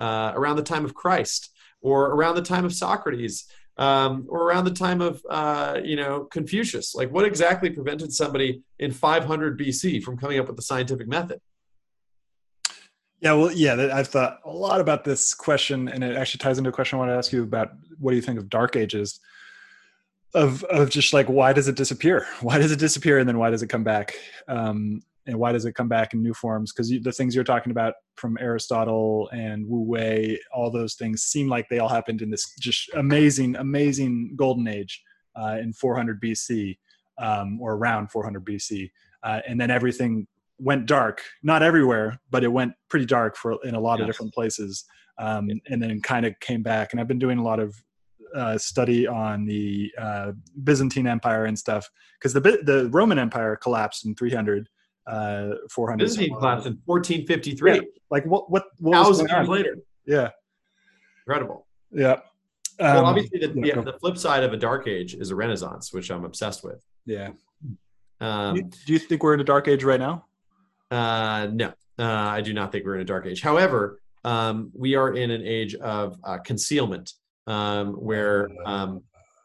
uh, 0.00 0.32
around 0.34 0.56
the 0.56 0.62
time 0.62 0.84
of 0.84 0.94
christ 0.94 1.50
or 1.80 2.06
around 2.06 2.34
the 2.34 2.42
time 2.42 2.64
of 2.64 2.72
socrates 2.72 3.46
um, 3.78 4.26
or 4.28 4.48
around 4.48 4.64
the 4.64 4.70
time 4.70 5.00
of 5.00 5.22
uh, 5.28 5.78
you 5.84 5.96
know 5.96 6.24
confucius 6.24 6.94
like 6.94 7.10
what 7.10 7.24
exactly 7.24 7.70
prevented 7.70 8.12
somebody 8.12 8.62
in 8.78 8.90
500 8.90 9.58
bc 9.58 10.02
from 10.02 10.16
coming 10.16 10.38
up 10.38 10.46
with 10.46 10.56
the 10.56 10.62
scientific 10.62 11.08
method 11.08 11.40
yeah 13.20 13.32
well 13.32 13.52
yeah 13.52 13.90
i've 13.92 14.08
thought 14.08 14.40
a 14.44 14.50
lot 14.50 14.80
about 14.80 15.04
this 15.04 15.34
question 15.34 15.88
and 15.88 16.02
it 16.04 16.16
actually 16.16 16.38
ties 16.38 16.58
into 16.58 16.70
a 16.70 16.72
question 16.72 16.96
i 16.96 16.98
want 16.98 17.10
to 17.10 17.16
ask 17.16 17.32
you 17.32 17.42
about 17.42 17.72
what 17.98 18.10
do 18.10 18.16
you 18.16 18.22
think 18.22 18.38
of 18.38 18.48
dark 18.48 18.76
ages 18.76 19.20
of 20.36 20.62
of 20.64 20.90
just 20.90 21.12
like 21.12 21.26
why 21.26 21.52
does 21.52 21.66
it 21.66 21.76
disappear? 21.76 22.26
Why 22.42 22.58
does 22.58 22.70
it 22.70 22.78
disappear 22.78 23.18
and 23.18 23.28
then 23.28 23.38
why 23.38 23.50
does 23.50 23.62
it 23.62 23.68
come 23.68 23.82
back? 23.82 24.14
Um, 24.46 25.02
and 25.26 25.38
why 25.38 25.52
does 25.52 25.64
it 25.64 25.72
come 25.72 25.88
back 25.88 26.14
in 26.14 26.22
new 26.22 26.34
forms? 26.34 26.72
Because 26.72 26.88
the 26.88 27.12
things 27.12 27.34
you're 27.34 27.44
talking 27.44 27.70
about 27.72 27.94
from 28.16 28.36
Aristotle 28.40 29.28
and 29.32 29.66
Wu 29.68 29.82
Wei, 29.82 30.38
all 30.54 30.70
those 30.70 30.94
things 30.94 31.22
seem 31.22 31.48
like 31.48 31.68
they 31.68 31.78
all 31.78 31.88
happened 31.88 32.22
in 32.22 32.30
this 32.30 32.54
just 32.60 32.88
amazing, 32.94 33.56
amazing 33.56 34.34
golden 34.36 34.68
age 34.68 35.02
uh, 35.34 35.56
in 35.60 35.72
400 35.72 36.20
BC 36.20 36.78
um, 37.18 37.60
or 37.60 37.74
around 37.74 38.10
400 38.10 38.44
BC, 38.44 38.90
uh, 39.22 39.40
and 39.46 39.60
then 39.60 39.70
everything 39.70 40.26
went 40.58 40.86
dark. 40.86 41.22
Not 41.42 41.62
everywhere, 41.62 42.20
but 42.30 42.44
it 42.44 42.48
went 42.48 42.74
pretty 42.88 43.06
dark 43.06 43.36
for 43.36 43.58
in 43.64 43.74
a 43.74 43.80
lot 43.80 43.98
yes. 43.98 44.02
of 44.02 44.06
different 44.06 44.34
places, 44.34 44.84
um, 45.18 45.50
and 45.68 45.82
then 45.82 46.00
kind 46.02 46.26
of 46.26 46.38
came 46.40 46.62
back. 46.62 46.92
And 46.92 47.00
I've 47.00 47.08
been 47.08 47.18
doing 47.18 47.38
a 47.38 47.42
lot 47.42 47.58
of 47.58 47.74
uh, 48.34 48.58
study 48.58 49.06
on 49.06 49.46
the 49.46 49.90
uh, 49.98 50.32
Byzantine 50.62 51.06
Empire 51.06 51.46
and 51.46 51.58
stuff 51.58 51.88
because 52.18 52.32
the 52.32 52.40
the 52.40 52.88
Roman 52.92 53.18
Empire 53.18 53.56
collapsed 53.56 54.04
in 54.04 54.14
300, 54.14 54.68
uh, 55.06 55.50
400. 55.70 56.04
Byzantine 56.04 56.36
collapsed 56.36 56.66
in 56.66 56.78
1453. 56.84 57.74
Yeah. 57.74 57.80
Like 58.10 58.24
what? 58.26 58.50
What? 58.50 58.66
what 58.78 58.92
Thousand 58.92 59.28
years 59.28 59.48
later. 59.48 59.78
Yeah. 60.06 60.30
Incredible. 61.26 61.66
Yeah. 61.90 62.20
Um, 62.78 62.94
well, 62.94 63.06
obviously, 63.06 63.38
the, 63.38 63.52
yeah, 63.64 63.80
the 63.80 63.94
flip 63.94 64.18
side 64.18 64.44
of 64.44 64.52
a 64.52 64.56
dark 64.56 64.86
age 64.86 65.14
is 65.14 65.30
a 65.30 65.34
renaissance, 65.34 65.92
which 65.92 66.10
I'm 66.10 66.24
obsessed 66.24 66.62
with. 66.62 66.82
Yeah. 67.06 67.30
Um, 68.20 68.54
do, 68.54 68.60
you, 68.60 68.70
do 68.86 68.92
you 68.92 68.98
think 68.98 69.22
we're 69.22 69.34
in 69.34 69.40
a 69.40 69.44
dark 69.44 69.66
age 69.68 69.82
right 69.82 70.00
now? 70.00 70.26
Uh, 70.90 71.48
no, 71.52 71.72
uh, 71.98 72.02
I 72.04 72.40
do 72.42 72.52
not 72.52 72.72
think 72.72 72.84
we're 72.84 72.96
in 72.96 73.00
a 73.00 73.06
dark 73.06 73.26
age. 73.26 73.40
However, 73.40 74.00
um, 74.24 74.70
we 74.74 74.94
are 74.94 75.14
in 75.14 75.30
an 75.30 75.42
age 75.42 75.74
of 75.76 76.18
uh, 76.24 76.38
concealment 76.38 77.12
um, 77.46 77.94
where 77.94 78.48
um, 78.64 79.02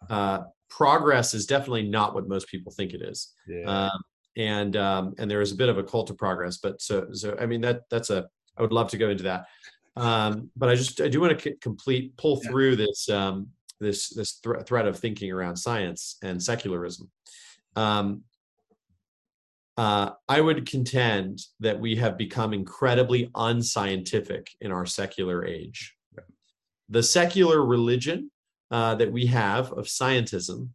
uh, 0.10 0.42
progress 0.70 1.34
is 1.34 1.46
definitely 1.46 1.88
not 1.88 2.14
what 2.14 2.28
most 2.28 2.48
people 2.48 2.72
think 2.72 2.94
it 2.94 3.02
is. 3.02 3.34
Yeah. 3.48 3.90
And 4.38 4.76
um, 4.78 5.14
and 5.18 5.30
there 5.30 5.42
is 5.42 5.52
a 5.52 5.56
bit 5.56 5.70
of 5.70 5.78
a 5.78 5.84
cult 5.84 6.10
of 6.10 6.18
progress, 6.18 6.58
but 6.58 6.82
so 6.82 7.08
so 7.12 7.36
I 7.40 7.46
mean 7.46 7.62
that 7.62 7.82
that's 7.90 8.10
a 8.10 8.28
I 8.58 8.62
would 8.62 8.72
love 8.72 8.90
to 8.92 8.98
go 8.98 9.10
into 9.10 9.24
that. 9.24 9.46
Um, 9.96 10.50
but 10.56 10.70
I 10.70 10.76
just 10.76 11.02
I 11.02 11.10
do 11.10 11.20
want 11.20 11.38
to 11.38 11.44
c- 11.44 11.58
complete 11.60 12.16
pull 12.18 12.38
through 12.38 12.72
yeah. 12.72 12.86
this 12.88 13.10
um, 13.10 13.48
this 13.80 14.10
this 14.10 14.40
th- 14.40 14.66
thread 14.66 14.88
of 14.88 14.98
thinking 14.98 15.32
around 15.32 15.58
science 15.58 16.18
and 16.24 16.42
secularism. 16.42 17.12
Um, 17.76 18.24
uh, 19.78 20.12
I 20.28 20.42
would 20.42 20.70
contend 20.70 21.42
that 21.60 21.80
we 21.80 21.96
have 21.96 22.18
become 22.18 22.54
incredibly 22.54 23.32
unscientific 23.36 24.52
in 24.62 24.72
our 24.72 24.86
secular 24.86 25.46
age. 25.46 25.96
The 26.90 27.04
secular 27.04 27.66
religion 27.66 28.32
uh, 28.70 28.96
that 28.96 29.12
we 29.12 29.26
have 29.28 29.72
of 29.72 29.86
scientism 29.86 30.70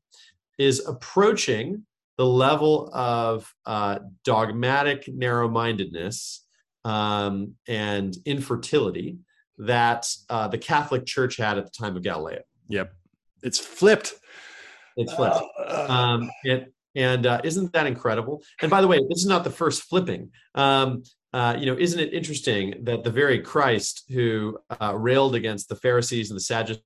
is 0.58 0.84
approaching 0.86 1.84
the 2.16 2.26
level 2.26 2.90
of 2.92 3.52
uh, 3.66 3.98
dogmatic 4.24 5.08
narrow 5.08 5.48
mindedness 5.48 6.44
um, 6.84 7.54
and 7.68 8.16
infertility 8.24 9.18
that 9.58 10.06
uh, 10.28 10.48
the 10.48 10.58
Catholic 10.58 11.06
Church 11.06 11.36
had 11.36 11.58
at 11.58 11.64
the 11.64 11.70
time 11.70 11.96
of 11.96 12.02
Galileo. 12.02 12.42
Yep. 12.68 12.92
It's 13.42 13.58
flipped. 13.58 14.14
It's 14.96 15.12
flipped. 15.12 15.36
Uh, 15.58 15.86
um, 15.88 16.30
it, 16.44 16.72
and 16.94 17.26
uh, 17.26 17.40
isn't 17.44 17.72
that 17.72 17.86
incredible? 17.86 18.42
And 18.62 18.70
by 18.70 18.80
the 18.80 18.88
way, 18.88 18.98
this 18.98 19.18
is 19.18 19.26
not 19.26 19.44
the 19.44 19.50
first 19.50 19.82
flipping. 19.82 20.30
Um, 20.54 21.02
uh, 21.32 21.54
you 21.58 21.66
know, 21.66 21.76
isn't 21.78 22.00
it 22.00 22.14
interesting 22.14 22.84
that 22.84 23.04
the 23.04 23.10
very 23.10 23.40
Christ 23.40 24.04
who 24.08 24.58
uh, 24.80 24.96
railed 24.96 25.34
against 25.34 25.68
the 25.68 25.76
Pharisees 25.76 26.30
and 26.30 26.36
the 26.36 26.42
Sadducees 26.42 26.80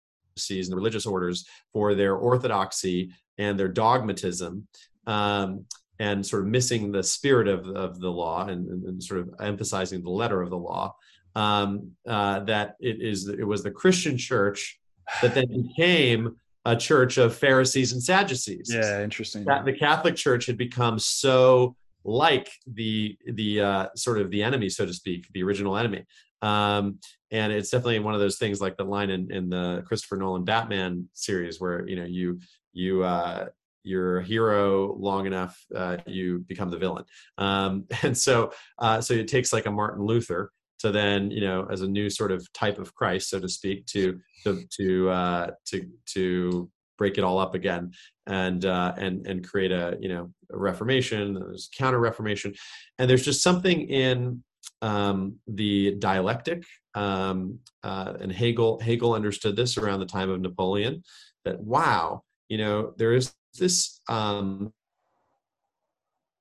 and 0.67 0.73
the 0.73 0.77
religious 0.77 1.07
orders 1.07 1.47
for 1.73 1.95
their 1.95 2.17
orthodoxy 2.17 3.13
and 3.39 3.59
their 3.59 3.69
dogmatism 3.69 4.67
um, 5.11 5.67
and 5.99 6.25
sort 6.25 6.43
of 6.43 6.49
missing 6.49 6.93
the 6.93 7.03
spirit 7.03 7.49
of, 7.49 7.67
of 7.67 8.01
the 8.01 8.09
law 8.09 8.47
and, 8.47 8.69
and 8.85 9.03
sort 9.03 9.21
of 9.21 9.35
emphasizing 9.41 10.03
the 10.03 10.11
letter 10.11 10.41
of 10.41 10.49
the 10.49 10.57
law, 10.57 10.95
um, 11.35 11.91
uh, 12.09 12.41
that 12.41 12.77
it 12.81 13.03
is 13.03 13.29
it 13.29 13.45
was 13.45 13.63
the 13.63 13.71
Christian 13.71 14.17
church 14.17 14.79
that 15.21 15.35
then 15.35 15.47
became 15.63 16.37
a 16.65 16.77
church 16.77 17.19
of 17.19 17.35
Pharisees 17.35 17.93
and 17.93 18.03
Sadducees. 18.03 18.71
Yeah, 18.73 19.03
interesting. 19.03 19.45
That 19.45 19.65
the 19.65 19.73
Catholic 19.73 20.15
Church 20.15 20.47
had 20.47 20.57
become 20.57 20.99
so 20.99 21.75
like 22.05 22.49
the 22.67 23.19
the 23.27 23.61
uh, 23.61 23.87
sort 23.97 24.21
of 24.21 24.31
the 24.31 24.43
enemy, 24.43 24.69
so 24.69 24.87
to 24.87 24.95
speak, 24.95 25.27
the 25.35 25.43
original 25.43 25.77
enemy. 25.77 26.05
Um, 26.41 26.99
and 27.31 27.53
it's 27.53 27.71
definitely 27.71 27.99
one 27.99 28.15
of 28.15 28.21
those 28.21 28.39
things 28.39 28.61
like 28.61 28.77
the 28.77 28.85
line 28.85 29.11
in, 29.11 29.31
in 29.31 29.51
the 29.51 29.85
Christopher 29.87 30.17
Nolan 30.17 30.45
Batman 30.45 31.09
series 31.13 31.61
where 31.61 31.87
you 31.87 31.97
know 31.97 32.05
you 32.05 32.41
you 32.73 33.03
uh, 33.03 33.49
you're 33.83 34.19
a 34.19 34.25
hero 34.25 34.95
long 34.99 35.27
enough, 35.27 35.59
uh, 35.75 35.99
you 36.07 36.45
become 36.47 36.71
the 36.71 36.79
villain. 36.79 37.05
Um, 37.39 37.87
and 38.03 38.17
so 38.17 38.53
uh, 38.79 39.01
so 39.01 39.15
it 39.15 39.29
takes 39.29 39.53
like 39.53 39.67
a 39.67 39.71
Martin 39.71 40.05
Luther 40.05 40.53
to 40.81 40.91
then 40.91 41.31
you 41.31 41.43
know 41.43 41.67
as 41.71 41.83
a 41.83 41.89
new 41.89 42.11
sort 42.11 42.33
of 42.33 42.51
type 42.53 42.79
of 42.79 42.95
Christ, 42.95 43.31
so 43.31 43.41
to 43.41 43.49
speak, 43.49 43.87
to 43.87 44.21
to 44.45 44.65
to 44.77 45.11
uh, 45.11 45.51
to 45.67 45.89
to 46.15 46.71
break 46.99 47.17
it 47.17 47.25
all 47.25 47.39
up 47.39 47.55
again 47.55 47.93
and 48.27 48.65
uh, 48.65 48.93
and 48.97 49.27
and 49.27 49.47
create 49.47 49.73
a 49.73 49.97
you 50.01 50.09
know 50.09 50.31
a 50.53 50.59
reformation. 50.59 51.35
There's 51.35 51.69
counter 51.77 51.99
reformation, 51.99 52.55
and 52.99 53.09
there's 53.09 53.25
just 53.25 53.43
something 53.43 53.89
in 53.89 54.43
um, 54.83 55.37
the 55.47 55.97
dialectic. 55.99 56.65
Um, 56.95 57.61
uh, 57.83 58.15
and 58.21 58.33
Hegel 58.33 58.81
Hegel 58.81 59.15
understood 59.15 59.57
this 59.57 59.79
around 59.79 60.01
the 60.01 60.07
time 60.07 60.31
of 60.31 60.41
Napoleon. 60.41 61.03
That 61.45 61.61
wow, 61.61 62.23
you 62.49 62.59
know 62.59 62.93
there 62.97 63.15
is 63.15 63.33
this 63.59 64.01
um, 64.09 64.73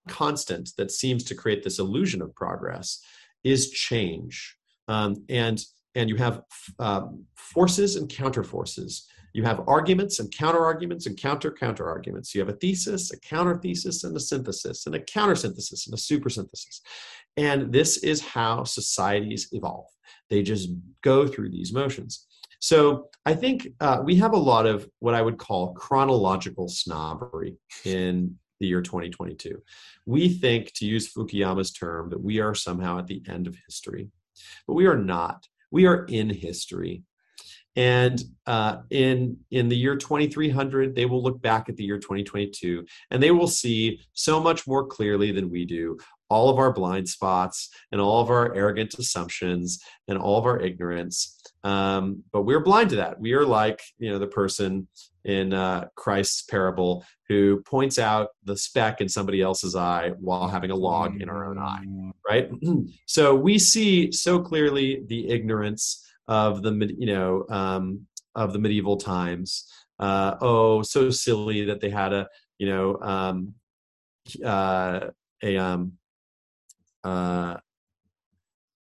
constant 0.07 0.71
that 0.77 0.91
seems 0.91 1.23
to 1.25 1.35
create 1.35 1.63
this 1.63 1.79
illusion 1.79 2.21
of 2.21 2.35
progress 2.35 3.01
is 3.43 3.71
change. 3.71 4.55
Um, 4.87 5.23
and 5.29 5.63
and 5.95 6.09
you 6.09 6.17
have 6.17 6.43
um, 6.77 7.25
forces 7.35 7.95
and 7.95 8.09
counter 8.09 8.43
forces. 8.43 9.07
You 9.33 9.43
have 9.43 9.67
arguments 9.67 10.19
and 10.19 10.31
counter 10.31 10.63
arguments 10.63 11.05
and 11.07 11.17
counter 11.17 11.51
counter 11.51 11.87
arguments. 11.87 12.33
You 12.33 12.41
have 12.41 12.49
a 12.49 12.57
thesis, 12.57 13.11
a 13.11 13.19
counter 13.19 13.57
thesis, 13.57 14.03
and 14.03 14.15
a 14.15 14.19
synthesis, 14.19 14.85
and 14.85 14.95
a 14.95 14.99
counter 14.99 15.35
synthesis, 15.35 15.87
and 15.87 15.93
a 15.93 15.97
supersynthesis. 15.97 16.81
And 17.37 17.71
this 17.71 17.97
is 17.97 18.21
how 18.21 18.63
societies 18.63 19.49
evolve. 19.51 19.87
They 20.29 20.41
just 20.43 20.69
go 21.03 21.27
through 21.27 21.51
these 21.51 21.73
motions. 21.73 22.27
So 22.59 23.09
I 23.25 23.33
think 23.33 23.69
uh, 23.79 24.01
we 24.03 24.15
have 24.15 24.33
a 24.33 24.37
lot 24.37 24.65
of 24.65 24.87
what 24.99 25.15
I 25.15 25.21
would 25.21 25.37
call 25.37 25.73
chronological 25.73 26.67
snobbery 26.67 27.57
in 27.85 28.37
the 28.59 28.67
year 28.67 28.81
2022. 28.81 29.61
We 30.05 30.29
think, 30.29 30.73
to 30.73 30.85
use 30.85 31.11
Fukuyama's 31.11 31.71
term, 31.71 32.09
that 32.09 32.21
we 32.21 32.39
are 32.39 32.53
somehow 32.53 32.99
at 32.99 33.07
the 33.07 33.23
end 33.27 33.47
of 33.47 33.55
history, 33.67 34.09
but 34.67 34.73
we 34.73 34.85
are 34.85 34.97
not. 34.97 35.47
We 35.71 35.85
are 35.85 36.05
in 36.05 36.29
history. 36.29 37.03
And 37.75 38.21
uh, 38.45 38.77
in 38.89 39.37
in 39.51 39.69
the 39.69 39.77
year 39.77 39.95
2300, 39.95 40.95
they 40.95 41.05
will 41.05 41.23
look 41.23 41.41
back 41.41 41.69
at 41.69 41.77
the 41.77 41.83
year 41.83 41.99
2022, 41.99 42.85
and 43.11 43.23
they 43.23 43.31
will 43.31 43.47
see 43.47 44.01
so 44.13 44.41
much 44.41 44.67
more 44.67 44.85
clearly 44.85 45.31
than 45.31 45.49
we 45.49 45.65
do 45.65 45.97
all 46.29 46.49
of 46.49 46.57
our 46.59 46.71
blind 46.71 47.09
spots 47.09 47.69
and 47.91 47.99
all 47.99 48.21
of 48.21 48.29
our 48.29 48.53
arrogant 48.53 48.93
assumptions 48.95 49.79
and 50.07 50.17
all 50.17 50.37
of 50.37 50.45
our 50.45 50.59
ignorance. 50.59 51.38
Um, 51.63 52.23
but 52.31 52.43
we're 52.43 52.61
blind 52.61 52.91
to 52.91 52.97
that. 52.97 53.19
We 53.19 53.33
are 53.33 53.45
like 53.45 53.81
you 53.97 54.09
know 54.09 54.19
the 54.19 54.27
person 54.27 54.87
in 55.25 55.53
uh, 55.53 55.87
Christ's 55.95 56.43
parable 56.43 57.05
who 57.27 57.61
points 57.65 57.99
out 57.99 58.29
the 58.45 58.57
speck 58.57 59.01
in 59.01 59.09
somebody 59.09 59.41
else's 59.41 59.75
eye 59.75 60.13
while 60.19 60.47
having 60.47 60.71
a 60.71 60.75
log 60.75 61.21
in 61.21 61.29
our 61.29 61.49
own 61.49 61.59
eye, 61.59 61.83
right? 62.27 62.49
so 63.05 63.35
we 63.35 63.59
see 63.59 64.11
so 64.11 64.39
clearly 64.39 65.03
the 65.07 65.29
ignorance 65.29 66.05
of 66.27 66.61
the 66.61 66.71
you 66.97 67.07
know 67.07 67.45
um, 67.49 68.07
of 68.35 68.53
the 68.53 68.59
medieval 68.59 68.97
times. 68.97 69.65
Uh, 69.99 70.35
oh, 70.39 70.81
so 70.81 71.09
silly 71.09 71.65
that 71.65 71.81
they 71.81 71.89
had 71.89 72.13
a 72.13 72.27
you 72.57 72.67
know 72.67 72.97
um, 73.01 73.53
uh, 74.43 75.01
a 75.43 75.57
um, 75.57 75.93
uh, 77.03 77.57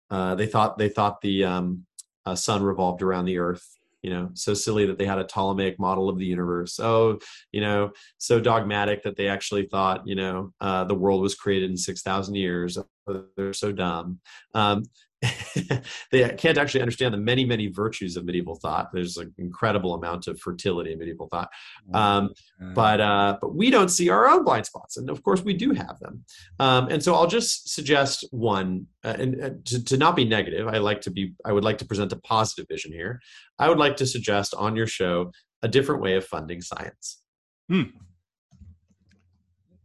uh, 0.10 0.36
they 0.36 0.48
thought 0.48 0.78
they 0.78 0.90
thought 0.90 1.22
the 1.22 1.46
um, 1.46 1.87
uh, 2.28 2.36
sun 2.36 2.62
revolved 2.62 3.02
around 3.02 3.26
the 3.26 3.38
earth. 3.38 3.66
You 4.04 4.12
know 4.12 4.30
so 4.36 4.54
silly 4.54 4.86
that 4.86 4.98
they 4.98 5.06
had 5.06 5.18
a 5.18 5.24
ptolemaic 5.24 5.80
model 5.80 6.08
of 6.08 6.18
the 6.18 6.26
universe. 6.26 6.80
Oh 6.80 7.20
you 7.52 7.62
know 7.62 7.92
so 8.18 8.40
dogmatic 8.40 9.04
that 9.04 9.18
they 9.18 9.28
actually 9.28 9.66
thought 9.66 10.08
you 10.08 10.16
know 10.16 10.54
uh, 10.62 10.84
the 10.84 10.96
world 10.96 11.22
was 11.22 11.36
created 11.36 11.72
in 11.72 11.78
6000 11.78 12.36
years. 12.36 12.78
Oh, 13.08 13.26
they're 13.36 13.54
so 13.54 13.72
dumb. 13.72 14.20
Um, 14.54 14.84
they 16.12 16.30
can't 16.38 16.60
actually 16.60 16.82
understand 16.82 17.12
the 17.12 17.18
many 17.18 17.44
many 17.44 17.68
virtues 17.68 18.18
of 18.18 18.26
medieval 18.26 18.56
thought. 18.56 18.90
There's 18.94 19.18
an 19.18 19.34
incredible 19.38 19.96
amount 19.96 20.28
of 20.28 20.40
fertility 20.40 20.94
in 20.94 21.00
medieval 21.00 21.28
thought. 21.28 21.50
Um, 21.94 22.34
but 22.76 23.02
uh, 23.02 23.38
but 23.42 23.56
we 23.56 23.72
don't 23.72 23.90
see 23.90 24.10
our 24.10 24.28
own 24.28 24.44
blind 24.44 24.68
spots 24.68 24.98
and 24.98 25.10
of 25.10 25.24
course 25.24 25.42
we 25.44 25.54
do 25.54 25.72
have 25.72 26.00
them. 26.00 26.24
Um, 26.60 26.88
and 26.90 27.04
so 27.04 27.16
i'll 27.16 27.28
just 27.28 27.74
suggest 27.74 28.26
one 28.32 28.88
uh, 29.04 29.16
and 29.18 29.44
uh, 29.44 29.50
to, 29.66 29.84
to 29.86 29.98
not 29.98 30.16
be 30.16 30.26
negative 30.26 30.68
i 30.68 30.78
like 30.78 31.02
to 31.02 31.12
be 31.12 31.34
i 31.46 31.52
would 31.52 31.64
like 31.64 31.78
to 31.80 31.86
present 31.86 32.14
a 32.14 32.18
positive 32.18 32.68
vision 32.70 32.92
here. 32.92 33.20
I 33.60 33.70
would 33.70 33.80
like 33.80 33.98
to 33.98 34.06
suggest 34.06 34.54
on 34.56 34.76
your 34.76 34.88
show 34.88 35.32
a 35.64 35.68
different 35.68 36.02
way 36.02 36.16
of 36.16 36.26
funding 36.26 36.62
science. 36.62 37.22
Hmm. 37.70 37.84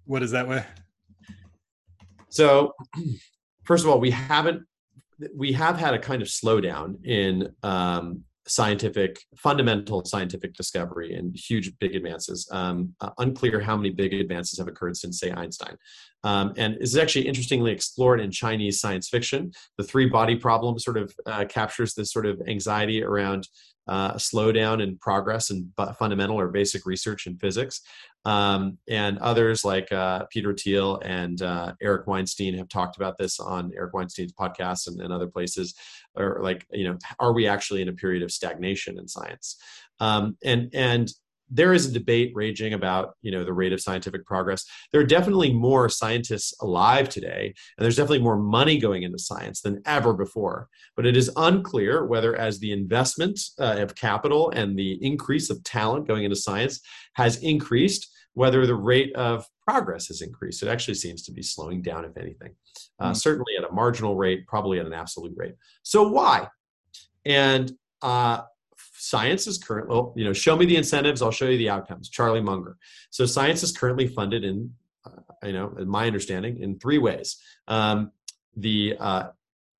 what 0.04 0.22
is 0.22 0.30
that 0.32 0.46
way? 0.46 0.64
So 2.28 2.74
first 3.64 3.84
of 3.84 3.90
all 3.90 3.98
we 3.98 4.10
haven't 4.10 4.62
we 5.34 5.52
have 5.52 5.78
had 5.78 5.94
a 5.94 5.98
kind 5.98 6.22
of 6.22 6.28
slowdown 6.28 7.04
in 7.04 7.54
um, 7.62 8.24
scientific 8.46 9.20
fundamental 9.36 10.04
scientific 10.04 10.54
discovery 10.54 11.14
and 11.14 11.36
huge 11.36 11.78
big 11.78 11.94
advances. 11.94 12.48
Um, 12.50 12.94
uh, 13.00 13.10
unclear 13.18 13.60
how 13.60 13.76
many 13.76 13.90
big 13.90 14.12
advances 14.14 14.58
have 14.58 14.68
occurred 14.68 14.96
since 14.96 15.20
say 15.20 15.30
einstein. 15.30 15.76
Um, 16.24 16.52
and 16.56 16.74
this 16.74 16.90
is 16.90 16.96
actually 16.96 17.28
interestingly 17.28 17.72
explored 17.72 18.20
in 18.20 18.30
chinese 18.30 18.80
science 18.80 19.08
fiction. 19.08 19.52
The 19.78 19.84
three 19.84 20.08
body 20.08 20.36
problem 20.36 20.78
sort 20.78 20.96
of 20.96 21.14
uh, 21.26 21.44
captures 21.48 21.94
this 21.94 22.12
sort 22.12 22.26
of 22.26 22.40
anxiety 22.48 23.02
around 23.02 23.48
uh, 23.88 24.14
slowdown 24.14 24.82
in 24.82 24.96
progress 24.98 25.50
and 25.50 25.70
fundamental 25.98 26.38
or 26.38 26.48
basic 26.48 26.86
research 26.86 27.26
in 27.26 27.36
physics. 27.36 27.80
Um, 28.24 28.78
and 28.88 29.18
others 29.18 29.64
like 29.64 29.90
uh, 29.90 30.26
Peter 30.30 30.54
Thiel 30.54 31.00
and 31.04 31.42
uh, 31.42 31.72
Eric 31.82 32.06
Weinstein 32.06 32.56
have 32.56 32.68
talked 32.68 32.96
about 32.96 33.18
this 33.18 33.40
on 33.40 33.72
Eric 33.76 33.94
Weinstein's 33.94 34.32
podcast 34.32 34.86
and, 34.86 35.00
and, 35.00 35.12
other 35.12 35.26
places. 35.26 35.74
Or 36.14 36.38
like, 36.40 36.64
you 36.70 36.84
know, 36.84 36.98
are 37.18 37.32
we 37.32 37.48
actually 37.48 37.82
in 37.82 37.88
a 37.88 37.92
period 37.92 38.22
of 38.22 38.30
stagnation 38.30 38.96
in 38.96 39.08
science? 39.08 39.56
Um, 39.98 40.36
and 40.44 40.70
and 40.72 41.12
there 41.54 41.74
is 41.74 41.86
a 41.86 41.92
debate 41.92 42.32
raging 42.34 42.72
about 42.72 43.14
you 43.20 43.30
know 43.30 43.44
the 43.44 43.52
rate 43.52 43.72
of 43.72 43.80
scientific 43.80 44.24
progress 44.24 44.64
there 44.90 45.00
are 45.00 45.06
definitely 45.06 45.52
more 45.52 45.88
scientists 45.88 46.54
alive 46.62 47.08
today 47.08 47.54
and 47.76 47.84
there's 47.84 47.96
definitely 47.96 48.22
more 48.22 48.38
money 48.38 48.78
going 48.78 49.02
into 49.02 49.18
science 49.18 49.60
than 49.60 49.80
ever 49.84 50.14
before 50.14 50.68
but 50.96 51.06
it 51.06 51.16
is 51.16 51.30
unclear 51.36 52.06
whether 52.06 52.34
as 52.36 52.58
the 52.58 52.72
investment 52.72 53.38
uh, 53.60 53.76
of 53.78 53.94
capital 53.94 54.50
and 54.50 54.78
the 54.78 54.98
increase 55.04 55.50
of 55.50 55.62
talent 55.62 56.06
going 56.08 56.24
into 56.24 56.36
science 56.36 56.80
has 57.14 57.36
increased 57.42 58.08
whether 58.34 58.66
the 58.66 58.74
rate 58.74 59.14
of 59.14 59.46
progress 59.66 60.08
has 60.08 60.22
increased 60.22 60.62
it 60.62 60.68
actually 60.68 60.94
seems 60.94 61.22
to 61.22 61.32
be 61.32 61.42
slowing 61.42 61.82
down 61.82 62.04
if 62.04 62.16
anything 62.16 62.54
uh, 63.00 63.10
mm 63.10 63.16
certainly 63.16 63.52
at 63.58 63.68
a 63.68 63.72
marginal 63.72 64.16
rate 64.16 64.46
probably 64.46 64.78
at 64.78 64.86
an 64.86 64.92
absolute 64.92 65.32
rate 65.36 65.54
so 65.82 66.08
why 66.08 66.46
and 67.24 67.72
uh, 68.02 68.42
science 69.02 69.46
is 69.46 69.58
currently, 69.58 69.94
well, 69.94 70.12
you 70.16 70.24
know, 70.24 70.32
show 70.32 70.56
me 70.56 70.66
the 70.66 70.76
incentives, 70.76 71.22
I'll 71.22 71.30
show 71.30 71.46
you 71.46 71.58
the 71.58 71.68
outcomes. 71.68 72.08
Charlie 72.08 72.40
Munger. 72.40 72.76
So 73.10 73.26
science 73.26 73.62
is 73.62 73.72
currently 73.72 74.06
funded 74.06 74.44
in, 74.44 74.72
uh, 75.04 75.46
you 75.46 75.52
know, 75.52 75.74
in 75.78 75.88
my 75.88 76.06
understanding, 76.06 76.60
in 76.62 76.78
three 76.78 76.98
ways. 76.98 77.36
Um, 77.68 78.12
the 78.56 78.96
uh, 79.00 79.28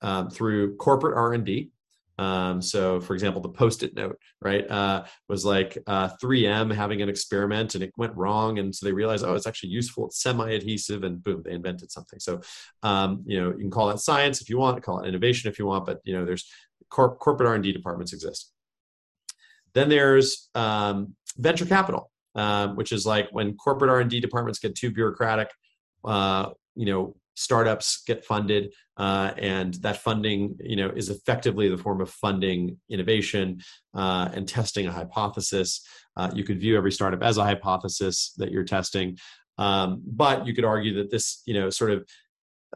um, 0.01 0.31
through 0.31 0.77
corporate 0.77 1.17
R 1.17 1.35
and 1.35 1.45
D. 1.45 1.71
Um, 2.19 2.61
so, 2.61 3.01
for 3.01 3.15
example, 3.15 3.41
the 3.41 3.49
post-it 3.49 3.95
note, 3.95 4.19
right, 4.41 4.71
uh, 4.71 5.05
was 5.29 5.45
like 5.45 5.79
uh, 5.87 6.11
3M 6.23 6.73
having 6.73 7.01
an 7.03 7.09
experiment 7.09 7.75
and 7.75 7.83
it 7.83 7.93
went 7.97 8.15
wrong, 8.17 8.59
and 8.59 8.75
so 8.75 8.87
they 8.87 8.93
realized, 8.93 9.25
oh, 9.25 9.35
it's 9.35 9.47
actually 9.47 9.71
useful. 9.71 10.07
It's 10.07 10.23
semi-adhesive, 10.23 11.05
and 11.05 11.23
boom, 11.23 11.43
they 11.45 11.53
invented 11.53 11.91
something. 11.91 12.21
So, 12.21 12.41
um, 12.83 13.23
you 13.27 13.41
know, 13.41 13.51
you 13.51 13.59
can 13.59 13.71
call 13.71 13.89
that 13.89 14.01
science 14.01 14.41
if 14.41 14.51
you 14.51 14.59
want, 14.59 14.83
call 14.83 15.01
it 15.01 15.09
innovation 15.09 15.51
if 15.51 15.59
you 15.59 15.67
want, 15.67 15.87
but 15.87 16.01
you 16.05 16.15
know, 16.15 16.25
there's 16.25 16.47
corp- 16.91 17.19
corporate 17.19 17.49
R&D 17.49 17.73
departments 17.73 18.13
exist. 18.13 18.53
Then 19.75 19.89
there's 19.89 20.51
um, 20.55 21.15
venture 21.37 21.67
capital, 21.67 22.11
um, 22.35 22.77
which 22.77 22.93
is 22.93 23.07
like 23.07 23.29
when 23.33 23.57
corporate 23.57 23.91
R&D 23.91 24.21
departments 24.21 24.59
get 24.59 24.75
too 24.75 24.91
bureaucratic. 24.91 25.51
Uh, 26.05 26.51
you 26.75 26.87
know, 26.87 27.17
startups 27.35 28.03
get 28.07 28.25
funded, 28.25 28.73
uh, 28.97 29.33
and 29.39 29.75
that 29.75 29.99
funding, 29.99 30.57
you 30.61 30.77
know, 30.77 30.91
is 30.95 31.09
effectively 31.09 31.69
the 31.69 31.79
form 31.79 32.01
of 32.01 32.11
funding 32.11 32.79
innovation 32.91 33.61
uh, 33.95 34.29
and 34.33 34.49
testing 34.49 34.87
a 34.87 34.93
hypothesis. 34.93 35.85
Uh, 36.17 36.31
you 36.35 36.45
could 36.45 36.61
view 36.61 36.77
every 36.77 36.93
startup 36.93 37.23
as 37.23 37.39
a 37.39 37.45
hypothesis 37.45 38.33
that 38.37 38.51
you're 38.51 38.65
testing, 38.65 39.17
um, 39.59 40.03
but 40.07 40.47
you 40.47 40.55
could 40.55 40.65
argue 40.65 40.95
that 40.95 41.11
this, 41.11 41.43
you 41.47 41.55
know, 41.55 41.71
sort 41.71 41.91
of 41.91 42.07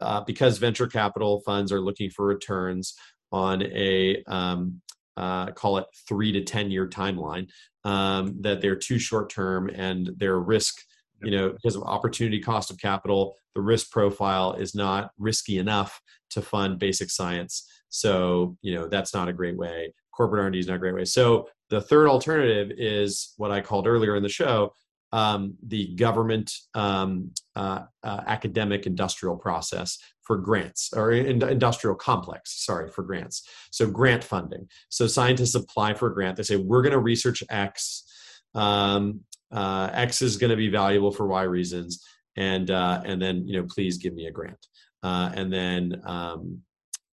uh, 0.01 0.21
because 0.21 0.57
venture 0.57 0.87
capital 0.87 1.41
funds 1.41 1.71
are 1.71 1.81
looking 1.81 2.09
for 2.09 2.25
returns 2.25 2.95
on 3.31 3.63
a 3.63 4.23
um, 4.27 4.81
uh, 5.17 5.47
call 5.51 5.77
it 5.79 5.85
three 6.07 6.31
to 6.31 6.43
10 6.43 6.71
year 6.71 6.87
timeline, 6.87 7.49
um, 7.83 8.35
that 8.41 8.61
they're 8.61 8.75
too 8.75 8.99
short 8.99 9.29
term 9.29 9.69
and 9.69 10.11
their 10.17 10.39
risk, 10.39 10.75
you 11.23 11.31
know, 11.31 11.49
because 11.49 11.75
of 11.75 11.83
opportunity 11.83 12.39
cost 12.39 12.69
of 12.71 12.77
capital, 12.77 13.35
the 13.55 13.61
risk 13.61 13.91
profile 13.91 14.53
is 14.53 14.75
not 14.75 15.11
risky 15.17 15.57
enough 15.57 16.01
to 16.31 16.41
fund 16.41 16.79
basic 16.79 17.09
science. 17.09 17.67
So, 17.89 18.57
you 18.61 18.75
know, 18.75 18.87
that's 18.87 19.13
not 19.13 19.29
a 19.29 19.33
great 19.33 19.57
way. 19.57 19.93
Corporate 20.11 20.43
R&D 20.43 20.59
is 20.59 20.67
not 20.67 20.75
a 20.75 20.79
great 20.79 20.95
way. 20.95 21.05
So 21.05 21.47
the 21.69 21.81
third 21.81 22.07
alternative 22.07 22.71
is 22.77 23.33
what 23.37 23.51
I 23.51 23.61
called 23.61 23.87
earlier 23.87 24.15
in 24.15 24.23
the 24.23 24.29
show, 24.29 24.73
um, 25.13 25.55
the 25.65 25.95
government 25.95 26.53
um, 26.73 27.31
uh, 27.55 27.83
uh, 28.03 28.21
academic 28.27 28.85
industrial 28.85 29.37
process 29.37 29.97
for 30.21 30.37
grants 30.37 30.91
or 30.93 31.11
in, 31.11 31.41
industrial 31.41 31.95
complex 31.95 32.65
sorry 32.65 32.89
for 32.89 33.01
grants 33.01 33.47
so 33.71 33.87
grant 33.87 34.21
funding 34.21 34.67
so 34.89 35.07
scientists 35.07 35.55
apply 35.55 35.93
for 35.93 36.07
a 36.09 36.13
grant 36.13 36.35
they 36.35 36.43
say 36.43 36.57
we're 36.57 36.81
going 36.81 36.91
to 36.91 36.99
research 36.99 37.41
x 37.49 38.03
um, 38.53 39.21
uh, 39.51 39.89
x 39.93 40.21
is 40.21 40.37
going 40.37 40.49
to 40.51 40.57
be 40.57 40.69
valuable 40.69 41.11
for 41.11 41.27
y 41.27 41.43
reasons 41.43 42.05
and 42.35 42.71
uh, 42.71 43.01
and 43.05 43.21
then 43.21 43.47
you 43.47 43.59
know 43.59 43.67
please 43.69 43.97
give 43.97 44.13
me 44.13 44.27
a 44.27 44.31
grant 44.31 44.67
uh, 45.03 45.31
and 45.35 45.51
then 45.51 46.01
um, 46.05 46.61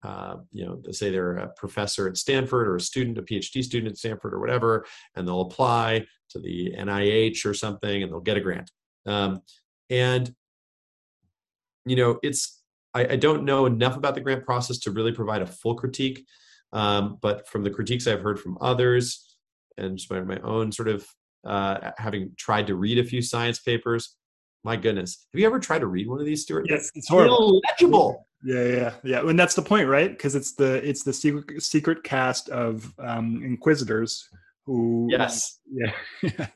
uh, 0.05 0.37
you 0.51 0.63
know, 0.63 0.79
say 0.91 1.09
they're 1.09 1.37
a 1.37 1.47
professor 1.47 2.07
at 2.07 2.15
Stanford 2.15 2.67
or 2.67 2.75
a 2.75 2.81
student, 2.81 3.17
a 3.17 3.23
PhD 3.23 3.63
student 3.63 3.91
at 3.91 3.97
Stanford 3.97 4.35
or 4.35 4.39
whatever, 4.39 4.85
and 5.15 5.27
they'll 5.27 5.41
apply 5.41 6.05
to 6.29 6.39
the 6.39 6.73
NIH 6.77 7.43
or 7.43 7.55
something 7.55 8.03
and 8.03 8.11
they'll 8.11 8.19
get 8.19 8.37
a 8.37 8.41
grant. 8.41 8.69
Um, 9.07 9.41
and, 9.89 10.31
you 11.85 11.95
know, 11.95 12.19
it's, 12.21 12.61
I, 12.93 13.13
I, 13.13 13.15
don't 13.15 13.45
know 13.45 13.65
enough 13.65 13.97
about 13.97 14.13
the 14.13 14.21
grant 14.21 14.45
process 14.45 14.77
to 14.79 14.91
really 14.91 15.11
provide 15.11 15.41
a 15.41 15.47
full 15.47 15.75
critique. 15.75 16.25
Um, 16.71 17.17
but 17.21 17.47
from 17.47 17.63
the 17.63 17.69
critiques 17.71 18.05
I've 18.05 18.21
heard 18.21 18.39
from 18.39 18.57
others 18.61 19.37
and 19.77 19.97
just 19.97 20.11
my, 20.11 20.21
my 20.21 20.39
own 20.39 20.71
sort 20.71 20.87
of 20.87 21.07
uh, 21.45 21.91
having 21.97 22.31
tried 22.37 22.67
to 22.67 22.75
read 22.75 22.97
a 22.99 23.03
few 23.03 23.21
science 23.21 23.59
papers, 23.59 24.15
my 24.63 24.75
goodness. 24.75 25.27
Have 25.33 25.39
you 25.39 25.45
ever 25.45 25.59
tried 25.59 25.79
to 25.79 25.87
read 25.87 26.07
one 26.07 26.19
of 26.19 26.25
these, 26.25 26.41
Stuart? 26.41 26.65
Yes, 26.67 26.91
it's 26.95 27.07
horrible. 27.07 27.61
illegible. 27.63 28.27
Yeah, 28.43 28.63
yeah, 28.63 28.93
yeah. 29.03 29.19
And 29.27 29.37
that's 29.37 29.53
the 29.53 29.61
point, 29.61 29.87
right? 29.87 30.09
Because 30.09 30.35
it's 30.35 30.53
the 30.53 30.87
it's 30.87 31.03
the 31.03 31.13
secret 31.13 31.61
secret 31.61 32.03
caste 32.03 32.49
of 32.49 32.91
um, 32.99 33.41
inquisitors 33.43 34.27
who. 34.65 35.07
Yes. 35.09 35.59
Yeah. 35.71 35.91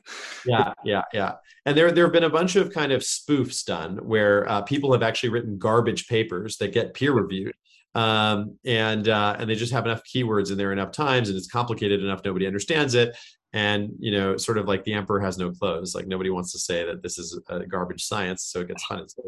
yeah, 0.46 0.72
yeah, 0.84 1.02
yeah. 1.12 1.34
And 1.66 1.76
there 1.76 1.92
there 1.92 2.04
have 2.04 2.12
been 2.12 2.24
a 2.24 2.30
bunch 2.30 2.56
of 2.56 2.72
kind 2.72 2.92
of 2.92 3.02
spoofs 3.02 3.64
done 3.64 3.98
where 3.98 4.48
uh, 4.48 4.62
people 4.62 4.92
have 4.92 5.02
actually 5.02 5.28
written 5.30 5.58
garbage 5.58 6.08
papers 6.08 6.56
that 6.58 6.72
get 6.72 6.94
peer 6.94 7.12
reviewed 7.12 7.54
um, 7.94 8.58
and 8.64 9.08
uh, 9.08 9.36
and 9.38 9.48
they 9.48 9.54
just 9.54 9.72
have 9.72 9.84
enough 9.84 10.02
keywords 10.04 10.50
in 10.50 10.58
there 10.58 10.72
enough 10.72 10.92
times, 10.92 11.28
and 11.28 11.36
it's 11.36 11.50
complicated 11.50 12.02
enough 12.02 12.22
nobody 12.24 12.46
understands 12.46 12.94
it, 12.94 13.16
and 13.52 13.90
you 13.98 14.12
know 14.12 14.36
sort 14.36 14.58
of 14.58 14.66
like 14.66 14.84
the 14.84 14.92
emperor 14.92 15.20
has 15.20 15.36
no 15.36 15.50
clothes 15.50 15.94
like 15.94 16.06
nobody 16.06 16.30
wants 16.30 16.52
to 16.52 16.58
say 16.58 16.84
that 16.84 17.02
this 17.02 17.18
is 17.18 17.38
a 17.48 17.66
garbage 17.66 18.04
science 18.04 18.44
so 18.44 18.60
it 18.60 18.68
gets 18.68 18.84
funded 18.84 19.10
so 19.10 19.22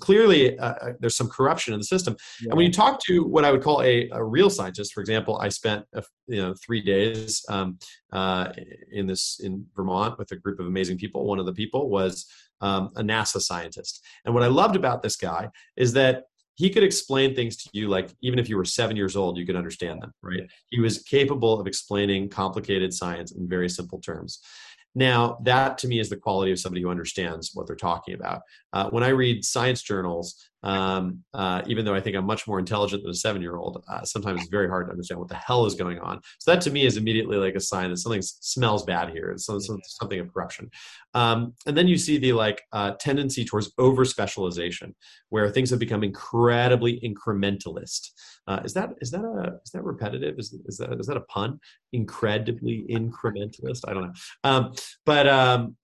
clearly 0.00 0.58
uh, 0.58 0.74
uh, 0.74 0.92
there's 1.00 1.16
some 1.16 1.28
corruption 1.28 1.72
in 1.72 1.80
the 1.80 1.84
system. 1.84 2.16
Yeah. 2.40 2.50
and 2.50 2.56
when 2.56 2.66
you 2.66 2.72
talk 2.72 3.00
to 3.04 3.24
what 3.24 3.44
i 3.44 3.52
would 3.52 3.62
call 3.62 3.82
a, 3.82 4.08
a 4.10 4.22
real 4.22 4.50
scientist 4.50 4.92
for 4.92 5.00
example 5.00 5.38
i 5.40 5.48
spent 5.48 5.84
a, 5.94 6.02
you 6.26 6.42
know 6.42 6.54
three 6.64 6.82
days 6.82 7.44
um, 7.48 7.78
uh, 8.12 8.52
in 8.90 9.06
this 9.06 9.40
in 9.42 9.64
vermont 9.76 10.18
with 10.18 10.32
a 10.32 10.36
group 10.36 10.58
of 10.60 10.66
amazing 10.66 10.98
people. 10.98 11.24
One 11.26 11.38
of 11.38 11.46
the 11.46 11.52
people 11.52 11.88
was 11.88 12.26
um, 12.60 12.90
a 12.96 13.02
nasa 13.02 13.40
scientist. 13.40 14.04
And 14.24 14.34
what 14.34 14.42
i 14.42 14.46
loved 14.46 14.76
about 14.76 15.02
this 15.02 15.16
guy 15.16 15.50
is 15.76 15.92
that 15.94 16.24
he 16.54 16.70
could 16.70 16.82
explain 16.82 17.34
things 17.34 17.56
to 17.56 17.70
you 17.72 17.88
like 17.88 18.10
even 18.22 18.38
if 18.38 18.48
you 18.48 18.56
were 18.56 18.64
seven 18.64 18.96
years 18.96 19.16
old 19.16 19.36
you 19.36 19.46
could 19.46 19.56
understand 19.56 20.00
them 20.02 20.12
right? 20.22 20.42
He 20.70 20.80
was 20.80 21.02
capable 21.02 21.60
of 21.60 21.66
explaining 21.66 22.28
complicated 22.28 22.92
science 22.92 23.32
in 23.32 23.48
very 23.48 23.68
simple 23.68 24.00
terms. 24.00 24.40
Now 24.94 25.38
that 25.44 25.78
to 25.78 25.88
me 25.88 26.00
is 26.00 26.10
the 26.10 26.16
quality 26.16 26.52
of 26.52 26.60
somebody 26.60 26.82
who 26.82 26.90
understands 26.90 27.50
what 27.54 27.66
they're 27.66 27.76
talking 27.76 28.14
about 28.14 28.42
uh, 28.72 28.88
when 28.90 29.02
i 29.02 29.08
read 29.08 29.44
science 29.44 29.82
journals 29.82 30.50
um, 30.64 31.24
uh, 31.34 31.62
even 31.66 31.84
though 31.84 31.94
I 31.94 32.00
think 32.00 32.16
I'm 32.16 32.24
much 32.24 32.46
more 32.46 32.58
intelligent 32.58 33.02
than 33.02 33.10
a 33.10 33.14
seven 33.14 33.42
year 33.42 33.56
old, 33.56 33.82
uh, 33.88 34.04
sometimes 34.04 34.40
it's 34.40 34.50
very 34.50 34.68
hard 34.68 34.86
to 34.86 34.92
understand 34.92 35.18
what 35.18 35.28
the 35.28 35.34
hell 35.34 35.66
is 35.66 35.74
going 35.74 35.98
on. 35.98 36.20
So 36.38 36.52
that 36.52 36.60
to 36.62 36.70
me 36.70 36.86
is 36.86 36.96
immediately 36.96 37.36
like 37.36 37.54
a 37.54 37.60
sign 37.60 37.90
that 37.90 37.96
something 37.96 38.22
smells 38.22 38.84
bad 38.84 39.10
here. 39.10 39.30
It's 39.30 39.46
something 39.46 40.20
of 40.20 40.32
corruption. 40.32 40.70
Um, 41.14 41.54
and 41.66 41.76
then 41.76 41.88
you 41.88 41.98
see 41.98 42.18
the 42.18 42.32
like 42.32 42.62
uh, 42.72 42.92
tendency 42.92 43.44
towards 43.44 43.72
over 43.78 44.04
specialization, 44.04 44.94
where 45.30 45.50
things 45.50 45.70
have 45.70 45.80
become 45.80 46.04
incredibly 46.04 47.00
incrementalist. 47.00 48.10
Uh, 48.46 48.60
is 48.64 48.74
that 48.74 48.90
is 49.00 49.10
that 49.10 49.24
a 49.24 49.58
is 49.64 49.70
that 49.72 49.84
repetitive? 49.84 50.38
Is 50.38 50.52
is 50.66 50.78
that 50.78 50.92
is 51.00 51.06
that 51.06 51.16
a 51.16 51.22
pun? 51.22 51.58
Incredibly 51.92 52.84
incrementalist. 52.88 53.82
I 53.88 53.94
don't 53.94 54.04
know. 54.04 54.12
Um, 54.44 54.72
but 55.04 55.28
um, 55.28 55.76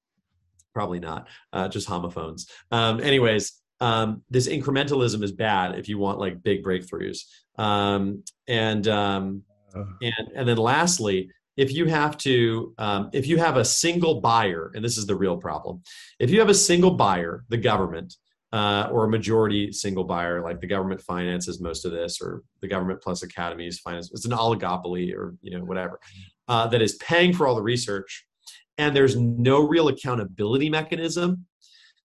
probably 0.74 1.00
not. 1.00 1.28
Uh, 1.52 1.68
just 1.68 1.86
homophones. 1.86 2.46
Um, 2.70 3.00
anyways 3.00 3.60
um, 3.80 4.22
this 4.30 4.48
incrementalism 4.48 5.22
is 5.22 5.32
bad 5.32 5.78
if 5.78 5.88
you 5.88 5.98
want 5.98 6.18
like 6.18 6.42
big 6.42 6.64
breakthroughs. 6.64 7.24
Um, 7.56 8.24
and 8.46 8.86
um, 8.88 9.42
and 9.74 10.28
and 10.34 10.48
then 10.48 10.56
lastly, 10.56 11.30
if 11.56 11.72
you 11.72 11.86
have 11.86 12.16
to, 12.18 12.74
um, 12.78 13.10
if 13.12 13.26
you 13.26 13.36
have 13.38 13.56
a 13.56 13.64
single 13.64 14.20
buyer, 14.20 14.70
and 14.74 14.84
this 14.84 14.96
is 14.96 15.06
the 15.06 15.16
real 15.16 15.36
problem, 15.36 15.82
if 16.18 16.30
you 16.30 16.38
have 16.40 16.48
a 16.48 16.54
single 16.54 16.92
buyer, 16.92 17.44
the 17.48 17.58
government. 17.58 18.14
Uh, 18.50 18.88
or 18.90 19.04
a 19.04 19.10
majority 19.10 19.70
single 19.70 20.04
buyer, 20.04 20.42
like 20.42 20.58
the 20.58 20.66
government 20.66 21.02
finances 21.02 21.60
most 21.60 21.84
of 21.84 21.92
this, 21.92 22.18
or 22.18 22.42
the 22.62 22.66
government 22.66 22.98
plus 23.02 23.22
academies 23.22 23.78
finance. 23.78 24.10
It's 24.10 24.24
an 24.24 24.30
oligopoly, 24.30 25.14
or 25.14 25.34
you 25.42 25.58
know 25.58 25.62
whatever, 25.66 26.00
uh, 26.48 26.66
that 26.68 26.80
is 26.80 26.94
paying 26.94 27.34
for 27.34 27.46
all 27.46 27.54
the 27.54 27.60
research, 27.60 28.26
and 28.78 28.94
there's 28.94 29.16
no 29.16 29.60
real 29.66 29.88
accountability 29.88 30.70
mechanism 30.70 31.46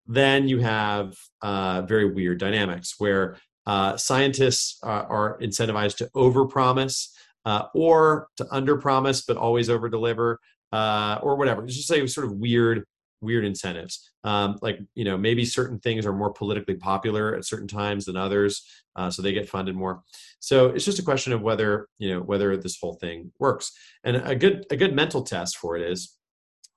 then 0.06 0.48
you 0.48 0.60
have 0.60 1.16
uh, 1.42 1.82
very 1.84 2.12
weird 2.12 2.40
dynamics 2.40 2.96
where 2.98 3.38
uh, 3.66 3.96
scientists 3.96 4.80
are, 4.84 5.06
are, 5.06 5.40
incentivized 5.40 5.98
to 5.98 6.10
overpromise 6.16 7.08
uh, 7.46 7.66
or 7.74 8.28
to 8.36 8.44
underpromise 8.46 9.24
but 9.26 9.38
always 9.38 9.70
overdeliver 9.70 10.38
uh, 10.74 11.20
or 11.22 11.38
whatever. 11.38 11.64
It's 11.64 11.76
just 11.76 11.90
like 11.90 12.08
sort 12.10 12.26
of 12.28 12.34
weird, 12.34 12.84
weird 13.22 13.46
incentives. 13.46 14.12
Um, 14.26 14.58
like 14.62 14.80
you 14.96 15.06
know, 15.06 15.18
maybe 15.18 15.46
certain 15.46 15.80
things 15.80 16.06
are 16.06 16.14
more 16.14 16.34
politically 16.34 16.76
popular 16.76 17.36
at 17.36 17.46
certain 17.46 17.68
times 17.68 18.06
than 18.06 18.18
others, 18.18 18.66
uh, 18.98 19.10
so 19.10 19.22
they 19.22 19.32
get 19.32 19.48
funded 19.48 19.76
more. 19.76 20.02
So 20.40 20.68
it's 20.68 20.86
just 20.86 21.00
a 21.00 21.04
question 21.04 21.32
of 21.32 21.42
whether 21.42 21.88
you 22.00 22.14
know 22.14 22.22
whether 22.22 22.56
this 22.58 22.78
whole 22.80 22.96
thing 22.96 23.32
works. 23.40 23.72
And 24.04 24.18
a 24.18 24.36
good 24.36 24.66
a 24.72 24.76
good 24.76 24.94
mental 24.94 25.24
test 25.24 25.58
for 25.58 25.78
it 25.78 25.90
is 25.90 26.18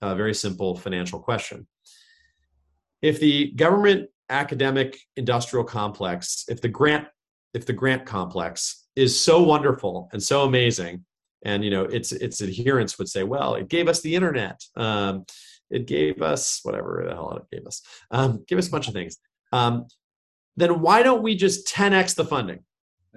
a 0.03 0.15
very 0.15 0.35
simple 0.35 0.77
financial 0.77 1.19
question 1.19 1.67
if 3.03 3.21
the 3.21 3.53
government 3.53 4.09
academic 4.31 4.99
industrial 5.17 5.65
complex 5.65 6.45
if 6.49 6.61
the 6.61 6.69
grant 6.69 7.07
if 7.55 7.65
the 7.65 7.73
grant 7.73 8.05
complex 8.05 8.87
is 8.97 9.19
so 9.19 9.43
wonderful 9.43 10.09
and 10.13 10.23
so 10.23 10.45
amazing 10.45 11.05
and 11.45 11.65
you 11.65 11.71
know 11.71 11.85
its 11.85 12.13
its 12.13 12.43
adherents 12.43 12.99
would 12.99 13.09
say 13.09 13.23
well 13.23 13.55
it 13.55 13.69
gave 13.69 13.89
us 13.89 14.01
the 14.01 14.15
internet 14.15 14.61
um, 14.77 15.25
it 15.71 15.87
gave 15.87 16.23
us 16.23 16.61
whatever 16.63 17.05
the 17.09 17.15
hell 17.15 17.33
it 17.33 17.57
gave 17.57 17.67
us 17.67 17.83
um, 18.11 18.45
give 18.49 18.59
us 18.59 18.69
a 18.69 18.71
bunch 18.71 18.89
of 18.89 18.95
things 18.95 19.19
um, 19.53 19.87
then 20.57 20.81
why 20.81 21.03
don't 21.03 21.23
we 21.23 21.35
just 21.35 21.69
10x 21.69 22.15
the 22.15 22.25
funding 22.25 22.61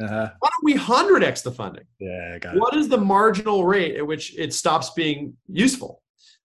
Uh-huh. 0.02 0.30
Why 0.40 0.50
don't 0.50 0.64
we 0.64 0.76
100x 0.76 1.44
the 1.44 1.52
funding? 1.52 1.84
Yeah, 2.00 2.40
got 2.40 2.56
it. 2.56 2.60
What 2.60 2.74
is 2.74 2.88
the 2.88 2.98
marginal 2.98 3.66
rate 3.66 3.98
at 3.98 4.08
which 4.08 4.38
it 4.38 4.54
stops 4.54 4.92
being 4.92 5.36
useful? 5.48 6.02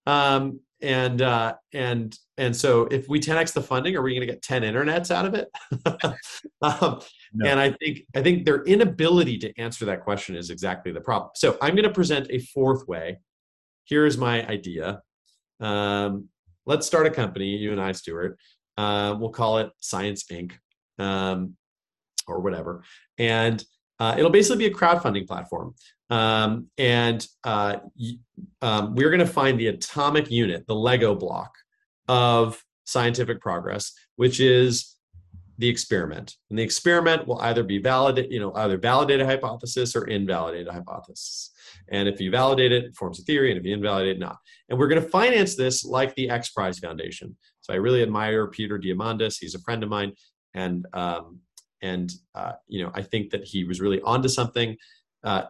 Um, 0.06 0.60
and 0.82 1.22
uh, 1.22 1.54
and 1.72 2.16
and 2.36 2.54
so 2.54 2.82
if 2.86 3.08
we 3.08 3.20
10x 3.20 3.52
the 3.52 3.62
funding, 3.62 3.96
are 3.96 4.02
we 4.02 4.14
going 4.14 4.26
to 4.26 4.32
get 4.32 4.42
10 4.42 4.62
internets 4.62 5.10
out 5.10 5.24
of 5.24 5.34
it? 5.34 5.48
um, 6.62 7.00
No. 7.34 7.48
And 7.48 7.58
I 7.58 7.72
think 7.72 8.02
I 8.14 8.22
think 8.22 8.44
their 8.44 8.62
inability 8.62 9.38
to 9.38 9.52
answer 9.58 9.84
that 9.86 10.04
question 10.04 10.36
is 10.36 10.50
exactly 10.50 10.92
the 10.92 11.00
problem. 11.00 11.30
So 11.34 11.58
I'm 11.60 11.74
going 11.74 11.84
to 11.84 11.92
present 11.92 12.28
a 12.30 12.38
fourth 12.38 12.86
way. 12.86 13.18
Here's 13.86 14.16
my 14.16 14.46
idea. 14.46 15.00
Um, 15.60 16.28
let's 16.64 16.86
start 16.86 17.06
a 17.06 17.10
company, 17.10 17.56
you 17.56 17.72
and 17.72 17.80
I, 17.80 17.92
Stuart. 17.92 18.38
Uh, 18.76 19.16
we'll 19.18 19.30
call 19.30 19.58
it 19.58 19.70
Science 19.80 20.24
Inc. 20.24 20.52
Um, 20.98 21.56
or 22.26 22.40
whatever, 22.40 22.84
and 23.18 23.62
uh, 24.04 24.14
it'll 24.18 24.30
basically 24.30 24.68
be 24.68 24.72
a 24.72 24.76
crowdfunding 24.76 25.26
platform. 25.26 25.74
Um, 26.10 26.66
and 26.76 27.26
uh, 27.44 27.76
um, 28.60 28.94
we're 28.94 29.08
going 29.08 29.20
to 29.20 29.26
find 29.26 29.58
the 29.58 29.68
atomic 29.68 30.30
unit, 30.30 30.66
the 30.66 30.74
Lego 30.74 31.14
block 31.14 31.54
of 32.06 32.62
scientific 32.84 33.40
progress, 33.40 33.92
which 34.16 34.40
is 34.40 34.96
the 35.56 35.68
experiment. 35.68 36.34
And 36.50 36.58
the 36.58 36.62
experiment 36.62 37.26
will 37.26 37.40
either 37.40 37.62
be 37.62 37.78
validate, 37.78 38.30
you 38.30 38.40
know, 38.40 38.52
either 38.54 38.76
validate 38.76 39.20
a 39.20 39.26
hypothesis 39.26 39.96
or 39.96 40.04
invalidate 40.04 40.68
a 40.68 40.72
hypothesis. 40.72 41.50
And 41.88 42.06
if 42.06 42.20
you 42.20 42.30
validate 42.30 42.72
it, 42.72 42.84
it 42.84 42.96
forms 42.96 43.18
a 43.20 43.22
theory, 43.22 43.50
and 43.50 43.58
if 43.58 43.64
you 43.64 43.72
invalidate 43.72 44.16
it, 44.16 44.18
not. 44.18 44.36
And 44.68 44.78
we're 44.78 44.88
going 44.88 45.02
to 45.02 45.08
finance 45.08 45.54
this 45.54 45.84
like 45.84 46.14
the 46.14 46.28
X 46.28 46.50
Prize 46.50 46.78
Foundation. 46.78 47.36
So 47.62 47.72
I 47.72 47.76
really 47.76 48.02
admire 48.02 48.46
Peter 48.48 48.78
Diamandis. 48.78 49.36
He's 49.40 49.54
a 49.54 49.60
friend 49.60 49.82
of 49.82 49.88
mine, 49.88 50.12
and 50.52 50.86
um, 50.92 51.40
and 51.84 52.12
uh, 52.34 52.52
you 52.66 52.82
know 52.82 52.90
I 52.94 53.02
think 53.02 53.30
that 53.30 53.44
he 53.44 53.64
was 53.64 53.80
really 53.80 54.00
onto 54.00 54.28
something. 54.28 54.76
Uh, 55.22 55.44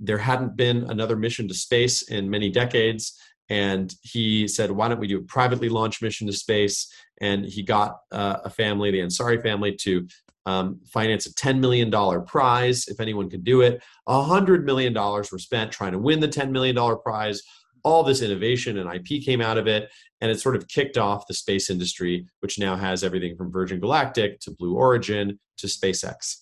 there 0.00 0.18
hadn't 0.18 0.56
been 0.56 0.90
another 0.90 1.16
mission 1.16 1.48
to 1.48 1.54
space 1.54 2.02
in 2.02 2.28
many 2.28 2.50
decades, 2.50 3.18
and 3.48 3.94
he 4.02 4.48
said, 4.48 4.70
"Why 4.70 4.88
don't 4.88 5.00
we 5.00 5.08
do 5.08 5.18
a 5.18 5.22
privately 5.22 5.68
launched 5.68 6.02
mission 6.02 6.26
to 6.26 6.32
space?" 6.32 6.92
And 7.20 7.46
he 7.46 7.62
got 7.62 7.98
uh, 8.12 8.38
a 8.44 8.50
family, 8.50 8.90
the 8.90 9.00
Ansari 9.00 9.40
family, 9.42 9.74
to 9.84 10.06
um, 10.46 10.80
finance 10.86 11.26
a 11.26 11.34
$10 11.34 11.58
million 11.58 11.90
prize 12.24 12.88
if 12.88 13.00
anyone 13.00 13.28
could 13.28 13.44
do 13.44 13.60
it. 13.60 13.82
$100 14.08 14.64
million 14.64 14.94
were 14.94 15.38
spent 15.38 15.70
trying 15.70 15.92
to 15.92 15.98
win 15.98 16.20
the 16.20 16.28
$10 16.28 16.50
million 16.50 16.76
prize. 17.04 17.42
All 17.84 18.02
this 18.02 18.22
innovation 18.22 18.78
and 18.78 18.92
IP 18.92 19.22
came 19.24 19.40
out 19.40 19.58
of 19.58 19.66
it, 19.66 19.90
and 20.20 20.30
it 20.30 20.40
sort 20.40 20.56
of 20.56 20.68
kicked 20.68 20.98
off 20.98 21.26
the 21.26 21.34
space 21.34 21.70
industry, 21.70 22.26
which 22.40 22.58
now 22.58 22.76
has 22.76 23.04
everything 23.04 23.36
from 23.36 23.52
Virgin 23.52 23.80
Galactic 23.80 24.40
to 24.40 24.50
Blue 24.52 24.74
Origin 24.74 25.38
to 25.58 25.66
SpaceX. 25.66 26.36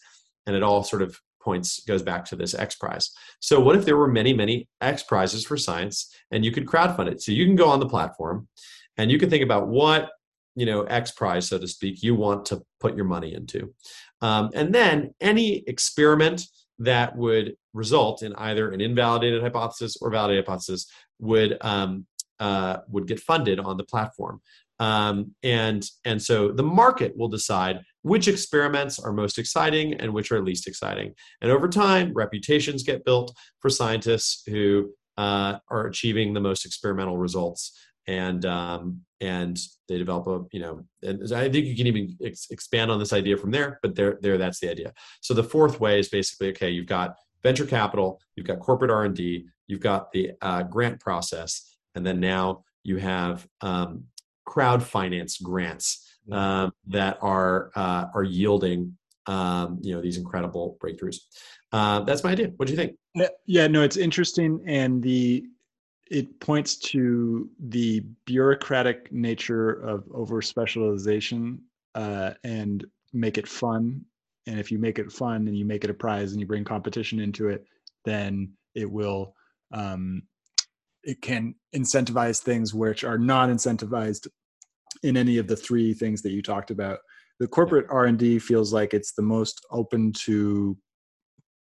And 0.46 0.54
it 0.54 0.62
all 0.62 0.82
sort 0.82 1.02
of 1.02 1.18
points 1.42 1.80
goes 1.84 2.02
back 2.02 2.24
to 2.26 2.36
this 2.36 2.54
X 2.54 2.74
Prize. 2.76 3.10
So, 3.40 3.60
what 3.60 3.76
if 3.76 3.84
there 3.84 3.96
were 3.96 4.08
many, 4.08 4.32
many 4.32 4.68
X 4.80 5.02
Prizes 5.02 5.44
for 5.44 5.56
science 5.56 6.12
and 6.30 6.44
you 6.44 6.50
could 6.52 6.66
crowdfund 6.66 7.08
it? 7.08 7.22
So, 7.22 7.32
you 7.32 7.44
can 7.44 7.56
go 7.56 7.68
on 7.68 7.80
the 7.80 7.88
platform 7.88 8.48
and 8.96 9.10
you 9.10 9.18
can 9.18 9.30
think 9.30 9.44
about 9.44 9.68
what 9.68 10.10
you 10.56 10.66
know 10.66 10.82
x 10.84 11.12
prize 11.12 11.48
so 11.48 11.58
to 11.58 11.68
speak 11.68 12.02
you 12.02 12.14
want 12.14 12.46
to 12.46 12.62
put 12.80 12.96
your 12.96 13.04
money 13.04 13.34
into 13.34 13.72
um, 14.22 14.50
and 14.54 14.74
then 14.74 15.14
any 15.20 15.62
experiment 15.66 16.42
that 16.78 17.16
would 17.16 17.54
result 17.72 18.22
in 18.22 18.34
either 18.36 18.72
an 18.72 18.80
invalidated 18.80 19.42
hypothesis 19.42 19.96
or 20.00 20.10
validated 20.10 20.44
hypothesis 20.44 20.90
would 21.18 21.58
um, 21.60 22.06
uh, 22.40 22.78
would 22.88 23.06
get 23.06 23.20
funded 23.20 23.58
on 23.58 23.76
the 23.76 23.84
platform. 23.84 24.40
Um, 24.78 25.34
and 25.42 25.84
and 26.04 26.20
so 26.20 26.52
the 26.52 26.62
market 26.62 27.16
will 27.16 27.28
decide 27.28 27.80
which 28.02 28.28
experiments 28.28 28.98
are 28.98 29.12
most 29.12 29.38
exciting 29.38 29.94
and 29.94 30.12
which 30.12 30.30
are 30.30 30.42
least 30.42 30.68
exciting. 30.68 31.14
And 31.40 31.50
over 31.50 31.68
time 31.68 32.12
reputations 32.14 32.82
get 32.82 33.04
built 33.04 33.34
for 33.60 33.70
scientists 33.70 34.42
who 34.46 34.92
uh, 35.16 35.58
are 35.70 35.86
achieving 35.86 36.34
the 36.34 36.40
most 36.40 36.66
experimental 36.66 37.16
results. 37.16 37.72
And 38.06 38.44
um, 38.44 39.00
and 39.20 39.58
they 39.88 39.96
develop 39.96 40.26
a 40.26 40.44
you 40.54 40.60
know 40.60 40.84
and 41.02 41.32
i 41.32 41.48
think 41.48 41.64
you 41.66 41.74
can 41.76 41.86
even 41.86 42.16
ex- 42.22 42.48
expand 42.50 42.90
on 42.90 42.98
this 42.98 43.12
idea 43.12 43.36
from 43.36 43.50
there 43.50 43.78
but 43.82 43.94
there 43.94 44.18
there 44.20 44.36
that's 44.36 44.60
the 44.60 44.70
idea. 44.70 44.92
So 45.20 45.34
the 45.34 45.44
fourth 45.44 45.80
way 45.80 45.98
is 45.98 46.08
basically 46.08 46.50
okay 46.50 46.70
you've 46.70 46.86
got 46.86 47.16
venture 47.42 47.66
capital 47.66 48.20
you've 48.34 48.46
got 48.46 48.60
corporate 48.60 48.90
r&d 48.90 49.46
you've 49.66 49.80
got 49.80 50.12
the 50.12 50.32
uh, 50.42 50.62
grant 50.62 51.00
process 51.00 51.76
and 51.94 52.06
then 52.06 52.20
now 52.20 52.64
you 52.84 52.98
have 52.98 53.46
um, 53.62 54.04
crowd 54.44 54.82
finance 54.82 55.38
grants 55.38 56.18
um, 56.30 56.72
that 56.86 57.18
are 57.20 57.70
uh, 57.74 58.06
are 58.14 58.22
yielding 58.22 58.96
um, 59.26 59.78
you 59.82 59.94
know 59.94 60.00
these 60.00 60.16
incredible 60.18 60.78
breakthroughs. 60.80 61.16
Uh, 61.72 62.00
that's 62.00 62.22
my 62.22 62.30
idea. 62.30 62.52
What 62.56 62.66
do 62.66 62.72
you 62.72 62.76
think? 62.76 62.96
Yeah, 63.14 63.28
yeah, 63.46 63.66
no, 63.66 63.82
it's 63.82 63.96
interesting, 63.96 64.62
and 64.66 65.02
the 65.02 65.46
it 66.08 66.38
points 66.38 66.76
to 66.76 67.50
the 67.58 68.00
bureaucratic 68.26 69.10
nature 69.10 69.72
of 69.72 70.04
over 70.14 70.40
specialization 70.40 71.60
uh, 71.96 72.32
and 72.44 72.84
make 73.12 73.38
it 73.38 73.48
fun. 73.48 74.04
And 74.46 74.60
if 74.60 74.70
you 74.70 74.78
make 74.78 75.00
it 75.00 75.10
fun 75.10 75.48
and 75.48 75.58
you 75.58 75.64
make 75.64 75.82
it 75.82 75.90
a 75.90 75.94
prize 75.94 76.30
and 76.30 76.40
you 76.40 76.46
bring 76.46 76.62
competition 76.62 77.18
into 77.18 77.48
it, 77.48 77.66
then 78.04 78.52
it 78.76 78.88
will 78.88 79.34
um, 79.72 80.22
it 81.02 81.22
can 81.22 81.54
incentivize 81.74 82.40
things 82.40 82.74
which 82.74 83.04
are 83.04 83.18
not 83.18 83.48
incentivized 83.48 84.26
in 85.02 85.16
any 85.16 85.38
of 85.38 85.46
the 85.46 85.56
three 85.56 85.94
things 85.94 86.22
that 86.22 86.32
you 86.32 86.42
talked 86.42 86.70
about. 86.70 86.98
The 87.38 87.46
corporate 87.46 87.86
R 87.90 88.06
and 88.06 88.18
D 88.18 88.38
feels 88.38 88.72
like 88.72 88.94
it's 88.94 89.12
the 89.12 89.22
most 89.22 89.64
open 89.70 90.12
to 90.24 90.76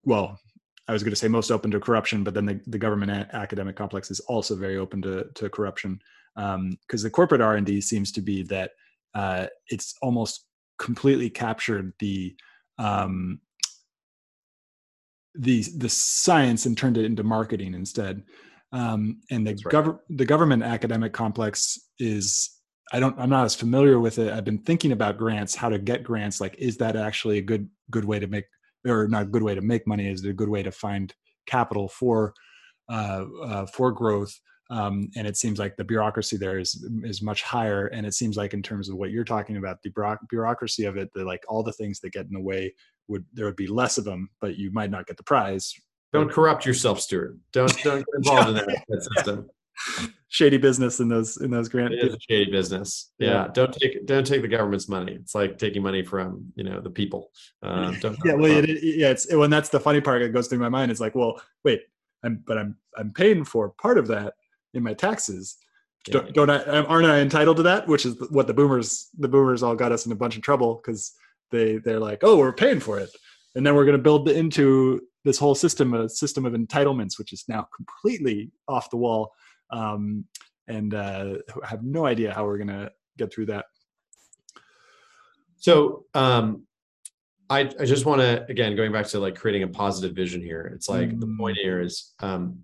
well 0.04 0.40
I 0.88 0.94
was 0.94 1.04
going 1.04 1.12
to 1.12 1.16
say 1.16 1.28
most 1.28 1.52
open 1.52 1.72
to 1.72 1.80
corruption, 1.80 2.24
but 2.24 2.34
then 2.34 2.46
the, 2.46 2.62
the 2.68 2.78
government 2.78 3.12
a- 3.12 3.36
academic 3.36 3.76
complex 3.76 4.12
is 4.12 4.20
also 4.22 4.56
very 4.56 4.78
open 4.78 5.02
to, 5.02 5.26
to 5.34 5.50
corruption 5.50 6.00
because 6.36 7.02
the 7.02 7.10
corporate 7.10 7.42
R 7.42 7.56
and 7.56 7.66
D 7.66 7.82
seems 7.82 8.12
to 8.12 8.22
be 8.22 8.44
that 8.44 8.72
uh, 9.14 9.48
it's 9.68 9.96
almost 10.02 10.46
completely 10.78 11.30
captured 11.30 11.94
the 12.00 12.36
um, 12.78 13.40
the 15.38 15.64
the 15.78 15.90
science 15.90 16.66
and 16.66 16.78
turned 16.78 16.98
it 16.98 17.06
into 17.06 17.24
marketing 17.24 17.74
instead. 17.74 18.24
Um, 18.72 19.22
and 19.32 19.46
the 19.46 19.52
right. 19.66 19.74
gov- 19.74 20.00
the 20.10 20.26
government 20.26 20.64
academic 20.64 21.14
complex 21.14 21.80
is 22.00 22.50
I 22.92 23.00
don't 23.00 23.18
I'm 23.20 23.30
not 23.30 23.46
as 23.46 23.56
familiar 23.56 24.00
with 24.00 24.20
it. 24.20 24.32
I've 24.32 24.46
been 24.46 24.60
thinking 24.60 24.92
about 24.92 25.18
grants, 25.18 25.56
how 25.56 25.70
to 25.70 25.80
get 25.80 26.04
grants. 26.04 26.40
Like, 26.42 26.56
is 26.58 26.78
that 26.78 26.96
actually 26.96 27.38
a 27.38 27.42
good 27.42 27.70
good 27.90 28.06
way 28.06 28.20
to 28.20 28.28
make 28.28 28.46
or 28.86 29.08
not 29.08 29.24
a 29.24 29.26
good 29.26 29.44
way 29.44 29.56
to 29.56 29.62
make 29.62 29.88
money? 29.88 30.10
Is 30.10 30.24
it 30.24 30.30
a 30.30 30.34
good 30.34 30.50
way 30.50 30.64
to 30.64 30.72
find 30.72 31.14
capital 31.46 31.88
for 31.88 32.34
uh, 32.90 33.26
uh, 33.44 33.66
for 33.66 33.92
growth? 33.92 34.34
Um, 34.72 35.10
and 35.16 35.28
it 35.28 35.38
seems 35.38 35.60
like 35.60 35.78
the 35.78 35.84
bureaucracy 35.84 36.38
there 36.38 36.58
is 36.58 36.88
is 37.04 37.22
much 37.22 37.44
higher. 37.44 37.88
And 37.88 38.06
it 38.06 38.14
seems 38.14 38.36
like 38.36 38.54
in 38.54 38.64
terms 38.64 38.90
of 38.90 38.98
what 38.98 39.12
you're 39.12 39.24
talking 39.24 39.58
about, 39.58 39.82
the 39.84 40.18
bureaucracy 40.30 40.86
of 40.86 40.98
it, 40.98 41.10
the 41.14 41.24
like 41.24 41.44
all 41.48 41.64
the 41.64 41.74
things 41.74 42.00
that 42.00 42.14
get 42.14 42.26
in 42.26 42.34
the 42.34 42.42
way 42.42 42.74
would 43.08 43.26
there 43.34 43.46
would 43.46 43.56
be 43.56 43.68
less 43.68 43.98
of 43.98 44.04
them, 44.04 44.30
but 44.42 44.58
you 44.58 44.72
might 44.72 44.90
not 44.92 45.08
get 45.08 45.18
the 45.18 45.24
prize. 45.24 45.74
don't 46.14 46.32
corrupt 46.32 46.66
yourself 46.66 47.00
stuart 47.00 47.38
don't 47.52 47.76
don't 47.84 48.06
get 48.06 48.16
involved 48.16 48.50
in 48.50 48.56
that, 48.56 48.84
that 48.90 49.04
system 49.16 49.50
Shady 50.30 50.58
business 50.58 51.00
in 51.00 51.08
those 51.08 51.38
in 51.38 51.52
those 51.52 51.70
grant. 51.70 51.94
It 51.94 52.04
is 52.06 52.14
a 52.14 52.18
shady 52.20 52.52
business. 52.52 53.12
Yeah. 53.20 53.30
Yeah. 53.30 53.48
Don't 53.54 53.74
take 53.74 54.06
don't 54.06 54.26
take 54.26 54.42
the 54.42 54.48
government's 54.48 54.90
money. 54.90 55.14
It's 55.14 55.36
like 55.36 55.58
taking 55.58 55.82
money 55.82 56.04
from 56.04 56.52
you 56.56 56.64
know 56.64 56.82
the 56.82 56.90
people. 56.90 57.32
Uh, 57.64 57.92
don't, 58.02 58.18
yeah, 58.26 58.34
well, 58.34 58.52
it, 58.52 58.70
it- 58.70 58.84
yeah, 58.84 59.12
it's 59.12 59.34
when 59.34 59.50
that's 59.50 59.70
the 59.70 59.80
funny 59.80 60.02
part 60.02 60.22
that 60.22 60.30
goes 60.34 60.48
through 60.48 60.60
my 60.60 60.70
mind. 60.70 60.92
It's 60.92 61.00
like, 61.00 61.16
well, 61.16 61.42
wait, 61.64 61.84
I'm 62.24 62.44
but 62.46 62.58
I'm 62.58 62.76
I'm 62.98 63.14
paying 63.14 63.46
for 63.46 63.70
part 63.70 63.98
of 63.98 64.08
that 64.08 64.34
in 64.74 64.84
my 64.84 64.94
taxes. 64.94 65.58
Yeah. 66.08 66.14
Don't, 66.14 66.34
don't 66.34 66.50
I 66.50 66.82
aren't 66.82 67.08
I 67.08 67.20
entitled 67.20 67.58
to 67.58 67.64
that? 67.64 67.88
Which 67.88 68.06
is 68.06 68.16
what 68.30 68.48
the 68.48 68.54
boomers 68.54 69.10
the 69.18 69.30
boomers 69.30 69.64
all 69.64 69.76
got 69.76 69.92
us 69.92 70.06
in 70.06 70.12
a 70.12 70.16
bunch 70.16 70.36
of 70.36 70.42
trouble 70.42 70.82
because 70.84 71.14
they 71.52 71.78
they're 71.78 72.00
like, 72.00 72.20
oh, 72.24 72.38
we're 72.38 72.54
paying 72.54 72.80
for 72.80 73.00
it, 73.00 73.10
and 73.56 73.66
then 73.66 73.76
we're 73.76 73.86
going 73.86 73.98
to 73.98 74.04
build 74.04 74.30
into 74.30 75.02
this 75.24 75.38
whole 75.40 75.56
system 75.56 75.94
a 75.94 76.08
system 76.10 76.46
of 76.46 76.54
entitlements, 76.54 77.18
which 77.18 77.34
is 77.34 77.46
now 77.48 77.68
completely 77.76 78.52
off 78.68 78.90
the 78.90 78.98
wall, 78.98 79.32
um, 79.72 80.26
and 80.68 80.94
uh, 80.94 81.36
I 81.64 81.68
have 81.68 81.84
no 81.84 82.06
idea 82.06 82.34
how 82.34 82.46
we're 82.46 82.58
going 82.58 82.68
to 82.70 82.92
get 83.18 83.34
through 83.34 83.48
that. 83.48 83.66
So 85.58 86.06
um, 86.14 86.64
I 87.50 87.62
I 87.80 87.86
just 87.86 88.06
want 88.06 88.22
to 88.22 88.46
again 88.50 88.76
going 88.76 88.92
back 88.92 89.08
to 89.08 89.20
like 89.20 89.36
creating 89.36 89.64
a 89.64 89.68
positive 89.68 90.16
vision 90.16 90.42
here. 90.42 90.72
It's 90.76 90.90
like 90.90 91.20
the 91.20 91.28
Mm. 91.28 91.38
point 91.38 91.58
here 91.62 91.82
is 91.82 92.14
um, 92.20 92.60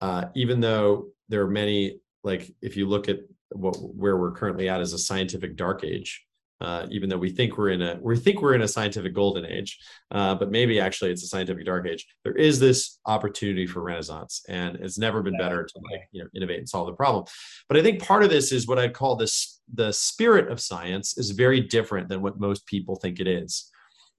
uh, 0.00 0.26
even 0.34 0.60
though 0.60 1.08
there 1.28 1.42
are 1.42 1.50
many 1.50 2.00
like 2.24 2.50
if 2.62 2.76
you 2.76 2.86
look 2.86 3.08
at 3.08 3.20
what 3.50 3.74
where 3.76 4.16
we're 4.16 4.32
currently 4.32 4.68
at 4.68 4.80
is 4.80 4.92
a 4.92 4.98
scientific 4.98 5.56
dark 5.56 5.84
age. 5.84 6.24
Uh, 6.60 6.86
even 6.90 7.08
though 7.08 7.18
we 7.18 7.30
think 7.30 7.56
we're 7.56 7.70
in 7.70 7.82
a 7.82 7.98
we 8.02 8.16
think 8.16 8.42
we're 8.42 8.54
in 8.54 8.62
a 8.62 8.68
scientific 8.68 9.14
golden 9.14 9.44
age, 9.46 9.78
uh, 10.10 10.34
but 10.34 10.50
maybe 10.50 10.80
actually 10.80 11.10
it's 11.12 11.22
a 11.22 11.26
scientific 11.28 11.64
dark 11.64 11.86
age. 11.86 12.04
There 12.24 12.34
is 12.34 12.58
this 12.58 12.98
opportunity 13.06 13.66
for 13.66 13.80
renaissance, 13.80 14.42
and 14.48 14.74
it's 14.76 14.98
never 14.98 15.22
been 15.22 15.38
better 15.38 15.62
to 15.64 15.80
like 15.90 16.08
you 16.10 16.22
know 16.22 16.28
innovate 16.34 16.58
and 16.58 16.68
solve 16.68 16.88
the 16.88 16.94
problem. 16.94 17.24
But 17.68 17.78
I 17.78 17.82
think 17.82 18.02
part 18.02 18.24
of 18.24 18.30
this 18.30 18.50
is 18.50 18.66
what 18.66 18.78
I'd 18.78 18.92
call 18.92 19.14
this 19.16 19.60
the 19.72 19.92
spirit 19.92 20.50
of 20.50 20.60
science 20.60 21.16
is 21.16 21.30
very 21.30 21.60
different 21.60 22.08
than 22.08 22.22
what 22.22 22.40
most 22.40 22.66
people 22.66 22.96
think 22.96 23.20
it 23.20 23.28
is. 23.28 23.70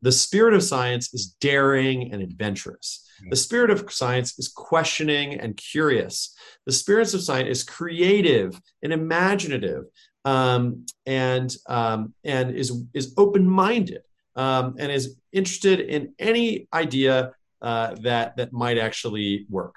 the 0.02 0.12
spirit 0.12 0.54
of 0.54 0.64
science 0.64 1.14
is 1.14 1.36
daring 1.42 2.14
and 2.14 2.22
adventurous. 2.22 3.06
The 3.32 3.36
spirit 3.36 3.70
of 3.70 3.92
science 3.92 4.40
is 4.40 4.48
questioning 4.48 5.34
and 5.34 5.58
curious. 5.58 6.34
The 6.66 6.72
spirit 6.72 7.14
of 7.14 7.22
science 7.22 7.50
is 7.50 7.64
creative 7.66 8.62
and 8.82 8.94
imaginative, 8.94 9.84
um, 10.26 10.86
and 11.06 11.56
um, 11.68 12.14
and 12.24 12.56
is 12.56 12.84
is 12.94 13.14
open 13.18 13.50
minded 13.50 14.02
um, 14.36 14.76
and 14.78 14.92
is 14.92 15.16
interested 15.32 15.80
in 15.80 16.14
any 16.20 16.68
idea 16.74 17.32
uh, 17.62 17.96
that 18.02 18.38
that 18.38 18.54
might 18.54 18.78
actually 18.78 19.46
work. 19.50 19.76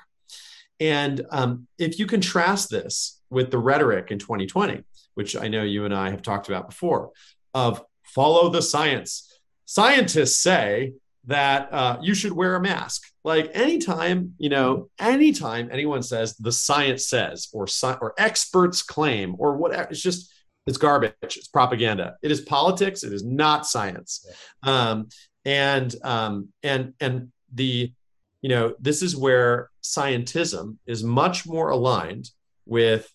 And 0.80 1.24
um, 1.30 1.68
if 1.78 1.98
you 1.98 2.06
contrast 2.06 2.70
this 2.70 3.20
with 3.30 3.50
the 3.50 3.58
rhetoric 3.58 4.10
in 4.10 4.18
2020, 4.18 4.82
which 5.14 5.36
I 5.36 5.48
know 5.48 5.62
you 5.62 5.84
and 5.84 5.94
I 5.94 6.10
have 6.10 6.22
talked 6.22 6.48
about 6.48 6.68
before, 6.68 7.10
of 7.54 7.84
follow 8.02 8.48
the 8.48 8.62
science. 8.62 9.28
Scientists 9.64 10.38
say 10.38 10.94
that 11.24 11.72
uh, 11.72 11.98
you 12.00 12.14
should 12.14 12.32
wear 12.32 12.56
a 12.56 12.60
mask. 12.60 13.02
Like 13.24 13.50
anytime, 13.54 14.34
you 14.38 14.48
know, 14.48 14.88
anytime 14.98 15.68
anyone 15.70 16.02
says 16.02 16.36
the 16.36 16.52
science 16.52 17.08
says 17.08 17.48
or 17.52 17.66
or 18.00 18.14
experts 18.18 18.82
claim 18.82 19.36
or 19.38 19.56
whatever, 19.56 19.88
it's 19.90 20.02
just 20.02 20.32
it's 20.66 20.78
garbage. 20.78 21.14
It's 21.22 21.48
propaganda. 21.48 22.16
It 22.22 22.30
is 22.30 22.40
politics. 22.40 23.02
It 23.02 23.12
is 23.12 23.24
not 23.24 23.66
science. 23.66 24.26
Um, 24.62 25.08
and 25.44 25.94
um, 26.04 26.48
and 26.62 26.94
and 27.00 27.32
the 27.52 27.92
you 28.40 28.48
know 28.48 28.74
this 28.80 29.02
is 29.02 29.16
where 29.16 29.70
scientism 29.82 30.76
is 30.86 31.02
much 31.02 31.46
more 31.46 31.70
aligned 31.70 32.30
with 32.66 33.12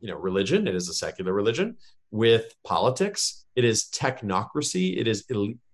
you 0.00 0.08
know 0.08 0.16
religion. 0.16 0.66
It 0.68 0.74
is 0.74 0.88
a 0.88 0.94
secular 0.94 1.32
religion 1.32 1.76
with 2.10 2.54
politics. 2.64 3.44
It 3.54 3.64
is 3.64 3.84
technocracy. 3.84 4.98
It 4.98 5.06
is 5.06 5.24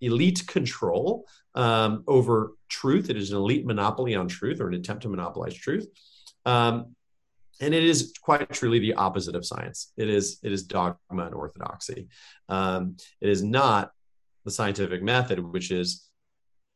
elite 0.00 0.46
control 0.46 1.26
um, 1.56 2.04
over 2.06 2.52
truth. 2.68 3.10
It 3.10 3.16
is 3.16 3.30
an 3.30 3.38
elite 3.38 3.66
monopoly 3.66 4.14
on 4.14 4.28
truth 4.28 4.60
or 4.60 4.68
an 4.68 4.74
attempt 4.74 5.02
to 5.02 5.08
monopolize 5.08 5.54
truth. 5.54 5.88
Um, 6.44 6.94
and 7.60 7.74
it 7.74 7.82
is 7.82 8.12
quite 8.20 8.50
truly 8.50 8.78
the 8.78 8.94
opposite 8.94 9.34
of 9.34 9.46
science. 9.46 9.92
It 9.96 10.08
is 10.10 10.38
it 10.42 10.52
is 10.52 10.64
dogma 10.64 10.98
and 11.10 11.34
orthodoxy. 11.34 12.08
Um, 12.48 12.96
it 13.20 13.30
is 13.30 13.42
not 13.42 13.92
the 14.44 14.50
scientific 14.50 15.02
method, 15.02 15.40
which 15.40 15.70
is, 15.70 16.06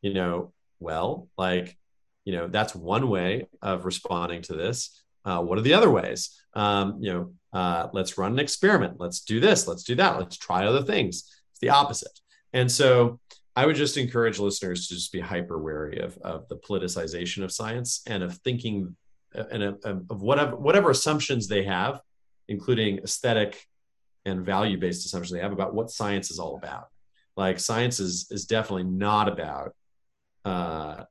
you 0.01 0.15
know, 0.15 0.53
well, 0.81 1.29
like, 1.37 1.77
you 2.25 2.33
know, 2.33 2.49
that's 2.49 2.75
one 2.75 3.09
way 3.09 3.47
of 3.61 3.85
responding 3.85 4.43
to 4.43 4.55
this. 4.55 5.03
Uh, 5.25 5.41
what 5.43 5.59
are 5.59 5.63
the 5.63 5.75
other 5.75 5.91
ways? 5.91 6.41
Um, 6.55 6.99
you 7.01 7.13
know, 7.13 7.33
uh, 7.53 7.89
let's 7.93 8.17
run 8.17 8.33
an 8.33 8.39
experiment. 8.39 8.99
Let's 8.99 9.21
do 9.21 9.39
this. 9.39 9.69
Let's 9.69 9.85
do 9.85 9.95
that. 9.97 10.19
Let's 10.19 10.39
try 10.39 10.67
other 10.67 10.83
things. 10.83 11.19
It's 11.51 11.61
the 11.61 11.69
opposite. 11.69 12.19
And 12.55 12.73
so 12.73 13.21
I 13.57 13.67
would 13.67 13.77
just 13.77 13.97
encourage 13.97 14.39
listeners 14.39 14.89
to 14.89 14.95
just 14.95 15.13
be 15.13 15.21
hyper 15.21 15.59
wary 15.59 15.99
of, 16.01 16.17
of 16.19 16.49
the 16.49 16.57
politicization 16.57 17.43
of 17.43 17.53
science 17.53 18.03
and 18.07 18.23
of 18.23 18.37
thinking 18.39 18.97
and 19.35 19.63
of, 19.63 19.85
of 19.85 20.23
whatever 20.23 20.57
whatever 20.57 20.91
assumptions 20.91 21.47
they 21.47 21.65
have, 21.65 22.01
including 22.49 22.99
aesthetic 22.99 23.67
and 24.25 24.45
value 24.45 24.79
based 24.79 25.05
assumptions 25.07 25.33
they 25.33 25.43
have 25.43 25.53
about 25.53 25.75
what 25.75 25.91
science 25.91 26.31
is 26.31 26.39
all 26.39 26.57
about. 26.57 26.89
Like 27.37 27.59
science 27.59 28.01
is 28.01 28.29
is 28.31 28.47
definitely 28.47 28.85
not 28.85 29.29
about 29.29 29.75
uh, 30.45 31.05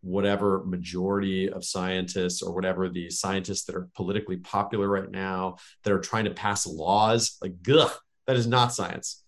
whatever 0.00 0.62
majority 0.64 1.50
of 1.50 1.64
scientists 1.64 2.42
or 2.42 2.54
whatever 2.54 2.88
the 2.88 3.10
scientists 3.10 3.64
that 3.64 3.74
are 3.74 3.88
politically 3.96 4.36
popular 4.36 4.88
right 4.88 5.10
now 5.10 5.56
that 5.82 5.92
are 5.92 5.98
trying 5.98 6.24
to 6.24 6.30
pass 6.30 6.66
laws. 6.66 7.36
Like, 7.42 7.54
ugh, 7.72 7.90
that 8.26 8.36
is 8.36 8.46
not 8.46 8.72
science. 8.72 9.24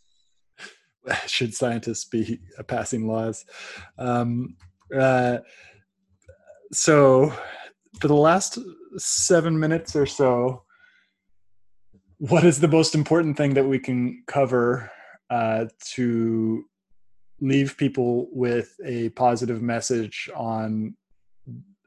Should 1.27 1.55
scientists 1.55 2.05
be 2.05 2.41
passing 2.67 3.07
laws? 3.07 3.45
Um, 3.99 4.57
uh, 4.97 5.39
so 6.73 7.33
for 8.01 8.09
the 8.09 8.15
last 8.15 8.59
seven 8.97 9.59
minutes 9.59 9.97
or 9.97 10.07
so, 10.07 10.63
what 12.19 12.45
is 12.45 12.61
the 12.61 12.69
most 12.69 12.95
important 12.95 13.37
thing 13.37 13.55
that 13.55 13.65
we 13.65 13.79
can 13.79 14.23
cover 14.27 14.91
uh, 15.31 15.67
to 15.93 16.65
leave 17.41 17.77
people 17.77 18.29
with 18.33 18.75
a 18.85 19.11
positive 19.11 19.63
message 19.63 20.29
on 20.35 20.97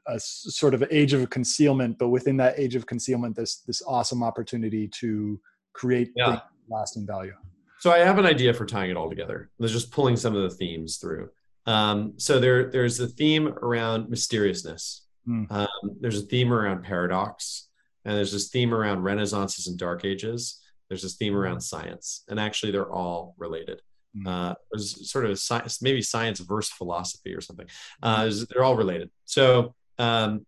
a 0.08 0.18
sort 0.18 0.74
of 0.74 0.82
age 0.90 1.12
of 1.12 1.28
concealment, 1.30 1.98
but 1.98 2.08
within 2.08 2.36
that 2.38 2.58
age 2.58 2.74
of 2.74 2.86
concealment, 2.86 3.36
this 3.36 3.62
this 3.66 3.82
awesome 3.86 4.22
opportunity 4.22 4.88
to 4.88 5.38
create 5.74 6.10
yeah. 6.16 6.40
lasting 6.68 7.06
value. 7.06 7.34
So 7.82 7.90
I 7.90 7.98
have 7.98 8.18
an 8.20 8.26
idea 8.26 8.54
for 8.54 8.64
tying 8.64 8.92
it 8.92 8.96
all 8.96 9.08
together. 9.08 9.50
Let's 9.58 9.72
just 9.72 9.90
pulling 9.90 10.14
some 10.14 10.36
of 10.36 10.42
the 10.44 10.56
themes 10.56 10.98
through. 10.98 11.30
Um, 11.66 12.12
so 12.16 12.38
there, 12.38 12.70
there's 12.70 13.00
a 13.00 13.08
theme 13.08 13.48
around 13.48 14.08
mysteriousness. 14.08 15.04
Mm. 15.26 15.50
Um, 15.50 15.96
there's 16.00 16.22
a 16.22 16.24
theme 16.24 16.52
around 16.52 16.84
paradox, 16.84 17.70
and 18.04 18.16
there's 18.16 18.30
this 18.30 18.50
theme 18.50 18.72
around 18.72 19.02
renaissances 19.02 19.66
and 19.66 19.76
dark 19.76 20.04
ages. 20.04 20.60
There's 20.88 21.02
this 21.02 21.16
theme 21.16 21.34
around 21.34 21.60
science, 21.60 22.22
and 22.28 22.38
actually 22.38 22.70
they're 22.70 22.88
all 22.88 23.34
related. 23.36 23.82
Mm. 24.16 24.28
Uh, 24.28 24.54
there's 24.70 25.10
sort 25.10 25.26
of 25.26 25.36
science, 25.40 25.82
maybe 25.82 26.02
science 26.02 26.38
versus 26.38 26.72
philosophy 26.72 27.34
or 27.34 27.40
something. 27.40 27.66
Uh, 28.00 28.30
they're 28.48 28.62
all 28.62 28.76
related. 28.76 29.10
So 29.24 29.74
um, 29.98 30.46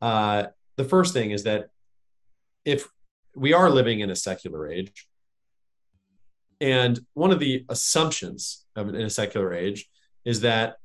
uh, 0.00 0.46
the 0.74 0.84
first 0.84 1.14
thing 1.14 1.30
is 1.30 1.44
that 1.44 1.68
if 2.64 2.88
we 3.36 3.52
are 3.52 3.70
living 3.70 4.00
in 4.00 4.10
a 4.10 4.16
secular 4.16 4.68
age, 4.68 5.06
and 6.62 7.00
one 7.14 7.32
of 7.32 7.40
the 7.40 7.64
assumptions 7.68 8.64
of 8.76 8.88
in 8.88 9.02
a 9.02 9.10
secular 9.10 9.52
age 9.52 9.88
is 10.24 10.40
that 10.42 10.76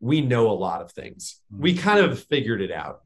we 0.00 0.20
know 0.20 0.48
a 0.48 0.52
lot 0.52 0.80
of 0.80 0.92
things. 0.92 1.40
We 1.50 1.74
mm. 1.74 1.78
kind 1.78 1.98
of 1.98 2.22
figured 2.22 2.62
it 2.62 2.70
out. 2.70 3.00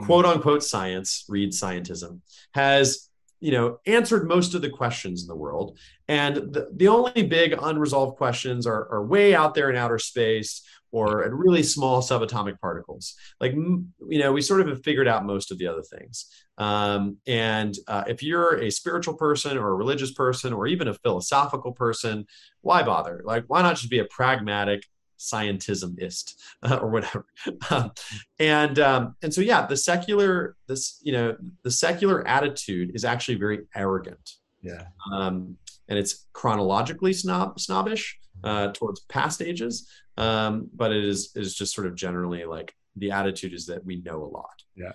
Mm. 0.00 0.06
Quote 0.06 0.24
unquote 0.24 0.62
science, 0.62 1.24
read 1.28 1.50
scientism, 1.50 2.20
has 2.54 3.10
you 3.40 3.50
know 3.50 3.78
answered 3.86 4.28
most 4.28 4.54
of 4.54 4.62
the 4.62 4.70
questions 4.70 5.22
in 5.22 5.28
the 5.28 5.36
world 5.36 5.78
and 6.08 6.36
the, 6.36 6.70
the 6.76 6.88
only 6.88 7.22
big 7.24 7.54
unresolved 7.60 8.16
questions 8.16 8.66
are, 8.66 8.88
are 8.90 9.04
way 9.04 9.34
out 9.34 9.54
there 9.54 9.68
in 9.68 9.76
outer 9.76 9.98
space 9.98 10.62
or 10.94 11.24
at 11.24 11.34
really 11.34 11.64
small 11.64 12.00
subatomic 12.00 12.60
particles. 12.60 13.16
Like 13.40 13.52
you 13.52 14.18
know 14.20 14.32
we 14.32 14.40
sort 14.40 14.60
of 14.60 14.68
have 14.68 14.84
figured 14.84 15.08
out 15.08 15.26
most 15.26 15.50
of 15.50 15.58
the 15.58 15.66
other 15.66 15.82
things. 15.82 16.26
Um, 16.56 17.16
and 17.26 17.74
uh, 17.88 18.04
if 18.06 18.22
you're 18.22 18.60
a 18.60 18.70
spiritual 18.70 19.14
person 19.14 19.58
or 19.58 19.70
a 19.70 19.74
religious 19.74 20.12
person 20.12 20.52
or 20.52 20.68
even 20.68 20.86
a 20.86 20.94
philosophical 20.94 21.72
person 21.72 22.26
why 22.60 22.84
bother? 22.84 23.22
Like 23.24 23.44
why 23.48 23.60
not 23.62 23.74
just 23.74 23.90
be 23.90 23.98
a 23.98 24.04
pragmatic 24.04 24.84
scientismist 25.18 26.34
uh, 26.62 26.76
or 26.82 26.88
whatever? 26.90 27.26
Um, 27.70 27.90
and 28.38 28.78
um, 28.78 29.16
and 29.20 29.34
so 29.34 29.40
yeah 29.40 29.66
the 29.66 29.76
secular 29.76 30.54
this 30.68 31.00
you 31.02 31.12
know 31.12 31.36
the 31.64 31.72
secular 31.72 32.26
attitude 32.28 32.92
is 32.94 33.04
actually 33.04 33.34
very 33.34 33.66
arrogant. 33.74 34.34
Yeah. 34.62 34.84
Um, 35.12 35.56
and 35.88 35.98
it's 35.98 36.26
chronologically 36.32 37.12
snob 37.12 37.58
snobbish 37.58 38.16
uh, 38.44 38.72
towards 38.72 39.00
past 39.00 39.42
ages 39.42 39.88
um, 40.16 40.68
but 40.74 40.92
it 40.92 41.04
is 41.04 41.30
is 41.34 41.54
just 41.54 41.74
sort 41.74 41.86
of 41.86 41.94
generally 41.94 42.44
like 42.44 42.74
the 42.96 43.10
attitude 43.10 43.52
is 43.52 43.66
that 43.66 43.84
we 43.84 44.00
know 44.02 44.22
a 44.22 44.30
lot 44.30 44.62
yeah 44.76 44.92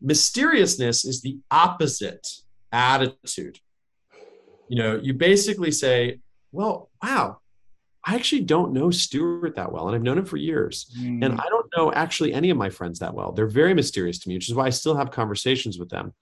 mysteriousness 0.00 1.04
is 1.04 1.22
the 1.22 1.38
opposite 1.50 2.26
attitude 2.72 3.58
you 4.68 4.76
know 4.76 4.98
you 5.02 5.12
basically 5.14 5.70
say 5.70 6.18
well 6.52 6.90
wow 7.02 7.38
I 8.04 8.16
actually 8.16 8.42
don't 8.42 8.72
know 8.72 8.90
Stuart 8.90 9.54
that 9.54 9.70
well, 9.70 9.86
and 9.86 9.94
I've 9.94 10.02
known 10.02 10.18
him 10.18 10.24
for 10.24 10.36
years. 10.36 10.90
Mm. 10.98 11.24
And 11.24 11.40
I 11.40 11.44
don't 11.48 11.66
know 11.76 11.92
actually 11.92 12.32
any 12.32 12.50
of 12.50 12.56
my 12.56 12.68
friends 12.68 12.98
that 12.98 13.14
well. 13.14 13.30
They're 13.30 13.46
very 13.46 13.74
mysterious 13.74 14.18
to 14.20 14.28
me, 14.28 14.34
which 14.34 14.48
is 14.48 14.54
why 14.54 14.66
I 14.66 14.70
still 14.70 14.96
have 14.96 15.12
conversations 15.12 15.78
with 15.78 15.88
them. 15.88 16.12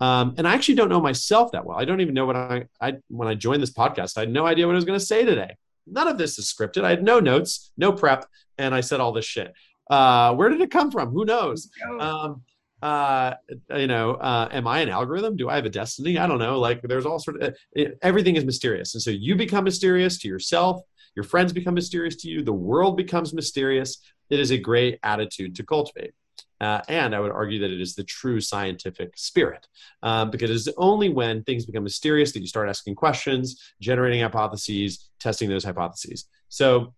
Um, 0.00 0.34
and 0.38 0.48
I 0.48 0.54
actually 0.54 0.76
don't 0.76 0.88
know 0.88 1.00
myself 1.00 1.52
that 1.52 1.64
well. 1.64 1.78
I 1.78 1.84
don't 1.84 2.00
even 2.00 2.14
know 2.14 2.24
what 2.26 2.36
I, 2.36 2.64
I 2.80 2.94
when 3.08 3.28
I 3.28 3.34
joined 3.34 3.62
this 3.62 3.72
podcast, 3.72 4.16
I 4.16 4.20
had 4.20 4.30
no 4.30 4.46
idea 4.46 4.66
what 4.66 4.72
I 4.72 4.76
was 4.76 4.84
going 4.86 4.98
to 4.98 5.04
say 5.04 5.24
today. 5.24 5.56
None 5.86 6.08
of 6.08 6.18
this 6.18 6.38
is 6.38 6.52
scripted. 6.52 6.84
I 6.84 6.90
had 6.90 7.02
no 7.02 7.20
notes, 7.20 7.72
no 7.76 7.92
prep, 7.92 8.26
and 8.58 8.74
I 8.74 8.80
said 8.80 9.00
all 9.00 9.12
this 9.12 9.24
shit. 9.24 9.52
Uh, 9.90 10.34
where 10.34 10.48
did 10.48 10.60
it 10.60 10.70
come 10.70 10.90
from? 10.90 11.10
Who 11.10 11.24
knows? 11.24 11.70
Um, 12.00 12.42
uh, 12.82 13.34
you 13.74 13.86
know, 13.86 14.14
uh, 14.14 14.48
am 14.50 14.66
I 14.66 14.80
an 14.80 14.88
algorithm? 14.88 15.36
Do 15.36 15.48
I 15.48 15.54
have 15.56 15.64
a 15.64 15.70
destiny? 15.70 16.18
I 16.18 16.26
don't 16.26 16.38
know. 16.38 16.58
Like, 16.58 16.82
there's 16.82 17.06
all 17.06 17.18
sort 17.18 17.42
of 17.42 17.54
everything 18.02 18.36
is 18.36 18.44
mysterious, 18.44 18.94
and 18.94 19.02
so 19.02 19.10
you 19.10 19.36
become 19.36 19.64
mysterious 19.64 20.18
to 20.18 20.28
yourself 20.28 20.82
your 21.16 21.24
friends 21.24 21.52
become 21.52 21.74
mysterious 21.74 22.14
to 22.16 22.28
you. 22.28 22.42
The 22.42 22.52
world 22.52 22.96
becomes 22.96 23.32
mysterious. 23.32 23.98
It 24.28 24.38
is 24.38 24.52
a 24.52 24.58
great 24.58 25.00
attitude 25.02 25.56
to 25.56 25.64
cultivate. 25.64 26.12
Uh, 26.60 26.80
and 26.88 27.14
I 27.14 27.20
would 27.20 27.32
argue 27.32 27.58
that 27.60 27.70
it 27.70 27.80
is 27.80 27.94
the 27.94 28.04
true 28.04 28.40
scientific 28.40 29.16
spirit 29.16 29.66
um, 30.02 30.30
because 30.30 30.50
it's 30.50 30.74
only 30.78 31.08
when 31.08 31.42
things 31.42 31.66
become 31.66 31.84
mysterious 31.84 32.32
that 32.32 32.40
you 32.40 32.46
start 32.46 32.68
asking 32.68 32.94
questions, 32.94 33.62
generating 33.80 34.22
hypotheses, 34.22 35.10
testing 35.20 35.50
those 35.50 35.64
hypotheses. 35.64 36.28
So, 36.48 36.94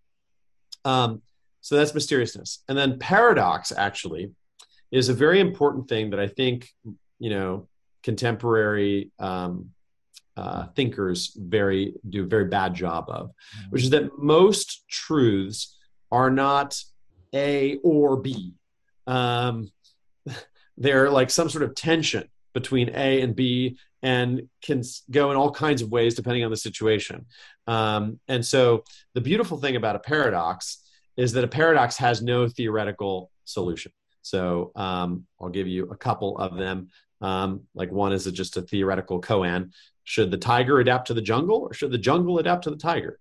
um, 0.85 1.23
so 1.61 1.77
that's 1.77 1.93
mysteriousness. 1.93 2.63
And 2.69 2.79
then 2.79 2.99
paradox 2.99 3.73
actually 3.73 4.31
is 4.91 5.09
a 5.09 5.15
very 5.15 5.41
important 5.41 5.89
thing 5.89 6.11
that 6.11 6.21
I 6.21 6.29
think 6.29 6.69
you 7.19 7.31
know 7.31 7.69
contemporary 8.03 9.11
um, 9.19 9.71
uh, 10.37 10.67
thinkers 10.77 11.37
very 11.37 11.95
do 12.09 12.23
a 12.23 12.27
very 12.27 12.45
bad 12.45 12.75
job 12.75 13.07
of, 13.09 13.33
which 13.71 13.83
is 13.83 13.91
that 13.91 14.19
most 14.19 14.89
truths 14.89 15.77
are 16.11 16.31
not 16.31 16.81
A 17.35 17.77
or 17.83 18.17
B. 18.17 18.55
Um, 19.09 19.73
they're 20.77 21.11
like 21.11 21.31
some 21.31 21.49
sort 21.49 21.65
of 21.65 21.75
tension 21.75 22.29
between 22.55 22.91
A 22.95 23.21
and 23.23 23.35
B 23.35 23.79
and 24.03 24.49
can 24.63 24.83
go 25.11 25.31
in 25.31 25.37
all 25.37 25.51
kinds 25.51 25.83
of 25.83 25.91
ways 25.91 26.15
depending 26.15 26.45
on 26.45 26.51
the 26.51 26.57
situation. 26.57 27.27
Um, 27.67 28.21
and 28.29 28.45
so 28.45 28.85
the 29.15 29.21
beautiful 29.21 29.59
thing 29.59 29.77
about 29.77 29.97
a 29.97 29.99
paradox 30.01 30.79
is 31.17 31.33
that 31.33 31.45
a 31.45 31.49
paradox 31.49 31.97
has 31.97 32.23
no 32.23 32.49
theoretical 32.49 33.31
solution. 33.45 33.93
So 34.23 34.73
um, 34.77 35.27
I'll 35.41 35.49
give 35.49 35.67
you 35.67 35.91
a 35.91 35.97
couple 35.97 36.39
of 36.39 36.57
them. 36.57 36.91
Um, 37.21 37.63
like 37.75 37.91
one 37.91 38.13
is 38.13 38.27
a, 38.27 38.33
just 38.33 38.57
a 38.57 38.63
theoretical 38.63 39.21
koan. 39.21 39.73
Should 40.05 40.31
the 40.31 40.39
tiger 40.39 40.79
adapt 40.79 41.09
to 41.09 41.15
the 41.15 41.23
jungle 41.23 41.59
or 41.59 41.75
should 41.75 41.91
the 41.91 41.99
jungle 41.99 42.39
adapt 42.39 42.65
to 42.65 42.71
the 42.71 42.77
tiger? 42.77 43.19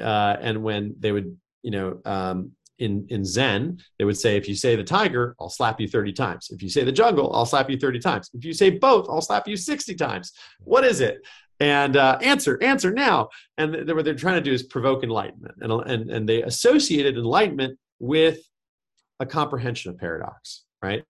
Uh, 0.00 0.36
and 0.40 0.62
when 0.62 0.94
they 0.98 1.12
would, 1.12 1.36
you 1.62 1.70
know, 1.70 2.00
um, 2.04 2.52
in, 2.78 3.06
in 3.08 3.24
Zen, 3.24 3.78
they 3.98 4.04
would 4.04 4.18
say, 4.18 4.36
if 4.36 4.48
you 4.48 4.54
say 4.54 4.76
the 4.76 4.84
tiger, 4.84 5.36
I'll 5.40 5.48
slap 5.48 5.80
you 5.80 5.88
30 5.88 6.12
times. 6.12 6.48
If 6.50 6.62
you 6.62 6.68
say 6.68 6.84
the 6.84 6.92
jungle, 6.92 7.34
I'll 7.34 7.46
slap 7.46 7.70
you 7.70 7.78
30 7.78 7.98
times. 8.00 8.30
If 8.34 8.44
you 8.44 8.52
say 8.52 8.70
both, 8.70 9.08
I'll 9.08 9.20
slap 9.20 9.46
you 9.46 9.56
60 9.56 9.94
times. 9.94 10.32
What 10.60 10.84
is 10.84 11.00
it? 11.00 11.18
And 11.60 11.96
uh, 11.96 12.18
answer, 12.20 12.60
answer 12.62 12.92
now. 12.92 13.28
And 13.58 13.72
th- 13.72 13.86
what 13.86 14.04
they're 14.04 14.14
trying 14.14 14.36
to 14.36 14.40
do 14.40 14.52
is 14.52 14.64
provoke 14.64 15.04
enlightenment. 15.04 15.54
And, 15.60 15.72
and, 15.72 16.10
and 16.10 16.28
they 16.28 16.42
associated 16.42 17.16
enlightenment 17.16 17.78
with 18.00 18.40
a 19.20 19.26
comprehension 19.26 19.90
of 19.92 19.98
paradox, 19.98 20.64
right? 20.82 21.04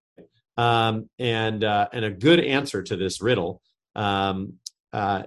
Um, 0.57 1.09
and, 1.19 1.63
uh, 1.63 1.87
and 1.91 2.05
a 2.05 2.11
good 2.11 2.39
answer 2.39 2.83
to 2.83 2.95
this 2.95 3.21
riddle 3.21 3.61
um, 3.95 4.53
uh, 4.93 5.23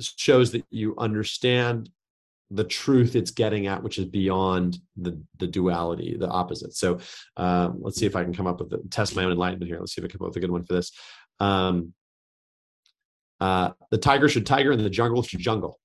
shows 0.00 0.52
that 0.52 0.64
you 0.70 0.94
understand 0.98 1.90
the 2.54 2.64
truth 2.64 3.16
it's 3.16 3.30
getting 3.30 3.66
at, 3.66 3.82
which 3.82 3.98
is 3.98 4.06
beyond 4.06 4.78
the 4.96 5.20
the 5.38 5.46
duality, 5.46 6.16
the 6.16 6.28
opposite. 6.28 6.74
So 6.74 6.98
um, 7.36 7.78
let's 7.80 7.98
see 7.98 8.06
if 8.06 8.16
I 8.16 8.24
can 8.24 8.34
come 8.34 8.46
up 8.46 8.60
with 8.60 8.70
the, 8.70 8.78
test 8.90 9.16
my 9.16 9.24
own 9.24 9.32
enlightenment 9.32 9.68
here. 9.68 9.78
Let's 9.78 9.94
see 9.94 10.00
if 10.00 10.04
I 10.04 10.08
can 10.08 10.18
come 10.18 10.26
up 10.26 10.30
with 10.30 10.36
a 10.36 10.40
good 10.40 10.50
one 10.50 10.64
for 10.64 10.74
this. 10.74 10.92
Um, 11.40 11.92
uh, 13.40 13.70
the 13.90 13.98
tiger 13.98 14.28
should 14.28 14.46
tiger, 14.46 14.72
and 14.72 14.80
the 14.80 14.90
jungle 14.90 15.22
should 15.22 15.40
jungle. 15.40 15.80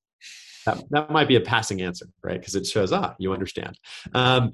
That, 0.65 0.83
that 0.91 1.09
might 1.09 1.27
be 1.27 1.35
a 1.35 1.41
passing 1.41 1.81
answer, 1.81 2.07
right? 2.21 2.39
Because 2.39 2.55
it 2.55 2.67
shows 2.67 2.93
ah, 2.93 3.15
you 3.17 3.33
understand. 3.33 3.77
Um, 4.13 4.51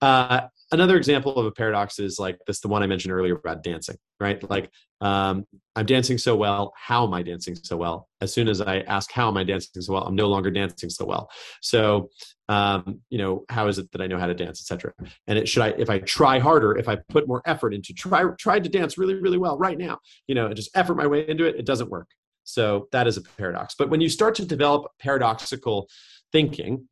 uh, 0.00 0.42
another 0.72 0.96
example 0.96 1.36
of 1.36 1.46
a 1.46 1.52
paradox 1.52 1.98
is 1.98 2.18
like 2.18 2.38
this 2.46 2.60
the 2.60 2.68
one 2.68 2.82
i 2.82 2.86
mentioned 2.86 3.12
earlier 3.12 3.34
about 3.34 3.62
dancing 3.62 3.96
right? 4.20 4.48
Like 4.50 4.70
um, 5.00 5.46
i'm 5.76 5.86
dancing 5.86 6.18
so 6.18 6.34
well 6.34 6.72
how 6.76 7.06
am 7.06 7.14
i 7.14 7.22
dancing 7.22 7.54
so 7.54 7.76
well? 7.76 8.08
As 8.20 8.32
soon 8.32 8.48
as 8.48 8.60
i 8.60 8.80
ask 8.80 9.12
how 9.12 9.28
am 9.28 9.36
i 9.36 9.44
dancing 9.44 9.80
so 9.80 9.92
well? 9.92 10.04
I'm 10.04 10.16
no 10.16 10.28
longer 10.28 10.50
dancing 10.50 10.90
so 10.90 11.04
well. 11.04 11.30
So 11.62 12.10
um, 12.48 13.00
you 13.10 13.18
know 13.18 13.44
how 13.48 13.68
is 13.68 13.78
it 13.78 13.90
that 13.92 14.00
i 14.00 14.06
know 14.06 14.18
how 14.18 14.26
to 14.26 14.34
dance 14.34 14.60
etc 14.60 14.92
and 15.26 15.38
it 15.38 15.48
should 15.48 15.62
i 15.62 15.68
if 15.78 15.90
i 15.90 15.98
try 16.00 16.38
harder 16.38 16.76
if 16.76 16.88
i 16.88 16.96
put 17.08 17.28
more 17.28 17.42
effort 17.44 17.74
into 17.74 17.92
try 17.92 18.24
try 18.38 18.58
to 18.58 18.68
dance 18.68 18.96
really 18.96 19.14
really 19.14 19.38
well 19.38 19.58
right 19.58 19.78
now 19.78 19.98
you 20.26 20.34
know 20.34 20.52
just 20.54 20.70
effort 20.74 20.96
my 20.96 21.06
way 21.06 21.28
into 21.28 21.44
it 21.44 21.56
it 21.56 21.66
doesn't 21.66 21.90
work. 21.90 22.08
So 22.44 22.88
that 22.92 23.06
is 23.06 23.18
a 23.18 23.22
paradox. 23.22 23.74
But 23.78 23.90
when 23.90 24.00
you 24.00 24.08
start 24.08 24.34
to 24.36 24.44
develop 24.46 24.90
paradoxical 24.98 25.88
thinking 26.32 26.88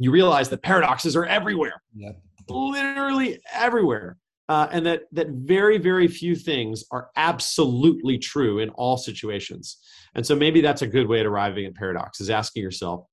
you 0.00 0.10
realize 0.10 0.48
that 0.48 0.60
paradoxes 0.60 1.14
are 1.14 1.24
everywhere. 1.24 1.80
Yeah 1.94 2.10
literally 2.48 3.40
everywhere. 3.52 4.18
Uh, 4.48 4.68
and 4.70 4.84
that 4.84 5.04
that 5.10 5.28
very 5.30 5.78
very 5.78 6.06
few 6.06 6.36
things 6.36 6.84
are 6.90 7.08
absolutely 7.16 8.18
true 8.18 8.58
in 8.58 8.68
all 8.70 8.98
situations. 8.98 9.78
And 10.14 10.26
so 10.26 10.36
maybe 10.36 10.60
that's 10.60 10.82
a 10.82 10.86
good 10.86 11.08
way 11.08 11.20
at 11.20 11.26
arriving 11.26 11.64
at 11.64 11.74
paradox 11.74 12.20
is 12.20 12.28
asking 12.28 12.62
yourself 12.62 13.06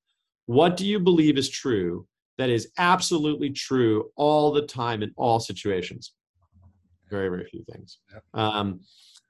what 0.47 0.75
do 0.75 0.86
you 0.86 0.99
believe 0.99 1.38
is 1.38 1.49
true 1.49 2.05
that 2.38 2.49
is 2.49 2.71
absolutely 2.77 3.51
true 3.51 4.09
all 4.17 4.51
the 4.51 4.63
time 4.63 5.03
in 5.03 5.13
all 5.15 5.39
situations? 5.39 6.13
Very 7.09 7.29
very 7.29 7.45
few 7.45 7.63
things. 7.71 7.99
Um, 8.34 8.82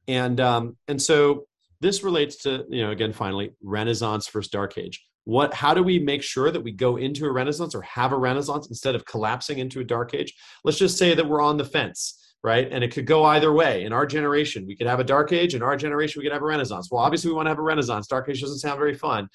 and 0.08 0.40
um, 0.40 0.78
and 0.88 1.00
so 1.00 1.46
this 1.82 2.02
relates 2.02 2.38
to 2.38 2.66
you 2.70 2.82
know 2.82 2.92
again 2.92 3.14
finally 3.14 3.52
renaissance 3.62 4.28
versus 4.28 4.50
dark 4.50 4.78
age 4.78 5.04
what 5.26 5.54
how 5.54 5.74
do 5.74 5.84
we 5.84 6.00
make 6.00 6.24
sure 6.24 6.52
that 6.52 6.62
we 6.62 6.72
go 6.72 6.98
into 6.98 7.26
a 7.26 7.32
renaissance 7.32 7.76
or 7.76 7.82
have 7.84 8.12
a 8.12 8.18
renaissance 8.18 8.68
instead 8.68 8.96
of 8.96 9.06
collapsing 9.06 9.60
into 9.60 9.80
a 9.80 9.84
dark 9.84 10.14
age? 10.14 10.34
Let's 10.64 10.80
just 10.80 10.98
say 10.98 11.14
that 11.14 11.28
we're 11.28 11.42
on 11.42 11.58
the 11.58 11.66
fence 11.66 12.18
right? 12.44 12.70
And 12.72 12.84
it 12.84 12.92
could 12.92 13.06
go 13.06 13.24
either 13.24 13.54
way. 13.54 13.84
In 13.84 13.94
our 13.94 14.06
generation 14.06 14.66
we 14.66 14.76
could 14.76 14.88
have 14.88 15.00
a 15.00 15.04
dark 15.04 15.32
age. 15.32 15.54
In 15.54 15.62
our 15.62 15.78
generation 15.78 16.20
we 16.20 16.26
could 16.26 16.34
have 16.34 16.42
a 16.42 16.46
renaissance. 16.46 16.90
Well 16.92 17.04
obviously 17.04 17.30
we 17.30 17.36
want 17.36 17.46
to 17.46 17.52
have 17.52 17.60
a 17.60 17.64
renaissance. 17.64 18.08
Dark 18.08 18.30
age 18.30 18.42
doesn't 18.42 18.60
sound 18.60 18.80
very 18.80 18.96
fun. 18.96 19.30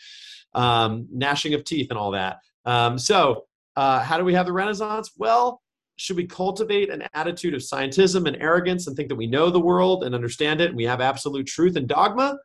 Um, 0.54 1.06
gnashing 1.12 1.54
of 1.54 1.64
teeth 1.64 1.88
and 1.90 1.98
all 1.98 2.12
that. 2.12 2.38
Um, 2.64 2.98
so 2.98 3.44
uh, 3.76 4.00
how 4.00 4.18
do 4.18 4.24
we 4.24 4.34
have 4.34 4.46
the 4.46 4.52
renaissance? 4.52 5.12
Well 5.16 5.62
should 5.98 6.16
we 6.16 6.26
cultivate 6.26 6.90
an 6.90 7.04
attitude 7.14 7.54
of 7.54 7.62
scientism 7.62 8.26
and 8.26 8.36
arrogance 8.36 8.86
and 8.86 8.94
think 8.94 9.08
that 9.08 9.14
we 9.14 9.26
know 9.26 9.48
the 9.48 9.60
world 9.60 10.04
and 10.04 10.14
understand 10.14 10.60
it 10.60 10.68
and 10.68 10.76
we 10.76 10.84
have 10.84 11.00
absolute 11.00 11.46
truth 11.46 11.76
and 11.76 11.88
dogma? 11.88 12.36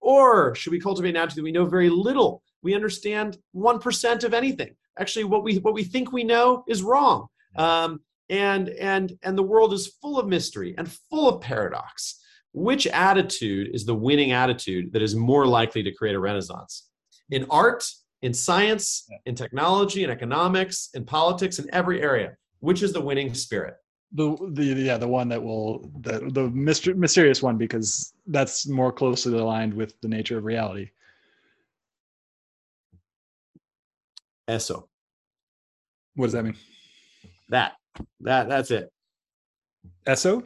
Or 0.00 0.54
should 0.54 0.72
we 0.72 0.80
cultivate 0.80 1.10
an 1.10 1.16
attitude 1.16 1.38
that 1.38 1.44
we 1.44 1.52
know 1.52 1.66
very 1.66 1.90
little 1.90 2.42
we 2.62 2.74
understand 2.74 3.38
1% 3.54 4.24
of 4.24 4.34
anything. 4.34 4.74
Actually 4.98 5.24
what 5.24 5.42
we 5.42 5.58
what 5.58 5.74
we 5.74 5.84
think 5.84 6.12
we 6.12 6.24
know 6.24 6.64
is 6.68 6.82
wrong. 6.82 7.26
Um, 7.56 8.00
and 8.28 8.68
and 8.70 9.12
and 9.22 9.36
the 9.36 9.42
world 9.42 9.72
is 9.72 9.94
full 10.00 10.18
of 10.18 10.28
mystery 10.28 10.74
and 10.78 10.90
full 11.10 11.28
of 11.28 11.40
paradox. 11.40 12.20
Which 12.52 12.86
attitude 12.86 13.70
is 13.72 13.84
the 13.84 13.94
winning 13.94 14.32
attitude 14.32 14.92
that 14.92 15.02
is 15.02 15.14
more 15.14 15.46
likely 15.46 15.82
to 15.84 15.92
create 15.92 16.16
a 16.16 16.20
renaissance? 16.20 16.88
In 17.30 17.46
art 17.50 17.84
in 18.22 18.34
science 18.34 19.08
in 19.24 19.34
technology 19.34 20.04
in 20.04 20.10
economics 20.10 20.90
in 20.94 21.04
politics 21.04 21.58
in 21.58 21.66
every 21.72 22.02
area 22.02 22.36
which 22.60 22.82
is 22.82 22.92
the 22.92 23.00
winning 23.00 23.34
spirit? 23.34 23.74
The 24.12 24.36
the 24.52 24.64
yeah 24.64 24.96
the 24.96 25.08
one 25.08 25.28
that 25.28 25.42
will 25.42 25.90
the 26.00 26.18
the 26.18 26.50
myster- 26.50 26.96
mysterious 26.96 27.42
one 27.42 27.56
because 27.56 28.12
that's 28.26 28.68
more 28.68 28.92
closely 28.92 29.38
aligned 29.38 29.72
with 29.72 30.00
the 30.00 30.08
nature 30.08 30.38
of 30.38 30.44
reality 30.44 30.90
Eso. 34.50 34.88
What 36.16 36.26
does 36.26 36.32
that 36.32 36.44
mean? 36.44 36.56
That. 37.50 37.74
That 38.20 38.48
that's 38.48 38.70
it. 38.70 38.90
Eso? 40.06 40.42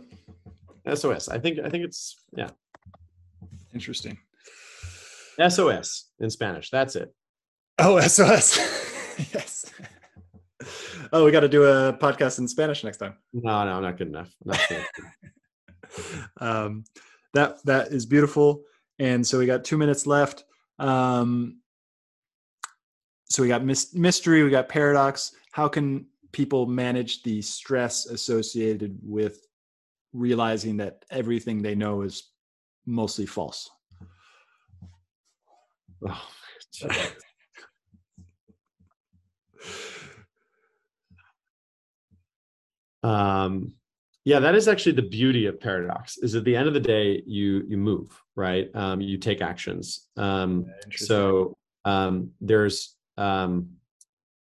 SOS. 0.94 1.28
I 1.28 1.38
think 1.38 1.58
I 1.58 1.70
think 1.70 1.84
it's 1.84 2.16
yeah. 2.36 2.50
Interesting. 3.72 4.18
SOS 5.48 6.10
in 6.20 6.30
Spanish. 6.30 6.70
That's 6.70 6.96
it. 6.96 7.12
Oh, 7.78 7.98
SOS. 8.00 8.58
yes. 9.32 9.72
Oh, 11.12 11.24
we 11.24 11.32
got 11.32 11.40
to 11.40 11.48
do 11.48 11.64
a 11.64 11.92
podcast 11.92 12.38
in 12.38 12.46
Spanish 12.46 12.84
next 12.84 12.98
time. 12.98 13.14
No, 13.32 13.64
no, 13.64 13.72
I'm 13.72 13.82
not 13.82 13.96
good 13.96 14.08
enough. 14.08 14.32
Not 14.44 14.60
good. 14.68 14.84
um, 16.40 16.84
that 17.32 17.56
that 17.64 17.88
is 17.88 18.04
beautiful. 18.04 18.62
And 18.98 19.26
so 19.26 19.38
we 19.38 19.46
got 19.46 19.64
two 19.64 19.78
minutes 19.78 20.06
left. 20.06 20.44
Um, 20.78 21.60
so 23.34 23.42
we 23.42 23.48
got 23.48 23.64
mystery, 23.64 24.44
we 24.44 24.50
got 24.50 24.68
paradox. 24.68 25.32
How 25.50 25.66
can 25.66 26.06
people 26.30 26.66
manage 26.66 27.24
the 27.24 27.42
stress 27.42 28.06
associated 28.06 28.96
with 29.02 29.48
realizing 30.12 30.76
that 30.76 31.04
everything 31.10 31.60
they 31.60 31.74
know 31.74 32.02
is 32.02 32.30
mostly 32.86 33.26
false? 33.26 33.68
Oh, 36.06 36.28
um, 43.08 43.72
yeah, 44.24 44.38
that 44.38 44.54
is 44.54 44.68
actually 44.68 44.92
the 44.92 45.02
beauty 45.02 45.46
of 45.46 45.58
paradox. 45.58 46.18
Is 46.18 46.36
at 46.36 46.44
the 46.44 46.54
end 46.54 46.68
of 46.68 46.74
the 46.74 46.78
day, 46.78 47.20
you 47.26 47.64
you 47.66 47.78
move 47.78 48.16
right. 48.36 48.70
Um, 48.76 49.00
you 49.00 49.18
take 49.18 49.40
actions. 49.40 50.06
Um, 50.16 50.66
so 50.94 51.56
um, 51.84 52.30
there's 52.40 52.93
um, 53.16 53.70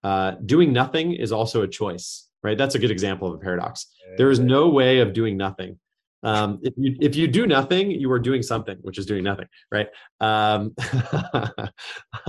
uh, 0.02 0.32
doing 0.44 0.72
nothing 0.72 1.12
is 1.12 1.32
also 1.32 1.62
a 1.62 1.68
choice, 1.68 2.28
right? 2.42 2.58
That's 2.58 2.74
a 2.74 2.78
good 2.78 2.90
example 2.90 3.28
of 3.28 3.34
a 3.34 3.38
paradox. 3.38 3.86
There 4.16 4.30
is 4.30 4.38
no 4.38 4.68
way 4.68 5.00
of 5.00 5.12
doing 5.12 5.36
nothing. 5.36 5.78
Um, 6.22 6.58
if 6.62 6.72
you 6.76 6.96
if 7.00 7.16
you 7.16 7.28
do 7.28 7.46
nothing, 7.46 7.90
you 7.90 8.10
are 8.10 8.18
doing 8.18 8.42
something, 8.42 8.78
which 8.82 8.98
is 8.98 9.06
doing 9.06 9.24
nothing, 9.24 9.46
right? 9.70 9.88
Um, 10.20 10.74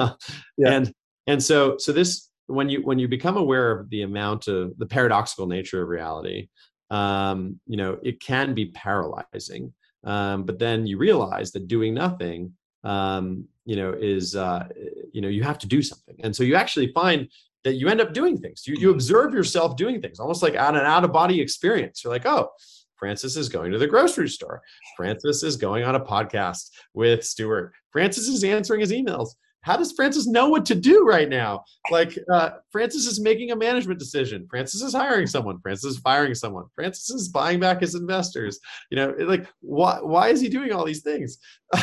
yeah. 0.58 0.72
And 0.72 0.94
and 1.28 1.42
so 1.42 1.78
so 1.78 1.92
this 1.92 2.30
when 2.48 2.70
you 2.70 2.82
when 2.84 3.00
you 3.00 3.08
become 3.08 3.38
aware 3.38 3.72
of 3.72 3.90
the 3.90 4.02
amount 4.02 4.48
of 4.48 4.78
the 4.78 4.86
paradoxical 4.86 5.48
nature 5.48 5.82
of 5.82 5.88
reality, 5.88 6.50
um, 6.90 7.60
you 7.68 7.78
know 7.78 7.98
it 8.04 8.20
can 8.20 8.54
be 8.54 8.68
paralyzing. 8.68 9.74
Um, 10.04 10.44
but 10.44 10.60
then 10.60 10.86
you 10.86 10.98
realize 10.98 11.52
that 11.54 11.68
doing 11.68 11.94
nothing 11.94 12.54
um, 12.84 13.48
you 13.66 13.76
know 13.76 13.92
is 13.92 14.36
uh, 14.36 14.68
you 15.12 15.22
know 15.22 15.28
you 15.28 15.44
have 15.44 15.58
to 15.60 15.68
do 15.68 15.82
something 15.82 16.16
and 16.24 16.36
so 16.36 16.44
you 16.44 16.56
actually 16.56 16.92
find 16.94 17.28
that 17.64 17.76
you 17.76 17.88
end 17.88 18.00
up 18.00 18.14
doing 18.14 18.38
things 18.38 18.66
you, 18.68 18.76
you 18.78 18.92
observe 18.92 19.34
yourself 19.34 19.76
doing 19.76 20.02
things 20.02 20.20
almost 20.20 20.44
like 20.44 20.56
on 20.56 20.76
an 20.76 20.86
out 20.86 21.04
of 21.04 21.12
body 21.12 21.42
experience 21.42 22.04
you're 22.04 22.14
like 22.14 22.26
oh 22.26 22.50
Francis 22.98 23.36
is 23.36 23.50
going 23.50 23.72
to 23.72 23.78
the 23.78 23.88
grocery 23.88 24.30
store. 24.30 24.62
Francis 24.96 25.44
is 25.44 25.58
going 25.58 25.84
on 25.84 25.96
a 25.96 26.00
podcast 26.00 26.70
with 26.94 27.26
Stuart. 27.26 27.74
Francis 27.92 28.28
is 28.28 28.44
answering 28.44 28.80
his 28.80 28.92
emails. 28.92 29.32
How 29.66 29.76
does 29.76 29.94
Francis 29.94 30.28
know 30.28 30.48
what 30.48 30.64
to 30.68 30.76
do 30.76 31.08
right 31.08 31.28
now? 31.28 31.64
Like 31.90 32.16
uh, 32.32 32.52
Francis 32.72 33.08
is 33.08 33.20
making 33.20 33.50
a 33.50 33.56
management 33.56 33.98
decision. 33.98 34.46
Francis 34.48 34.84
is 34.84 34.94
hiring 34.94 35.26
someone. 35.26 35.60
Francis 35.60 35.96
is 35.96 35.98
firing 35.98 36.36
someone. 36.36 36.66
Francis 36.76 37.10
is 37.10 37.30
buying 37.30 37.60
back 37.60 37.82
his 37.82 37.96
investors. 37.96 38.60
You 38.92 38.98
know, 38.98 39.16
like 39.22 39.48
why 39.62 39.98
why 40.04 40.30
is 40.30 40.40
he 40.40 40.50
doing 40.50 40.72
all 40.72 40.86
these 40.86 41.02
things? 41.02 41.40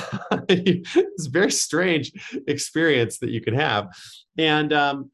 it's 0.48 1.26
a 1.26 1.30
very 1.30 1.50
strange 1.50 2.12
experience 2.46 3.18
that 3.18 3.30
you 3.30 3.40
can 3.40 3.54
have, 3.54 3.88
and 4.38 4.72
um, 4.72 5.10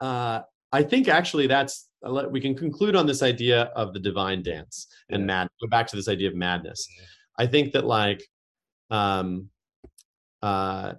uh, 0.00 0.40
I 0.72 0.82
think 0.82 1.06
actually 1.06 1.46
that's 1.46 1.88
we 2.32 2.40
can 2.40 2.56
conclude 2.56 2.96
on 2.96 3.06
this 3.06 3.22
idea 3.22 3.70
of 3.76 3.92
the 3.92 4.00
divine 4.00 4.42
dance 4.42 4.88
and 5.10 5.24
mad. 5.24 5.46
Go 5.60 5.68
back 5.68 5.86
to 5.86 5.96
this 5.96 6.08
idea 6.08 6.26
of 6.26 6.34
madness. 6.34 6.88
I 7.38 7.46
think 7.46 7.72
that 7.74 7.84
like, 7.84 8.20
um, 8.90 9.48
uh, 10.42 10.94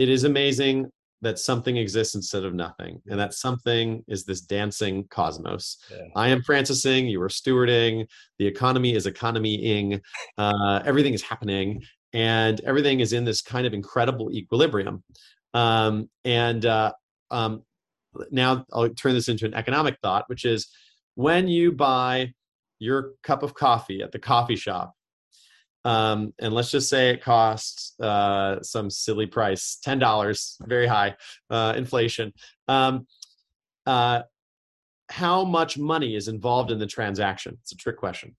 it 0.00 0.08
is 0.08 0.24
amazing 0.24 0.90
that 1.20 1.38
something 1.38 1.76
exists 1.76 2.14
instead 2.14 2.44
of 2.44 2.54
nothing, 2.54 3.02
and 3.10 3.20
that 3.20 3.34
something 3.34 4.02
is 4.08 4.24
this 4.24 4.40
dancing 4.40 5.06
cosmos. 5.10 5.76
Yeah. 5.90 6.06
I 6.16 6.28
am 6.28 6.40
Francising, 6.40 7.10
you 7.10 7.20
are 7.20 7.28
stewarding. 7.28 8.06
The 8.38 8.46
economy 8.46 8.94
is 8.94 9.06
economying. 9.06 10.00
Uh, 10.38 10.80
everything 10.86 11.12
is 11.12 11.22
happening, 11.22 11.82
and 12.14 12.60
everything 12.60 13.00
is 13.00 13.12
in 13.12 13.26
this 13.26 13.42
kind 13.42 13.66
of 13.66 13.74
incredible 13.74 14.32
equilibrium. 14.32 15.04
Um, 15.52 16.08
and 16.24 16.64
uh, 16.64 16.92
um, 17.30 17.62
now 18.30 18.64
I'll 18.72 18.88
turn 18.88 19.12
this 19.12 19.28
into 19.28 19.44
an 19.44 19.52
economic 19.52 19.98
thought, 20.02 20.24
which 20.28 20.46
is 20.46 20.68
when 21.16 21.46
you 21.46 21.72
buy 21.72 22.32
your 22.78 23.12
cup 23.22 23.42
of 23.42 23.52
coffee 23.52 24.00
at 24.02 24.12
the 24.12 24.18
coffee 24.18 24.56
shop, 24.56 24.94
um, 25.84 26.34
and 26.38 26.52
let's 26.52 26.70
just 26.70 26.88
say 26.88 27.10
it 27.10 27.22
costs 27.22 27.98
uh, 28.00 28.62
some 28.62 28.90
silly 28.90 29.26
price, 29.26 29.78
ten 29.82 29.98
dollars, 29.98 30.56
very 30.66 30.86
high 30.86 31.16
uh, 31.48 31.74
inflation. 31.76 32.32
Um, 32.68 33.06
uh, 33.86 34.22
how 35.08 35.44
much 35.44 35.78
money 35.78 36.14
is 36.14 36.28
involved 36.28 36.70
in 36.70 36.78
the 36.78 36.86
transaction? 36.86 37.58
It's 37.62 37.72
a 37.72 37.76
trick 37.76 37.96
question. 37.96 38.36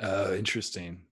Oh, 0.00 0.34
interesting. 0.34 1.02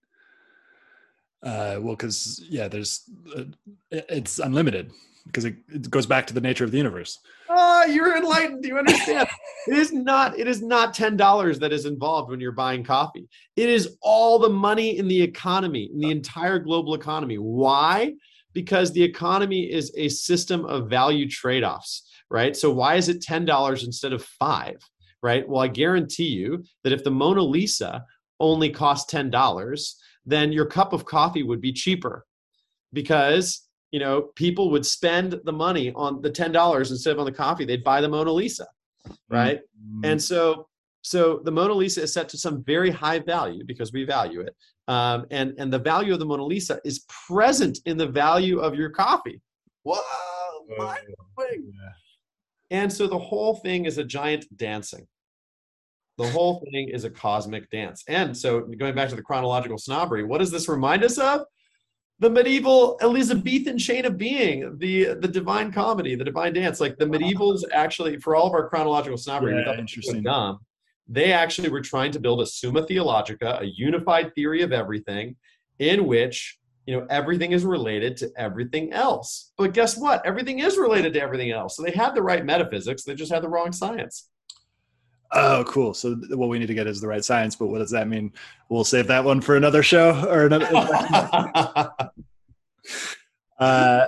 Uh, 1.43 1.79
well, 1.81 1.95
because 1.95 2.43
yeah, 2.49 2.67
there's 2.67 3.03
uh, 3.37 3.45
it's 3.91 4.39
unlimited 4.39 4.91
because 5.27 5.45
it, 5.45 5.57
it, 5.69 5.91
goes 5.91 6.07
back 6.07 6.27
to 6.27 6.35
the 6.35 6.41
nature 6.41 6.65
of 6.65 6.71
the 6.71 6.79
universe. 6.79 7.19
Oh, 7.49 7.85
you're 7.85 8.17
enlightened. 8.17 8.65
You 8.65 8.79
understand? 8.79 9.29
it 9.67 9.79
is 9.79 9.93
not. 9.93 10.39
It 10.39 10.49
is 10.49 10.63
not 10.63 10.95
ten 10.95 11.17
dollars 11.17 11.59
that 11.59 11.73
is 11.73 11.87
involved 11.87 12.31
when 12.31 12.41
you're 12.41 12.53
buying 12.53 12.85
coffee. 12.85 13.29
It 13.57 13.69
is 13.69 13.97
all 14.01 14.39
the 14.39 14.49
money 14.49 14.99
in 14.99 15.09
the 15.09 15.21
economy, 15.21 15.91
in 15.93 16.01
the 16.01 16.11
entire 16.11 16.59
global 16.59 16.95
economy. 16.95 17.37
Why? 17.37 18.15
Because 18.53 18.93
the 18.93 19.03
economy 19.03 19.71
is 19.71 19.93
a 19.97 20.09
system 20.09 20.65
of 20.65 20.89
value 20.89 21.29
trade-offs, 21.29 22.09
right? 22.31 22.57
So 22.57 22.73
why 22.73 22.97
is 22.97 23.09
it 23.09 23.23
ten 23.23 23.45
dollars 23.45 23.85
instead 23.85 24.13
of 24.13 24.25
five? 24.25 24.77
Right. 25.23 25.49
Well, 25.49 25.63
I 25.63 25.69
guarantee 25.69 26.29
you 26.29 26.63
that 26.85 26.93
if 26.93 27.03
the 27.03 27.11
Mona 27.11 27.43
Lisa 27.43 28.05
only 28.39 28.71
cost 28.71 29.11
ten 29.11 29.31
dollars, 29.31 29.97
then 30.25 30.53
your 30.53 30.67
cup 30.67 30.93
of 30.93 31.05
coffee 31.05 31.43
would 31.43 31.61
be 31.61 31.73
cheaper 31.73 32.25
because 32.93 33.68
you 33.91 34.01
know, 34.01 34.23
people 34.35 34.71
would 34.71 34.85
spend 34.85 35.41
the 35.45 35.53
money 35.53 35.93
on 35.95 36.21
the 36.21 36.31
ten 36.31 36.53
dollars 36.53 36.91
instead 36.91 37.13
of 37.13 37.19
on 37.19 37.25
the 37.25 37.33
coffee. 37.33 37.65
They'd 37.65 37.85
buy 37.85 38.01
the 38.01 38.09
Mona 38.09 38.33
Lisa, 38.33 38.67
right? 39.29 39.61
Mm-hmm. 39.61 40.05
And 40.05 40.23
so, 40.23 40.69
so 41.03 41.41
the 41.45 41.51
Mona 41.51 41.73
Lisa 41.73 42.03
is 42.03 42.13
set 42.13 42.29
to 42.31 42.39
some 42.39 42.63
very 42.65 42.91
high 42.91 43.19
value 43.19 43.65
because 43.65 43.93
we 43.93 44.05
value 44.05 44.41
it, 44.41 44.55
um, 44.89 45.27
and 45.31 45.55
and 45.59 45.73
the 45.73 45.79
value 45.79 46.13
of 46.13 46.19
the 46.19 46.27
Mona 46.27 46.45
Lisa 46.45 46.81
is 46.85 47.05
present 47.27 47.79
in 47.87 47.97
the 47.97 48.07
value 48.07 48.59
of 48.61 48.75
your 48.75 48.91
coffee. 48.91 49.41
Whoa, 49.85 50.01
blowing! 50.77 50.99
Yeah. 51.39 51.93
And 52.71 52.93
so 52.93 53.07
the 53.07 53.19
whole 53.19 53.55
thing 53.57 53.87
is 53.87 53.99
a 53.99 54.05
giant 54.05 54.45
dancing. 54.57 55.07
The 56.19 56.29
whole 56.29 56.61
thing 56.73 56.89
is 56.89 57.05
a 57.05 57.11
cosmic 57.11 57.71
dance. 57.71 58.03
And 58.09 58.37
so 58.37 58.61
going 58.61 58.95
back 58.95 59.09
to 59.11 59.17
the 59.17 59.23
chronological 59.23 59.79
snobbery, 59.79 60.25
what 60.25 60.39
does 60.39 60.51
this 60.51 60.69
remind 60.69 61.05
us 61.05 61.17
of? 61.17 61.43
The 62.21 62.31
medieval 62.31 62.99
Elizabethan 63.01 63.79
chain 63.79 64.05
of 64.05 64.19
being, 64.19 64.77
the 64.79 65.15
the 65.15 65.29
divine 65.29 65.73
comedy, 65.73 66.15
the 66.15 66.25
divine 66.25 66.53
dance. 66.53 66.81
Like 66.81 66.99
the 66.99 67.07
medievals 67.07 67.63
actually, 67.73 68.19
for 68.19 68.35
all 68.35 68.49
of 68.49 68.55
our 68.55 68.69
chronological 68.69 69.17
snobbery, 69.17 69.63
yeah, 69.65 69.79
interesting. 69.79 70.23
Dumb, 70.23 70.59
they 71.09 71.33
actually 71.33 71.69
were 71.69 71.81
trying 71.81 72.13
to 72.13 72.21
build 72.21 72.41
a 72.41 72.47
summa 72.47 72.83
theologica, 72.83 73.61
a 73.61 73.65
unified 73.65 74.35
theory 74.35 74.63
of 74.63 74.73
everything, 74.73 75.37
in 75.79 76.07
which 76.07 76.59
you 76.87 76.99
know 76.99 77.07
everything 77.09 77.53
is 77.53 77.65
related 77.65 78.17
to 78.17 78.31
everything 78.37 78.93
else. 78.93 79.53
But 79.57 79.73
guess 79.73 79.97
what? 79.97 80.27
Everything 80.27 80.59
is 80.59 80.77
related 80.77 81.13
to 81.13 81.23
everything 81.23 81.53
else. 81.53 81.77
So 81.77 81.83
they 81.85 81.93
had 81.93 82.15
the 82.15 82.23
right 82.23 82.45
metaphysics, 82.45 83.05
they 83.05 83.15
just 83.15 83.33
had 83.33 83.43
the 83.43 83.49
wrong 83.49 83.71
science. 83.71 84.29
Oh, 85.33 85.65
cool. 85.67 85.95
So 85.95 86.15
what 86.31 86.49
we 86.49 86.59
need 86.59 86.67
to 86.67 86.75
get 86.75 86.87
is 86.87 87.01
the 87.01 87.09
right 87.09 87.25
science, 87.25 87.55
but 87.55 87.67
what 87.67 87.79
does 87.79 87.91
that 87.91 88.09
mean? 88.09 88.33
We'll 88.69 88.85
save 88.85 89.07
that 89.09 89.25
one 89.25 89.41
for 89.41 89.57
another 89.57 89.83
show 89.83 90.25
or 90.27 90.47
another. 90.47 90.69
uh, 93.59 94.07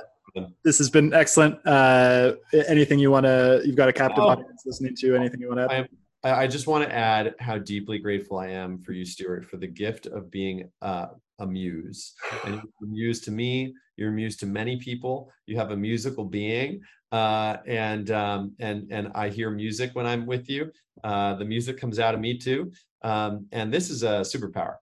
this 0.65 0.79
has 0.79 0.91
been 0.91 1.13
excellent. 1.13 1.59
Uh, 1.67 2.35
anything 2.69 2.99
you 2.99 3.11
want 3.11 3.27
to? 3.27 3.63
You've 3.65 3.77
got 3.77 3.89
a 3.89 3.93
captive 3.93 4.25
oh, 4.25 4.29
audience 4.29 4.63
listening 4.65 4.95
to. 4.97 5.17
Anything 5.17 5.41
you 5.41 5.49
want 5.49 5.69
to 5.69 5.75
add? 5.75 5.89
I, 6.23 6.43
I 6.43 6.47
just 6.47 6.67
want 6.67 6.85
to 6.85 6.95
add 6.95 7.35
how 7.39 7.59
deeply 7.59 7.99
grateful 7.99 8.39
I 8.39 8.49
am 8.49 8.79
for 8.79 8.93
you, 8.93 9.05
Stuart, 9.05 9.45
for 9.45 9.57
the 9.57 9.67
gift 9.67 10.07
of 10.07 10.31
being 10.31 10.71
uh, 10.83 11.07
a 11.39 11.47
muse. 11.47 12.15
And 12.45 12.55
you're 12.55 12.89
a 12.89 12.93
muse 12.93 13.21
to 13.23 13.31
me. 13.31 13.75
You're 13.97 14.11
a 14.11 14.13
muse 14.13 14.37
to 14.39 14.47
many 14.47 14.77
people. 14.77 15.31
You 15.47 15.57
have 15.57 15.73
a 15.73 15.77
musical 15.77 16.25
being, 16.25 16.81
uh, 17.13 17.59
and 17.67 18.11
um, 18.11 18.53
and 18.59 18.91
and 18.91 19.11
I 19.15 19.29
hear 19.29 19.51
music 19.51 19.91
when 19.95 20.07
I'm 20.07 20.27
with 20.27 20.49
you. 20.49 20.71
Uh, 21.03 21.35
the 21.35 21.45
music 21.45 21.79
comes 21.79 21.99
out 21.99 22.15
of 22.15 22.21
me 22.21 22.37
too, 22.39 22.73
um, 23.03 23.47
and 23.53 23.73
this 23.73 23.91
is 23.91 24.03
a 24.03 24.21
superpower. 24.21 24.77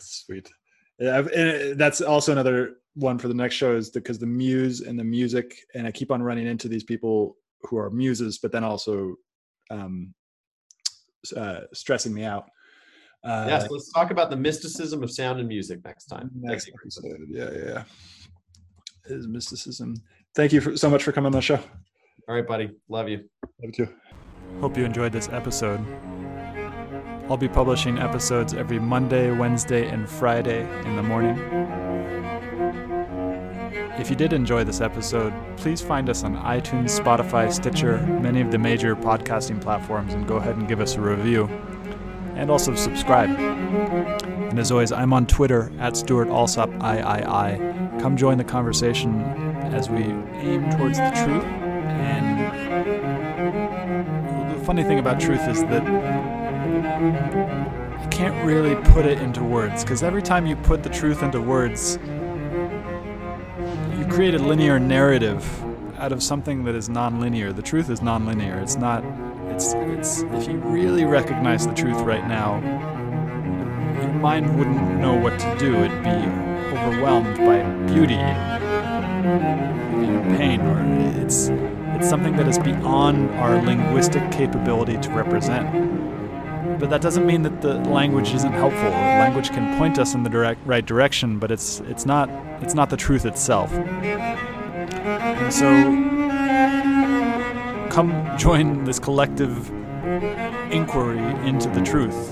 Sweet. 0.00 0.50
Yeah, 0.98 1.18
and 1.34 1.78
that's 1.78 2.00
also 2.00 2.32
another 2.32 2.76
one 2.94 3.18
for 3.18 3.28
the 3.28 3.34
next 3.34 3.54
show 3.54 3.74
is 3.74 3.90
because 3.90 4.18
the 4.18 4.26
muse 4.26 4.80
and 4.80 4.98
the 4.98 5.04
music, 5.04 5.56
and 5.74 5.86
I 5.86 5.90
keep 5.90 6.10
on 6.10 6.22
running 6.22 6.46
into 6.46 6.68
these 6.68 6.84
people 6.84 7.36
who 7.62 7.76
are 7.78 7.90
muses, 7.90 8.38
but 8.38 8.52
then 8.52 8.64
also 8.64 9.16
um, 9.70 10.14
uh, 11.36 11.60
stressing 11.72 12.12
me 12.12 12.24
out. 12.24 12.50
Uh, 13.24 13.46
yes, 13.48 13.70
let's 13.70 13.92
talk 13.92 14.10
about 14.10 14.30
the 14.30 14.36
mysticism 14.36 15.02
of 15.02 15.10
sound 15.10 15.38
and 15.38 15.48
music 15.48 15.84
next 15.84 16.06
time. 16.06 16.30
Next 16.34 16.68
episode. 16.68 17.20
Yeah, 17.28 17.50
yeah. 17.52 17.84
Is 19.06 19.28
mysticism. 19.28 19.94
Thank 20.34 20.52
you 20.52 20.60
for, 20.60 20.76
so 20.76 20.88
much 20.88 21.02
for 21.02 21.12
coming 21.12 21.26
on 21.26 21.32
the 21.32 21.42
show. 21.42 21.60
All 22.28 22.34
right, 22.34 22.46
buddy. 22.46 22.70
Love 22.88 23.08
you. 23.08 23.18
Love 23.18 23.50
you 23.60 23.72
too. 23.72 23.88
Hope 24.60 24.76
you 24.76 24.84
enjoyed 24.84 25.12
this 25.12 25.28
episode. 25.30 25.84
I'll 27.28 27.36
be 27.36 27.48
publishing 27.48 27.98
episodes 27.98 28.54
every 28.54 28.78
Monday, 28.78 29.30
Wednesday, 29.30 29.88
and 29.88 30.08
Friday 30.08 30.68
in 30.86 30.96
the 30.96 31.02
morning. 31.02 31.38
If 33.98 34.10
you 34.10 34.16
did 34.16 34.32
enjoy 34.32 34.64
this 34.64 34.80
episode, 34.80 35.32
please 35.56 35.80
find 35.80 36.08
us 36.08 36.24
on 36.24 36.36
iTunes, 36.36 36.98
Spotify, 36.98 37.52
Stitcher, 37.52 37.98
many 38.20 38.40
of 38.40 38.50
the 38.50 38.58
major 38.58 38.96
podcasting 38.96 39.60
platforms, 39.60 40.14
and 40.14 40.26
go 40.26 40.36
ahead 40.36 40.56
and 40.56 40.66
give 40.66 40.80
us 40.80 40.96
a 40.96 41.00
review. 41.00 41.46
And 42.34 42.50
also 42.50 42.74
subscribe. 42.74 43.30
And 43.30 44.58
as 44.58 44.70
always, 44.70 44.92
I'm 44.92 45.12
on 45.12 45.26
Twitter 45.26 45.70
at 45.78 45.96
Stuart 45.96 46.28
Alsop 46.28 46.70
III. 46.70 48.00
Come 48.00 48.16
join 48.16 48.38
the 48.38 48.44
conversation 48.44 49.51
as 49.72 49.88
we 49.88 50.02
aim 50.02 50.70
towards 50.70 50.98
the 50.98 51.10
truth. 51.10 51.44
And 51.44 52.50
the 54.52 54.64
funny 54.64 54.82
thing 54.82 54.98
about 54.98 55.20
truth 55.20 55.46
is 55.48 55.62
that 55.62 55.84
you 58.02 58.08
can't 58.10 58.44
really 58.44 58.74
put 58.92 59.06
it 59.06 59.18
into 59.18 59.42
words 59.42 59.82
because 59.82 60.02
every 60.02 60.22
time 60.22 60.46
you 60.46 60.56
put 60.56 60.82
the 60.82 60.90
truth 60.90 61.22
into 61.22 61.40
words, 61.40 61.98
you 63.98 64.06
create 64.08 64.34
a 64.34 64.38
linear 64.38 64.78
narrative 64.78 65.44
out 65.98 66.12
of 66.12 66.22
something 66.22 66.64
that 66.64 66.74
is 66.74 66.88
nonlinear. 66.88 67.54
The 67.54 67.62
truth 67.62 67.88
is 67.88 68.00
nonlinear. 68.00 68.60
It's 68.60 68.76
not. 68.76 69.04
It's. 69.48 69.74
It's. 69.74 70.22
If 70.22 70.48
you 70.48 70.56
really 70.58 71.04
recognize 71.04 71.66
the 71.66 71.74
truth 71.74 72.00
right 72.00 72.26
now, 72.26 72.60
your 74.00 74.12
mind 74.14 74.58
wouldn't 74.58 74.98
know 74.98 75.14
what 75.14 75.38
to 75.38 75.56
do. 75.58 75.76
It'd 75.76 76.02
be 76.02 76.10
overwhelmed 76.76 77.36
by 77.36 77.62
beauty, 77.92 78.16
pain, 80.36 80.60
or 80.60 81.22
it's. 81.22 81.50
It's 82.02 82.08
something 82.10 82.34
that 82.34 82.48
is 82.48 82.58
beyond 82.58 83.30
our 83.36 83.62
linguistic 83.62 84.28
capability 84.32 84.96
to 84.96 85.10
represent. 85.10 86.80
But 86.80 86.90
that 86.90 87.00
doesn't 87.00 87.24
mean 87.24 87.42
that 87.42 87.60
the 87.60 87.74
language 87.74 88.34
isn't 88.34 88.52
helpful. 88.52 88.90
Language 88.90 89.50
can 89.50 89.78
point 89.78 90.00
us 90.00 90.14
in 90.14 90.24
the 90.24 90.30
direct, 90.30 90.66
right 90.66 90.84
direction, 90.84 91.38
but 91.38 91.52
it's 91.52 91.78
it's 91.80 92.04
not 92.04 92.28
it's 92.60 92.74
not 92.74 92.90
the 92.90 92.96
truth 92.96 93.24
itself. 93.24 93.72
And 93.72 95.52
so, 95.52 95.68
come 97.88 98.36
join 98.36 98.82
this 98.82 98.98
collective 98.98 99.70
inquiry 100.72 101.20
into 101.46 101.68
the 101.68 101.82
truth. 101.82 102.30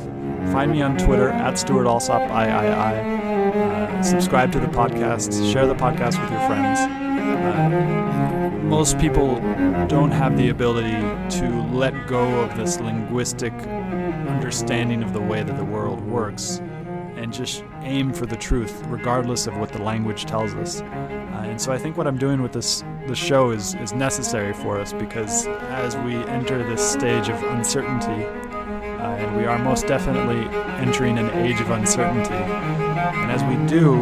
Find 0.51 0.73
me 0.73 0.83
on 0.83 0.97
Twitter 0.99 1.29
at 1.29 1.59
Stuart 1.61 1.87
Alsop 1.87 2.23
III. 2.23 3.20
Uh, 3.51 4.01
subscribe 4.01 4.53
to 4.53 4.61
the 4.61 4.67
podcast. 4.69 5.53
Share 5.53 5.67
the 5.67 5.75
podcast 5.75 6.21
with 6.21 6.31
your 6.31 6.47
friends. 6.47 6.79
Uh, 6.79 8.51
most 8.63 8.97
people 8.99 9.41
don't 9.89 10.13
have 10.13 10.37
the 10.37 10.51
ability 10.51 11.01
to 11.39 11.49
let 11.73 12.07
go 12.07 12.23
of 12.43 12.57
this 12.57 12.79
linguistic 12.79 13.53
understanding 13.53 15.03
of 15.03 15.13
the 15.13 15.21
way 15.21 15.43
that 15.43 15.57
the 15.57 15.65
world 15.65 16.01
works 16.03 16.59
and 17.17 17.33
just 17.33 17.65
aim 17.83 18.13
for 18.13 18.25
the 18.25 18.37
truth, 18.37 18.83
regardless 18.87 19.49
of 19.49 19.57
what 19.59 19.71
the 19.71 19.83
language 19.83 20.27
tells 20.27 20.55
us. 20.55 20.81
Uh, 20.81 21.43
and 21.45 21.61
so 21.61 21.73
I 21.73 21.79
think 21.79 21.97
what 21.97 22.07
I'm 22.07 22.19
doing 22.19 22.43
with 22.43 22.53
this 22.53 22.85
the 23.09 23.17
show 23.17 23.51
is 23.51 23.75
is 23.75 23.93
necessary 23.93 24.53
for 24.53 24.79
us 24.79 24.93
because 24.93 25.49
as 25.49 25.97
we 25.99 26.15
enter 26.15 26.59
this 26.69 26.89
stage 26.89 27.29
of 27.29 27.43
uncertainty, 27.43 28.25
uh, 28.25 29.17
and 29.17 29.37
we 29.37 29.45
are 29.45 29.59
most 29.59 29.89
definitely 29.89 30.47
entering 30.79 31.19
an 31.19 31.31
age 31.31 31.61
of 31.61 31.71
uncertainty, 31.71 32.80
and 33.15 33.31
as 33.31 33.43
we 33.45 33.57
do, 33.67 33.97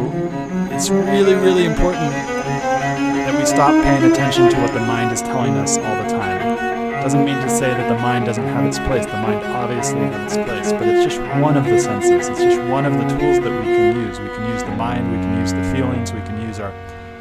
it's 0.73 0.89
really 0.89 1.35
really 1.35 1.65
important 1.65 2.11
that 2.11 3.37
we 3.37 3.45
stop 3.45 3.71
paying 3.83 4.11
attention 4.11 4.49
to 4.49 4.57
what 4.57 4.73
the 4.73 4.79
mind 4.79 5.11
is 5.11 5.21
telling 5.21 5.53
us 5.53 5.77
all 5.77 6.03
the 6.03 6.09
time 6.09 6.79
doesn't 7.01 7.23
mean 7.23 7.37
to 7.37 7.49
say 7.49 7.69
that 7.69 7.87
the 7.87 7.99
mind 8.01 8.25
doesn't 8.25 8.43
have 8.43 8.65
its 8.65 8.77
place. 8.79 9.05
The 9.05 9.13
mind 9.13 9.43
obviously 9.45 10.01
has 10.01 10.35
its 10.35 10.45
place, 10.45 10.71
but 10.73 10.87
it's 10.87 11.15
just 11.15 11.41
one 11.41 11.55
of 11.55 11.63
the 11.63 11.79
senses. 11.79 12.27
It's 12.27 12.39
just 12.39 12.61
one 12.69 12.85
of 12.85 12.93
the 12.93 13.07
tools 13.17 13.39
that 13.39 13.51
we 13.51 13.65
can 13.65 13.95
use. 13.95 14.19
We 14.19 14.27
can 14.27 14.45
use 14.51 14.63
the 14.63 14.75
mind, 14.75 15.11
we 15.11 15.17
can 15.17 15.39
use 15.39 15.53
the 15.53 15.63
feelings, 15.73 16.13
we 16.13 16.19
can 16.21 16.41
use 16.41 16.59
our 16.59 16.71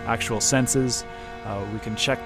actual 0.07 0.41
senses. 0.41 1.05
Uh, 1.45 1.65
we 1.73 1.79
can 1.79 1.97
check 1.97 2.19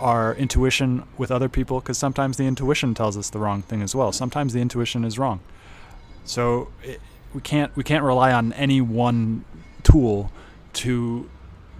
our 0.00 0.34
intuition 0.34 1.04
with 1.16 1.30
other 1.30 1.48
people 1.48 1.80
because 1.80 1.96
sometimes 1.96 2.36
the 2.36 2.44
intuition 2.44 2.92
tells 2.92 3.16
us 3.16 3.30
the 3.30 3.38
wrong 3.38 3.62
thing 3.62 3.80
as 3.80 3.94
well. 3.94 4.12
Sometimes 4.12 4.52
the 4.52 4.60
intuition 4.60 5.04
is 5.04 5.18
wrong. 5.18 5.40
So 6.24 6.68
we 7.34 7.40
can't 7.40 7.74
we 7.76 7.84
can't 7.84 8.04
rely 8.04 8.32
on 8.32 8.52
any 8.54 8.80
one 8.80 9.44
tool 9.82 10.30
to 10.74 11.28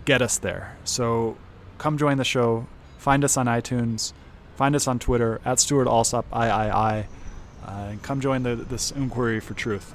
get 0.04 0.20
us 0.20 0.38
there. 0.38 0.76
So 0.84 1.36
come 1.78 1.96
join 1.96 2.18
the 2.18 2.24
show. 2.24 2.66
Find 2.98 3.24
us 3.24 3.36
on 3.36 3.46
iTunes. 3.46 4.12
Find 4.56 4.76
us 4.76 4.86
on 4.86 4.98
Twitter 4.98 5.40
at 5.44 5.58
Stuart 5.58 5.88
Alsop 5.88 6.26
III, 6.32 6.40
uh, 6.40 7.02
and 7.66 8.02
come 8.02 8.20
join 8.20 8.42
the, 8.44 8.54
this 8.54 8.90
inquiry 8.92 9.40
for 9.40 9.54
truth. 9.54 9.94